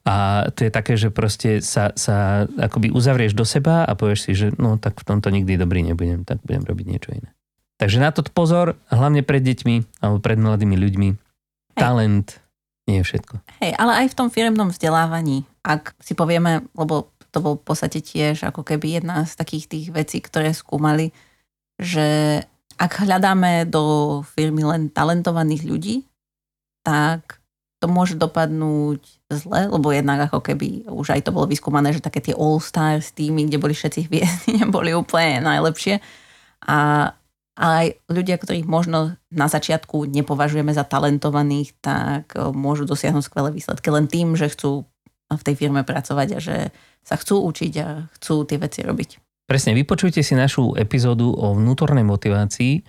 A 0.05 0.49
to 0.53 0.69
je 0.69 0.73
také, 0.73 1.01
že 1.01 1.09
proste 1.09 1.65
sa, 1.65 1.93
sa 1.97 2.45
akoby 2.45 2.93
uzavrieš 2.93 3.33
do 3.33 3.45
seba 3.45 3.89
a 3.89 3.93
povieš 3.97 4.21
si, 4.29 4.33
že 4.37 4.53
no 4.57 4.77
tak 4.77 5.01
v 5.01 5.07
tomto 5.09 5.33
nikdy 5.33 5.57
dobrý 5.57 5.81
nebudem, 5.85 6.29
tak 6.29 6.45
budem 6.45 6.65
robiť 6.65 6.87
niečo 6.89 7.11
iné. 7.17 7.34
Takže 7.79 7.99
na 7.99 8.15
to 8.15 8.23
pozor, 8.31 8.79
hlavne 8.89 9.27
pred 9.27 9.43
deťmi 9.43 10.01
alebo 10.01 10.23
pred 10.23 10.39
mladými 10.39 10.77
ľuďmi. 10.79 11.09
Hej. 11.11 11.81
Talent 11.81 12.39
nie 12.87 13.01
je 13.01 13.05
všetko. 13.09 13.35
Hej, 13.65 13.73
ale 13.81 13.93
aj 14.05 14.07
v 14.13 14.19
tom 14.19 14.29
firmnom 14.31 14.69
vzdelávaní, 14.71 15.43
ak 15.65 15.97
si 15.99 16.13
povieme, 16.13 16.69
lebo 16.77 17.11
to 17.35 17.43
bol 17.43 17.59
v 17.59 17.67
podstate 17.67 17.99
tiež 17.99 18.47
ako 18.47 18.63
keby 18.63 19.03
jedna 19.03 19.27
z 19.27 19.35
takých 19.35 19.65
tých 19.67 19.87
vecí, 19.91 20.23
ktoré 20.23 20.55
skúmali, 20.55 21.11
že 21.83 22.39
ak 22.79 23.03
hľadáme 23.03 23.67
do 23.67 24.23
firmy 24.23 24.63
len 24.63 24.87
talentovaných 24.87 25.63
ľudí, 25.67 25.97
tak 26.87 27.43
to 27.83 27.91
môže 27.91 28.15
dopadnúť 28.15 29.03
zle, 29.29 29.67
lebo 29.69 29.91
jednak 29.91 30.31
ako 30.31 30.41
keby 30.41 30.87
už 30.89 31.19
aj 31.19 31.27
to 31.27 31.35
bolo 31.35 31.51
vyskúmané, 31.51 31.91
že 31.91 32.05
také 32.05 32.23
tie 32.23 32.39
all-stars 32.39 33.13
týmy, 33.13 33.51
kde 33.51 33.59
boli 33.59 33.75
všetci 33.75 34.01
hviezdy, 34.07 34.51
neboli 34.63 34.95
úplne 34.95 35.43
najlepšie. 35.43 35.99
A 36.65 37.11
aj 37.55 38.03
ľudia, 38.11 38.35
ktorých 38.35 38.67
možno 38.67 39.15
na 39.31 39.47
začiatku 39.47 40.11
nepovažujeme 40.11 40.75
za 40.75 40.83
talentovaných, 40.83 41.79
tak 41.79 42.35
e, 42.35 42.51
môžu 42.51 42.83
dosiahnuť 42.83 43.23
skvelé 43.23 43.55
výsledky 43.55 43.89
len 43.95 44.11
tým, 44.11 44.35
že 44.35 44.51
chcú 44.51 44.83
v 45.31 45.43
tej 45.43 45.55
firme 45.55 45.87
pracovať 45.87 46.29
a 46.35 46.39
že 46.43 46.57
sa 47.07 47.15
chcú 47.15 47.47
učiť 47.47 47.73
a 47.83 48.11
chcú 48.19 48.43
tie 48.47 48.59
veci 48.59 48.83
robiť. 48.83 49.11
Presne, 49.45 49.77
vypočujte 49.77 50.25
si 50.25 50.35
našu 50.35 50.75
epizódu 50.75 51.31
o 51.31 51.55
vnútornej 51.55 52.03
motivácii 52.03 52.83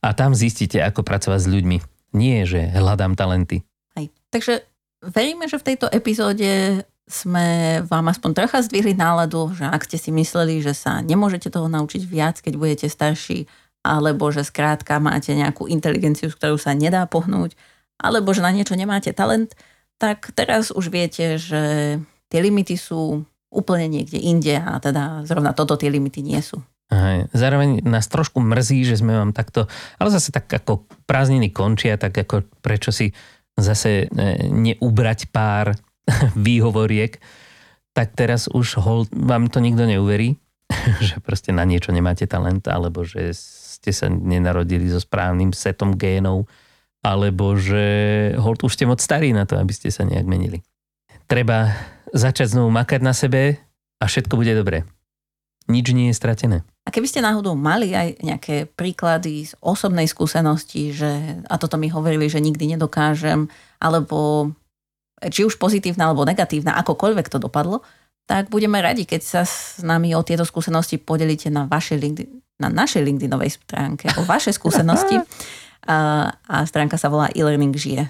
a 0.00 0.16
tam 0.16 0.32
zistíte, 0.32 0.80
ako 0.80 1.04
pracovať 1.04 1.40
s 1.44 1.48
ľuďmi. 1.48 1.78
Nie, 2.16 2.48
že 2.48 2.72
hľadám 2.72 3.14
talenty. 3.14 3.62
Hej. 3.94 4.10
Takže 4.32 4.64
veríme, 5.04 5.46
že 5.46 5.60
v 5.60 5.66
tejto 5.70 5.86
epizóde 5.92 6.82
sme 7.10 7.78
vám 7.90 8.06
aspoň 8.10 8.30
trocha 8.32 8.62
zdvihli 8.62 8.94
náladu, 8.94 9.50
že 9.52 9.66
ak 9.66 9.82
ste 9.86 9.98
si 9.98 10.10
mysleli, 10.14 10.62
že 10.62 10.72
sa 10.72 11.02
nemôžete 11.02 11.50
toho 11.50 11.66
naučiť 11.66 12.02
viac, 12.06 12.38
keď 12.38 12.54
budete 12.54 12.86
starší, 12.86 13.50
alebo 13.80 14.28
že 14.28 14.44
skrátka 14.44 15.00
máte 15.00 15.32
nejakú 15.32 15.64
inteligenciu, 15.66 16.28
s 16.28 16.36
ktorou 16.36 16.60
sa 16.60 16.76
nedá 16.76 17.04
pohnúť, 17.08 17.56
alebo 18.00 18.32
že 18.32 18.44
na 18.44 18.52
niečo 18.52 18.76
nemáte 18.76 19.12
talent, 19.12 19.56
tak 20.00 20.32
teraz 20.32 20.72
už 20.72 20.88
viete, 20.88 21.36
že 21.36 21.96
tie 22.32 22.40
limity 22.40 22.76
sú 22.76 23.24
úplne 23.52 23.90
niekde 23.90 24.16
inde 24.16 24.56
a 24.56 24.78
teda 24.78 25.26
zrovna 25.26 25.52
toto 25.52 25.76
tie 25.76 25.92
limity 25.92 26.22
nie 26.22 26.40
sú. 26.40 26.62
Aj, 26.90 27.22
zároveň 27.30 27.86
nás 27.86 28.10
trošku 28.10 28.42
mrzí, 28.42 28.82
že 28.82 28.98
sme 28.98 29.14
vám 29.14 29.30
takto, 29.30 29.70
ale 30.00 30.10
zase 30.10 30.34
tak 30.34 30.50
ako 30.50 30.86
prázdniny 31.06 31.54
končia, 31.54 31.94
tak 31.94 32.18
ako 32.18 32.42
prečo 32.62 32.90
si 32.90 33.14
zase 33.54 34.06
e, 34.10 34.48
neubrať 34.50 35.30
pár 35.30 35.78
výhovoriek, 36.34 37.20
tak 37.94 38.14
teraz 38.18 38.50
už 38.50 38.82
hold, 38.82 39.08
vám 39.14 39.50
to 39.50 39.62
nikto 39.62 39.86
neuverí, 39.86 40.34
že 41.06 41.22
proste 41.22 41.54
na 41.54 41.62
niečo 41.62 41.94
nemáte 41.94 42.26
talent, 42.26 42.66
alebo 42.66 43.06
že 43.06 43.34
ste 43.80 43.90
sa 43.96 44.06
nenarodili 44.12 44.86
so 44.92 45.00
správnym 45.00 45.56
setom 45.56 45.96
génov, 45.96 46.44
alebo 47.00 47.56
že 47.56 47.82
hold 48.36 48.60
už 48.60 48.76
ste 48.76 48.84
moc 48.84 49.00
starí 49.00 49.32
na 49.32 49.48
to, 49.48 49.56
aby 49.56 49.72
ste 49.72 49.88
sa 49.88 50.04
nejak 50.04 50.28
menili. 50.28 50.60
Treba 51.24 51.72
začať 52.12 52.54
znovu 52.54 52.68
makať 52.68 53.00
na 53.00 53.16
sebe 53.16 53.56
a 53.96 54.04
všetko 54.04 54.36
bude 54.36 54.52
dobré 54.52 54.84
nič 55.70 55.94
nie 55.94 56.10
je 56.10 56.18
stratené. 56.18 56.66
A 56.84 56.90
keby 56.90 57.06
ste 57.06 57.22
náhodou 57.22 57.54
mali 57.54 57.94
aj 57.94 58.18
nejaké 58.18 58.66
príklady 58.66 59.46
z 59.46 59.54
osobnej 59.62 60.10
skúsenosti, 60.10 60.90
že 60.90 61.38
a 61.46 61.54
toto 61.54 61.78
mi 61.78 61.86
hovorili, 61.86 62.26
že 62.26 62.42
nikdy 62.42 62.74
nedokážem, 62.74 63.46
alebo 63.78 64.50
či 65.22 65.46
už 65.46 65.60
pozitívna 65.60 66.10
alebo 66.10 66.26
negatívna, 66.26 66.74
akokoľvek 66.82 67.30
to 67.30 67.38
dopadlo, 67.38 67.86
tak 68.26 68.50
budeme 68.50 68.82
radi, 68.82 69.06
keď 69.06 69.22
sa 69.22 69.42
s 69.46 69.78
nami 69.84 70.16
o 70.18 70.26
tieto 70.26 70.42
skúsenosti 70.42 70.98
podelíte 70.98 71.52
na, 71.52 71.70
vašej 71.70 71.98
LinkedIn, 71.98 72.39
na 72.60 72.68
našej 72.68 73.02
LinkedInovej 73.02 73.56
stránke, 73.56 74.12
o 74.20 74.22
vaše 74.28 74.52
skúsenosti. 74.52 75.18
A, 75.80 76.28
a 76.44 76.68
stránka 76.68 77.00
sa 77.00 77.08
volá 77.08 77.32
e-learning 77.32 77.72
žije 77.72 78.04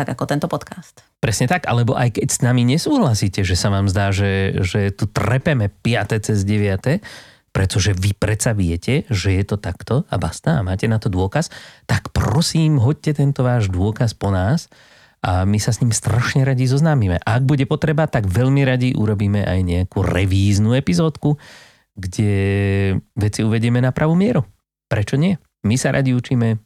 tak 0.00 0.16
ako 0.16 0.24
tento 0.24 0.48
podcast. 0.48 1.04
Presne 1.20 1.44
tak, 1.44 1.68
alebo 1.68 1.92
aj 1.92 2.16
keď 2.16 2.28
s 2.32 2.40
nami 2.40 2.64
nesúhlasíte, 2.64 3.44
že 3.44 3.52
sa 3.52 3.68
vám 3.68 3.84
zdá, 3.92 4.08
že, 4.08 4.56
že 4.64 4.88
tu 4.96 5.04
trepeme 5.04 5.68
5. 5.68 6.24
cez 6.24 6.40
9., 6.48 7.04
pretože 7.52 7.92
vy 7.92 8.16
predsa 8.16 8.56
viete, 8.56 9.04
že 9.12 9.36
je 9.36 9.44
to 9.44 9.60
takto 9.60 10.08
a 10.08 10.16
basta 10.16 10.56
a 10.56 10.64
máte 10.64 10.86
na 10.88 11.02
to 11.02 11.12
dôkaz, 11.12 11.52
tak 11.84 12.14
prosím, 12.14 12.78
hoďte 12.78 13.20
tento 13.20 13.44
váš 13.44 13.68
dôkaz 13.68 14.16
po 14.16 14.32
nás 14.32 14.72
a 15.20 15.44
my 15.44 15.58
sa 15.60 15.74
s 15.74 15.82
ním 15.84 15.92
strašne 15.92 16.46
radi 16.46 16.64
zoznámime. 16.64 17.20
A 17.20 17.36
ak 17.36 17.44
bude 17.44 17.66
potreba, 17.68 18.08
tak 18.08 18.30
veľmi 18.30 18.62
radi 18.64 18.88
urobíme 18.96 19.44
aj 19.44 19.60
nejakú 19.66 20.00
revíznu 20.00 20.78
epizódku, 20.78 21.36
kde 21.94 22.32
veci 23.18 23.40
uvedieme 23.42 23.82
na 23.82 23.90
pravú 23.90 24.14
mieru. 24.14 24.46
Prečo 24.90 25.14
nie? 25.18 25.36
My 25.66 25.76
sa 25.76 25.92
radi 25.92 26.16
učíme 26.16 26.56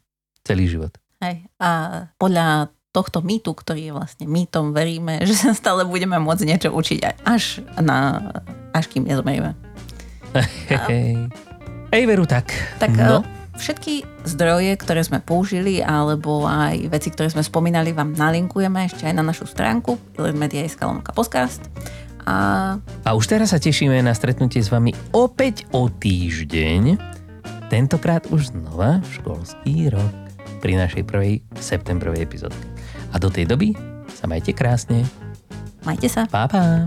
celý 0.44 0.68
život. 0.70 0.92
Hej. 1.24 1.48
A 1.58 1.70
podľa 2.20 2.74
tohto 2.94 3.26
mýtu, 3.26 3.50
ktorý 3.58 3.90
je 3.90 3.92
vlastne 3.92 4.26
mýtom, 4.30 4.70
veríme, 4.70 5.18
že 5.28 5.34
sa 5.34 5.50
stále 5.56 5.82
budeme 5.82 6.20
môcť 6.22 6.44
niečo 6.46 6.70
učiť 6.70 7.26
až, 7.26 7.64
na, 7.82 8.30
až 8.70 8.86
kým 8.86 9.08
nezomerieme. 9.08 9.58
Hej, 10.34 11.30
hej, 11.94 12.04
veru 12.06 12.26
tak. 12.26 12.54
Tak 12.78 12.94
no. 12.94 13.22
Eh, 13.22 13.44
všetky 13.58 14.26
zdroje, 14.26 14.74
ktoré 14.78 15.02
sme 15.02 15.22
použili, 15.22 15.82
alebo 15.82 16.46
aj 16.46 16.90
veci, 16.90 17.10
ktoré 17.10 17.30
sme 17.30 17.42
spomínali, 17.42 17.94
vám 17.94 18.14
nalinkujeme 18.14 18.86
ešte 18.86 19.06
aj 19.06 19.14
na 19.14 19.24
našu 19.26 19.46
stránku 19.46 19.98
media.sk 20.18 20.82
podcast. 21.14 21.62
A... 22.24 22.76
a 22.80 23.10
už 23.12 23.28
teraz 23.28 23.52
sa 23.52 23.60
tešíme 23.60 24.00
na 24.00 24.16
stretnutie 24.16 24.64
s 24.64 24.72
vami 24.72 24.96
opäť 25.12 25.68
o 25.76 25.92
týždeň 25.92 27.14
Tentokrát 27.72 28.22
už 28.28 28.52
znova 28.52 29.00
školský 29.18 29.88
rok 29.90 30.14
pri 30.60 30.76
našej 30.78 31.02
prvej 31.08 31.42
septembrovej 31.58 32.22
epizódke. 32.22 32.66
A 33.10 33.18
do 33.18 33.32
tej 33.32 33.48
doby 33.48 33.72
sa 34.14 34.28
majte 34.28 34.52
krásne. 34.52 35.02
Majte 35.82 36.06
sa. 36.06 36.28
Pa, 36.28 36.46
pa. 36.46 36.86